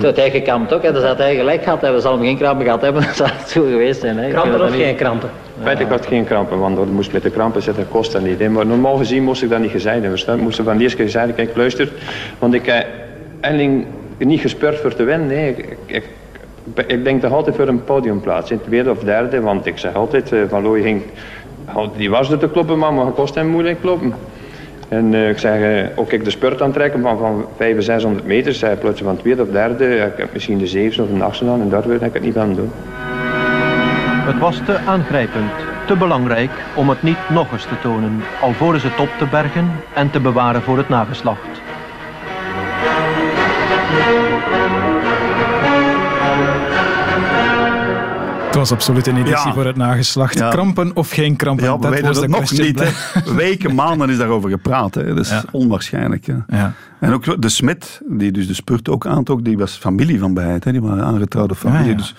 [0.00, 0.82] het eigen kamp ook.
[0.82, 0.92] Hè.
[0.92, 2.00] Dat had hij gelijk gehad hebben.
[2.00, 3.02] Ze allemaal geen krampen gehad hebben.
[3.06, 4.16] Dat zou het zo geweest zijn.
[4.18, 4.24] Hè.
[4.26, 5.30] Ik Krampen dat of niet- geen krampen?
[5.62, 8.38] Feitelijk had geen krampen, want dat moest met de krampen zitten, kost dat niet.
[8.38, 8.48] hè.
[8.48, 10.34] Maar normaal gezien moest ik dat niet gezegd hebben.
[10.36, 11.88] Ik moest van de eerste keer zeggen, kijk luister,
[12.38, 12.86] want ik heb
[13.40, 13.84] eigenlijk
[14.26, 15.26] niet gespeurd voor te winnen.
[15.26, 15.56] Nee.
[15.56, 16.04] Ik, ik,
[16.86, 20.32] ik, denk toch altijd voor een podiumplaats, in tweede of derde, want ik zeg altijd,
[20.32, 21.02] eh, Van Looy ging,
[21.96, 24.14] die was er te kloppen, maar het kost hem moeilijk kloppen.
[24.88, 28.54] En eh, ik zeg, eh, ook ik de spurt aantrekken van, van 500, 600 meter,
[28.54, 31.60] zei plotseling van tweede of derde, ik heb misschien de zevende of de achtste aan
[31.60, 32.70] en daar wil ik het niet aan doen.
[34.24, 35.52] Het was te aangrijpend,
[35.86, 40.10] te belangrijk om het niet nog eens te tonen, alvorens het op te bergen en
[40.10, 41.60] te bewaren voor het nageslacht.
[48.62, 49.52] Was absoluut een editie Ja.
[49.52, 50.38] voor het nageslacht.
[50.38, 50.50] Ja.
[50.50, 51.64] Krampen of geen krampen?
[51.64, 53.34] Ja, we Dat weten was het de nog niet.
[53.44, 54.94] Weken, maanden is daarover gepraat.
[54.94, 55.04] Hè.
[55.14, 55.44] Dat is Ja.
[55.50, 56.26] onwaarschijnlijk.
[56.48, 56.72] Ja.
[57.00, 60.64] En ook de Smit, die dus de spurt ook aantrok, die was familie van Beheid.
[60.64, 60.72] Hè.
[60.72, 61.90] Die waren aangetrouwde familie.
[61.92, 61.96] Ah.
[61.98, 62.14] Dus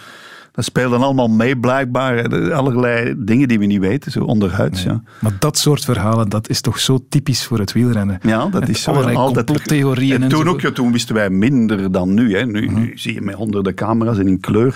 [0.54, 2.52] dat speelde allemaal mee blijkbaar.
[2.54, 4.84] Allerlei dingen die we niet weten, zo onderhuids.
[4.84, 5.02] Ja.
[5.22, 8.20] Maar dat soort verhalen, dat is toch zo typisch voor het wielrennen.
[8.22, 8.92] Ja, dat Met is zo.
[8.92, 12.36] Allerlei Altijd- complottheorieën En en toen, ook, ja, toen wisten wij minder dan nu.
[12.38, 12.46] Hè.
[12.46, 14.76] Nu, nu zie je met honderden camera's en in kleur.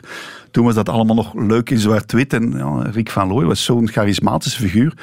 [0.52, 2.34] Toen was dat allemaal nog leuk in zwart-wit.
[2.34, 4.94] En ja, Rick van Looy was zo'n charismatische figuur.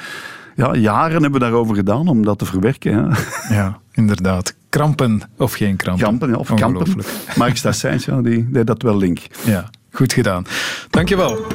[0.55, 2.91] Ja, jaren hebben we daarover gedaan om dat te verwerken.
[2.91, 3.09] Ja.
[3.49, 4.55] Ja, inderdaad.
[4.69, 6.05] Krampen of geen krampen.
[6.05, 6.65] Kampen, ja, of kampen.
[6.67, 7.07] Ongelooflijk.
[7.37, 9.19] Mark Stassijns, ja, die deed dat wel link.
[9.45, 10.45] Ja, goed gedaan.
[10.89, 11.45] Dankjewel.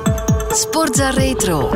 [0.51, 1.69] Sportza Retro.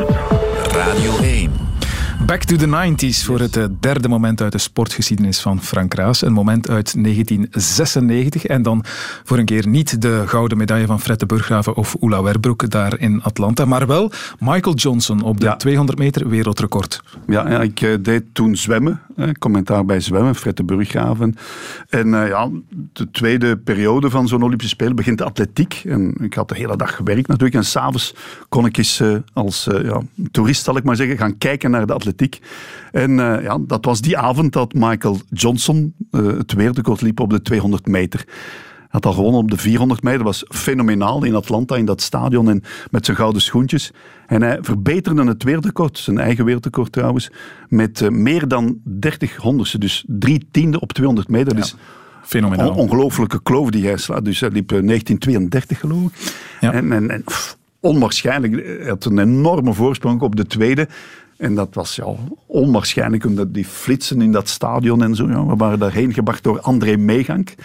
[0.71, 1.74] Radio 1.
[2.23, 6.21] Back to the 90s voor het eh, derde moment uit de sportgeschiedenis van Frank Raas.
[6.21, 8.45] Een moment uit 1996.
[8.45, 8.83] En dan
[9.23, 12.99] voor een keer niet de gouden medaille van Fred de Burggraven of Oela Werbroek daar
[12.99, 13.65] in Atlanta.
[13.65, 17.03] Maar wel Michael Johnson op de 200 meter wereldrecord.
[17.27, 19.01] Ja, ja ik eh, deed toen zwemmen.
[19.15, 21.35] eh, commentaar bij zwemmen, Fred de Burggraven.
[21.89, 22.49] En ja,
[22.93, 25.81] de tweede periode van zo'n Olympische Spelen begint de atletiek.
[25.85, 27.55] En ik had de hele dag gewerkt natuurlijk.
[27.55, 28.15] En s'avonds
[28.49, 29.01] kon ik eens
[29.33, 30.01] als ja,
[30.31, 32.04] toerist, zal ik maar zeggen, gaan kijken naar de atletiek.
[32.91, 37.29] En eh, ja, dat was die avond dat Michael Johnson eh, het wereldrecord liep op
[37.29, 38.23] de 200 meter.
[38.95, 40.23] Hij had al gewonnen op de 400 meter.
[40.23, 42.49] Dat was fenomenaal in Atlanta, in dat stadion.
[42.49, 43.91] En met zijn gouden schoentjes.
[44.27, 47.31] En hij verbeterde het wereldrecord, zijn eigen wereldrecord trouwens,
[47.67, 49.77] met eh, meer dan 30 honderdste.
[49.77, 51.55] Dus drie tiende op 200 meter.
[51.55, 51.75] Dat is
[52.23, 52.69] Fenomenaal.
[52.69, 54.25] een ongelooflijke kloof die hij slaat.
[54.25, 56.33] Dus hij liep eh, 1932 geloof ik.
[56.61, 58.53] En, en, en pff, onwaarschijnlijk.
[58.53, 60.87] Hij had een enorme voorsprong op de tweede.
[61.37, 62.05] En dat was ja,
[62.45, 65.27] onwaarschijnlijk, omdat die flitsen in dat stadion en zo.
[65.27, 67.55] Ja, we waren daarheen gebracht door André Meegank.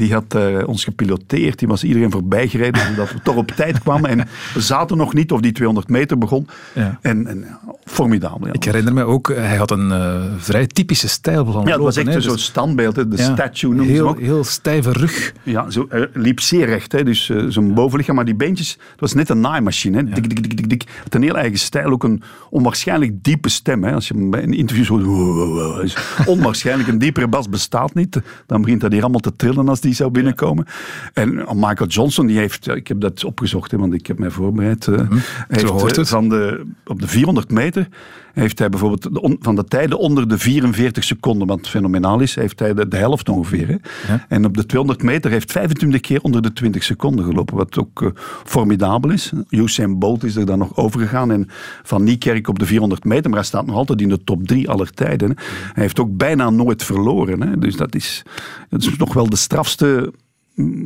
[0.00, 3.78] Die had eh, ons gepiloteerd, die was iedereen voorbij gereden, zodat we toch op tijd
[3.80, 4.10] kwamen.
[4.10, 6.46] En we zaten nog niet of die 200 meter begon.
[6.74, 6.98] Ja.
[7.02, 7.44] En, en
[7.84, 8.46] formidabel.
[8.46, 8.52] Ja.
[8.52, 11.80] Ik herinner me ook, eh, hij had een eh, vrij typische stijl van Ja, het
[11.80, 14.20] was echt zo'n Dus- standbeeld, hè, de Ja, statue noemen ze heel, ook.
[14.20, 15.32] heel stijve rug.
[15.42, 18.14] Ja, zo, liep zeer recht, hè, dus zijn bovenlichaam.
[18.16, 19.96] Maar die beentjes, het was net een naaimachine.
[19.96, 20.04] Hè.
[20.04, 23.84] Dik, dik, dik, dik, had een heel eigen stijl, ook een onwaarschijnlijk diepe stem.
[23.84, 23.94] Hè.
[23.94, 25.00] Als je bij een interview
[25.84, 25.96] is
[26.26, 26.88] onwaarschijnlijk.
[26.88, 28.20] Een diepere bas bestaat niet.
[28.46, 30.66] Dan begint dat hier allemaal te trillen als die zou binnenkomen.
[31.12, 34.30] En eh, Michael Johnson, die heeft, ik heb dat opgezocht, hè, want ik heb mij
[34.30, 34.86] voorbereid.
[35.48, 36.08] heeft, het.
[36.08, 37.88] Van de, op de 400 meter
[38.40, 42.34] heeft hij bijvoorbeeld de on- van de tijden onder de 44 seconden, wat fenomenaal is,
[42.34, 43.68] heeft hij de, de helft ongeveer.
[43.68, 44.16] Hè.
[44.28, 48.02] En op de 200 meter heeft 25 keer onder de 20 seconden gelopen, wat ook
[48.02, 48.08] eh,
[48.44, 49.32] formidabel is.
[49.48, 51.46] Usain Bolt is er dan nog overgegaan en
[51.82, 54.68] Van Niekerk op de 400 meter, maar hij staat nog altijd in de top 3
[54.70, 55.28] aller tijden.
[55.28, 55.34] Hè.
[55.72, 57.40] Hij heeft ook bijna nooit verloren.
[57.42, 57.58] Hè.
[57.58, 58.22] Dus dat is,
[58.68, 60.12] dat is nog wel de strafste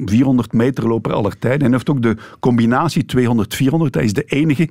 [0.05, 1.60] 400 meter loper aller tijden.
[1.60, 3.90] En hij heeft ook de combinatie 200-400.
[3.90, 4.68] Hij is de enige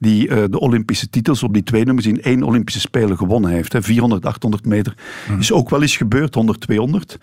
[0.00, 3.72] die eh, de Olympische titels op die twee nummers in één Olympische Spelen gewonnen heeft.
[3.72, 3.82] Hè.
[3.82, 4.94] 400, 800 meter.
[5.38, 7.18] Is ook wel eens gebeurd, 100, 200.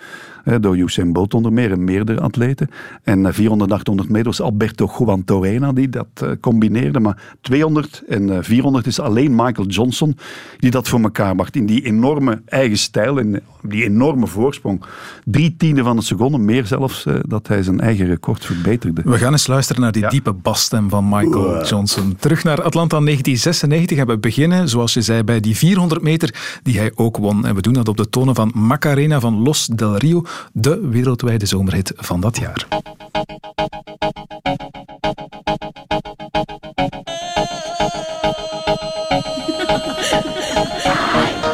[0.60, 2.70] Door Usain Bolt onder meer en meerdere atleten.
[3.04, 7.00] En eh, 400, 800 meter was Alberto Juan Torena die dat eh, combineerde.
[7.00, 10.18] Maar 200 en eh, 400 is alleen Michael Johnson
[10.58, 11.56] die dat voor elkaar maakt.
[11.56, 14.82] In die enorme eigen stijl en die enorme voorsprong.
[15.26, 19.02] Drie tiende van een seconde, meer zelfs, eh, dat hij zijn eigen record verbeterde.
[19.06, 22.16] We gaan eens luisteren naar die diepe basstem van Michael Johnson.
[22.20, 26.78] Terug naar Atlanta 1996 en we beginnen, zoals je zei, bij die 400 meter die
[26.78, 27.46] hij ook won.
[27.46, 31.46] En we doen dat op de tonen van Macarena van Los del Rio, de wereldwijde
[31.46, 32.68] zomerhit van dat jaar.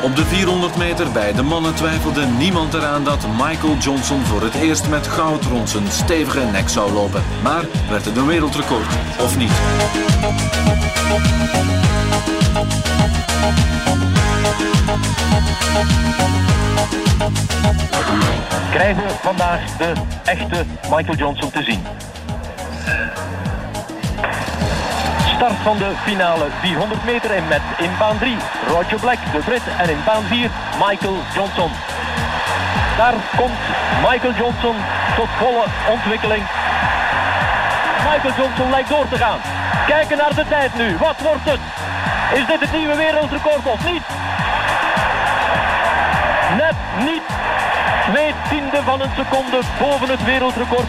[0.03, 4.53] Op de 400 meter bij de mannen twijfelde niemand eraan dat Michael Johnson voor het
[4.53, 7.23] eerst met goud rond zijn stevige nek zou lopen.
[7.43, 8.87] Maar werd het een wereldrecord
[9.19, 9.51] of niet?
[18.71, 19.93] Krijgen we vandaag de
[20.23, 21.83] echte Michael Johnson te zien.
[25.35, 28.37] Start van de finale 400 meter en met in baan 3
[28.67, 29.61] Roger Black, de Brit.
[29.77, 30.49] En in baan 4
[30.87, 31.71] Michael Johnson.
[32.97, 33.59] Daar komt
[34.09, 34.75] Michael Johnson
[35.15, 36.43] tot volle ontwikkeling.
[38.09, 39.39] Michael Johnson lijkt door te gaan.
[39.87, 40.97] Kijken naar de tijd nu.
[40.97, 41.59] Wat wordt het?
[42.33, 44.03] Is dit het nieuwe wereldrecord of niet?
[46.57, 47.25] Net niet.
[48.09, 50.87] Twee tienden van een seconde boven het wereldrecord.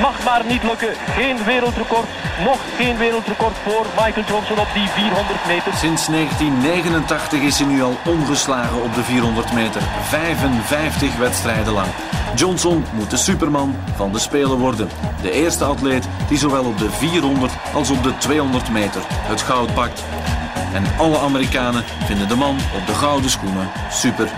[0.00, 0.94] Mag maar niet lukken.
[1.16, 2.06] Geen wereldrecord.
[2.44, 5.72] Nog geen wereldrecord voor Michael Johnson op die 400 meter.
[5.74, 9.82] Sinds 1989 is hij nu al ongeslagen op de 400 meter.
[10.02, 11.88] 55 wedstrijden lang.
[12.34, 14.88] Johnson moet de superman van de Spelen worden.
[15.22, 19.74] De eerste atleet die zowel op de 400 als op de 200 meter het goud
[19.74, 20.02] pakt.
[20.72, 24.28] En alle Amerikanen vinden de man op de gouden schoenen super.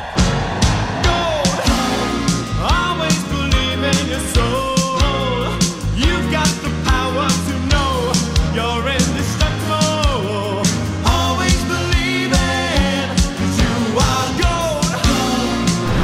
[6.63, 8.13] The power to know
[8.55, 10.63] you're indestructible.
[11.07, 13.07] Always believing
[13.61, 14.85] you are gold.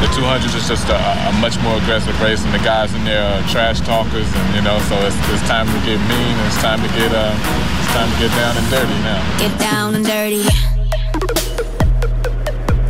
[0.01, 3.43] The 200 is just a, much more aggressive race, and the guys in there are
[3.49, 6.89] trash talkers, and you know, so it's, it's time to get mean, it's time to
[6.97, 9.39] get uh, time to get down and dirty now.
[9.39, 10.43] Get down and dirty.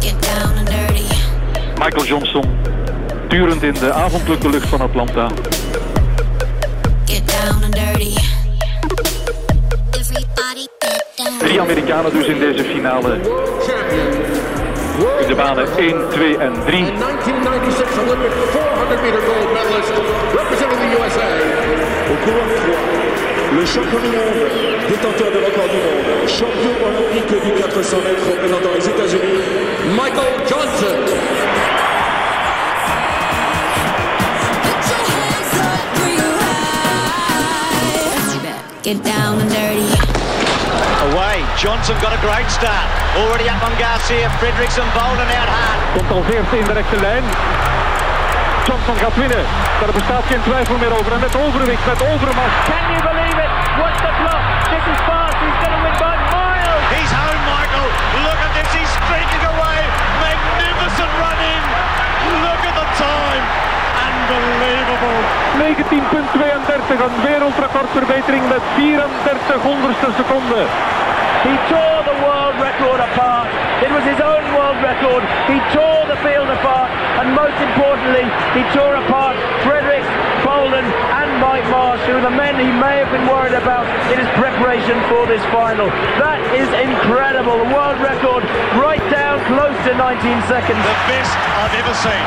[0.01, 1.09] Get down and dirty.
[1.79, 2.45] Michael Johnson,
[3.29, 5.29] turend in de avondelijke lucht van Atlanta.
[7.05, 8.15] Get down and dirty.
[11.39, 13.15] Drie Amerikanen dus in deze finale.
[15.21, 16.85] In de banen 1, 2 en 3.
[16.93, 19.93] 1996 Olympic 400 meter gold medalist
[20.35, 21.47] representing the USA.
[23.47, 24.51] Au courant 3, le champion du monde,
[24.89, 29.41] détenteur de record du monde, champion olympique du 400 mètres représentant les États-Unis,
[29.97, 30.97] Michael Johnson.
[38.83, 39.83] Get down and dirty.
[41.11, 42.87] Away, Johnson got a great start.
[43.17, 45.97] Already up on Garcia, Fredericks and Bolden out hard.
[45.97, 47.25] Komt al veerste in de rechte lijn.
[48.67, 49.45] Johnson gaat winnen.
[49.81, 51.13] Daar bestaat geen twijfel meer over.
[51.17, 52.57] En met overwicht, met overmacht.
[52.71, 53.53] Can you believe it?
[53.81, 54.45] What's the clock?
[54.73, 55.37] This is fast.
[55.45, 56.83] He's going to win by miles.
[56.97, 57.89] He's home, Michael.
[58.27, 58.69] Look at this.
[58.79, 59.79] He's streaking away.
[60.27, 61.63] Magnificent running.
[62.47, 63.45] Look at the time.
[64.09, 65.21] Unbelievable.
[65.59, 70.61] 19.32, een wereldrecordverbetering met 34 honderdste seconde.
[71.47, 71.96] He tore the world
[72.77, 73.49] record apart.
[73.81, 75.25] It was his own world record.
[75.49, 76.93] He tore the field apart.
[77.17, 79.33] And most importantly, he tore apart
[79.65, 80.05] Fredericks,
[80.45, 84.21] Bolden and Mike Marsh, who are the men he may have been worried about in
[84.21, 85.89] his preparation for this final.
[86.21, 87.65] That is incredible.
[87.65, 88.45] The world record
[88.77, 90.77] right down close to 19 seconds.
[90.77, 92.27] The best I've ever seen.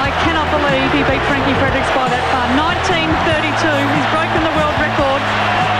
[0.00, 2.48] I cannot believe he beat Frankie Fredericks by that far.
[2.56, 3.60] 1932,
[3.92, 5.20] he's broken the world record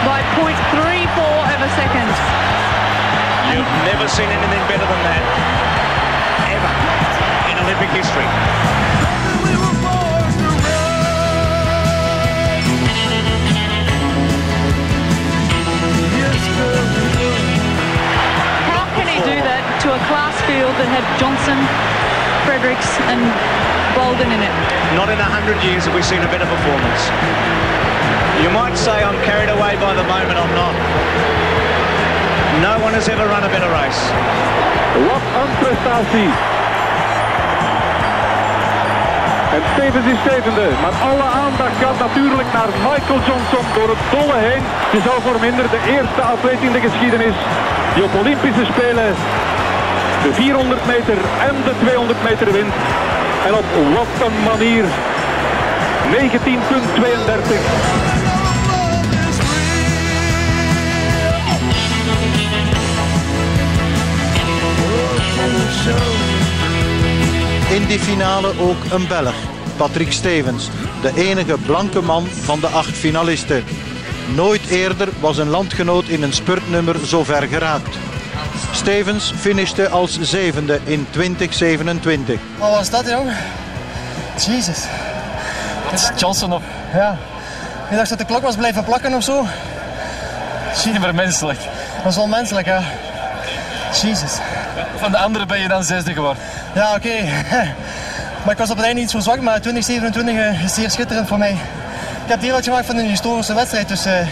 [0.04, 2.38] by 0.34 of a second.
[3.59, 5.18] You've never seen anything better than that.
[6.47, 6.70] Ever.
[7.51, 8.22] In Olympic history.
[18.70, 21.59] How can he do that to a class field that had Johnson,
[22.47, 23.18] Fredericks and
[23.98, 24.55] Bolden in it?
[24.94, 27.02] Not in a hundred years have we seen a better performance.
[28.39, 31.47] You might say I'm carried away by the moment, I'm not.
[32.60, 34.02] No one has ever run a better race.
[35.09, 36.30] Wat een prestatie.
[39.55, 44.39] En Stevens is zevende, maar alle aandacht gaat natuurlijk naar Michael Johnson door het dolle
[44.48, 44.62] heen.
[44.94, 47.36] Je zou voor minder de eerste atleet in de geschiedenis
[47.94, 49.14] die op Olympische Spelen
[50.22, 51.18] de 400 meter
[51.48, 52.74] en de 200 meter wint.
[53.47, 53.66] En op
[53.97, 54.85] wat een manier.
[58.14, 58.17] 19.32.
[67.70, 69.35] In die finale ook een Belg,
[69.77, 70.69] Patrick Stevens,
[71.02, 73.65] de enige blanke man van de acht finalisten.
[74.35, 77.97] Nooit eerder was een landgenoot in een spurtnummer zo ver geraakt.
[78.73, 82.40] Stevens finishte als zevende in 2027.
[82.59, 83.31] Wat was dat, jong?
[84.47, 84.85] Jezus.
[85.90, 86.62] Het is Johnson op.
[86.93, 87.19] Ja.
[87.90, 89.47] Je dacht dat de klok was blijven plakken of zo?
[90.74, 91.59] Super menselijk.
[91.97, 92.82] Dat is wel menselijk, ja.
[94.02, 94.32] Jezus.
[94.96, 96.42] Van de anderen ben je dan zesde geworden.
[96.74, 97.14] Ja, oké.
[98.44, 101.38] Maar ik was op het einde niet zo zwak, maar 2027 is zeer schitterend voor
[101.38, 101.50] mij.
[102.24, 104.26] Ik heb deel uitgemaakt van een historische wedstrijd, dus eh,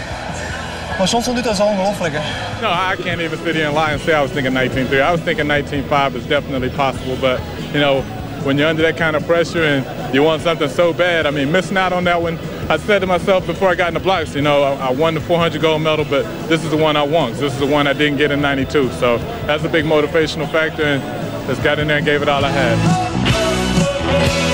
[0.99, 2.15] Maar Johnson doet dat is ongelooflijk.
[2.17, 2.21] Hè.
[2.63, 4.93] No, I can't even sit here and lie and say I was thinking 19.3.
[4.93, 7.39] I was thinking 19.5 is definitely possible, but
[7.73, 8.03] you know,
[8.45, 11.51] when you're under that kind of pressure and you want something so bad, I mean,
[11.51, 12.39] missing out on that one.
[12.69, 15.15] I said to myself before I got in the blocks, you know, I, I won
[15.15, 17.37] the 400 gold medal, but this is the one I want.
[17.37, 18.91] This is the one I didn't get in 92.
[18.95, 22.45] So that's a big motivational factor, and just got in there and gave it all
[22.45, 24.46] I had.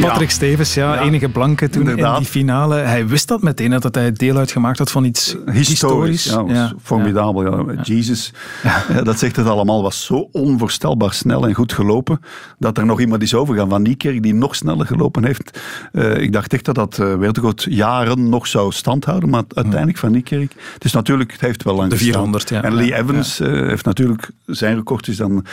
[0.00, 2.18] Patrick Stevens, ja, enige blanke toen in inderdaad.
[2.18, 2.74] die finale.
[2.74, 6.24] Hij wist dat meteen, dat hij deel uitgemaakt had van iets historisch.
[6.24, 7.72] Historisch, formidabel.
[7.82, 8.32] Jesus,
[9.04, 12.20] dat zegt het allemaal, was zo onvoorstelbaar snel en goed gelopen,
[12.58, 15.60] dat er nog iemand is overgegaan van Niekerk die nog sneller gelopen heeft.
[15.92, 20.12] Eh, ik dacht echt dat dat uh, Wereldrecord jaren nog zou standhouden, maar uiteindelijk van
[20.12, 20.52] Niekerk.
[20.74, 22.12] Het is natuurlijk, het heeft wel lang De gestaan.
[22.12, 22.62] 400, ja.
[22.62, 25.44] En Lee Evans eh, heeft natuurlijk, zijn record is dan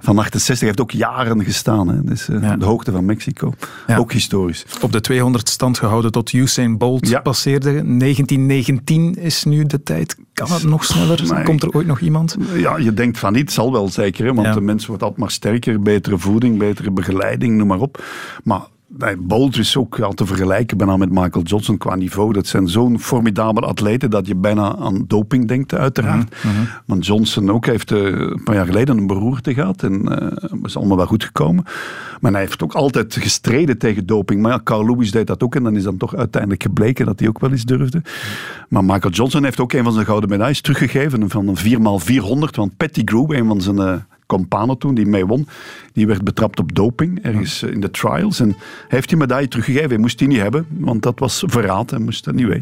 [0.00, 1.88] van 68, heeft ook jaren gestaan.
[1.88, 2.04] Hè.
[2.04, 3.54] Dus eh, de hoogte van Mexico.
[3.98, 4.64] Ook historisch.
[4.80, 7.70] Op de 200 stand gehouden tot Usain Bolt passeerde.
[7.72, 10.16] 1919 is nu de tijd.
[10.32, 11.42] Kan het nog sneller?
[11.44, 12.36] Komt er ooit nog iemand?
[12.54, 14.24] Ja, je denkt van niet, zal wel zeker.
[14.26, 14.52] Hè, want Ja.
[14.54, 18.04] de mens wordt altijd maar sterker, betere voeding, betere begeleiding, noem maar op.
[18.44, 18.60] Maar
[19.18, 22.32] Bolt is ook al te vergelijken bijna met Michael Johnson qua niveau.
[22.32, 26.36] Dat zijn zo'n formidabele atleten dat je bijna aan doping denkt, uiteraard.
[26.86, 30.76] Want Johnson ook heeft eh, een paar jaar geleden een beroerte gehad en eh is
[30.76, 31.64] allemaal wel goed gekomen.
[32.20, 34.42] Maar hij heeft ook altijd gestreden tegen doping.
[34.42, 37.18] Maar ja, Carl Lewis deed dat ook en dan is dan toch uiteindelijk gebleken dat
[37.18, 38.02] hij ook wel eens durfde.
[38.68, 42.54] Maar Michael Johnson heeft ook een van zijn gouden medailles teruggegeven van een 4x400.
[42.54, 43.94] Want Patty Grew, een van zijn eh
[44.26, 45.46] companen toen, die mee won,
[45.92, 48.40] die werd betrapt op doping ergens eh, in de trials.
[48.40, 48.56] En hij
[48.88, 49.88] heeft die medaille teruggegeven.
[49.88, 51.90] Hij moest die niet hebben, want dat was verraad.
[51.90, 52.60] Hij moest dat niet weten.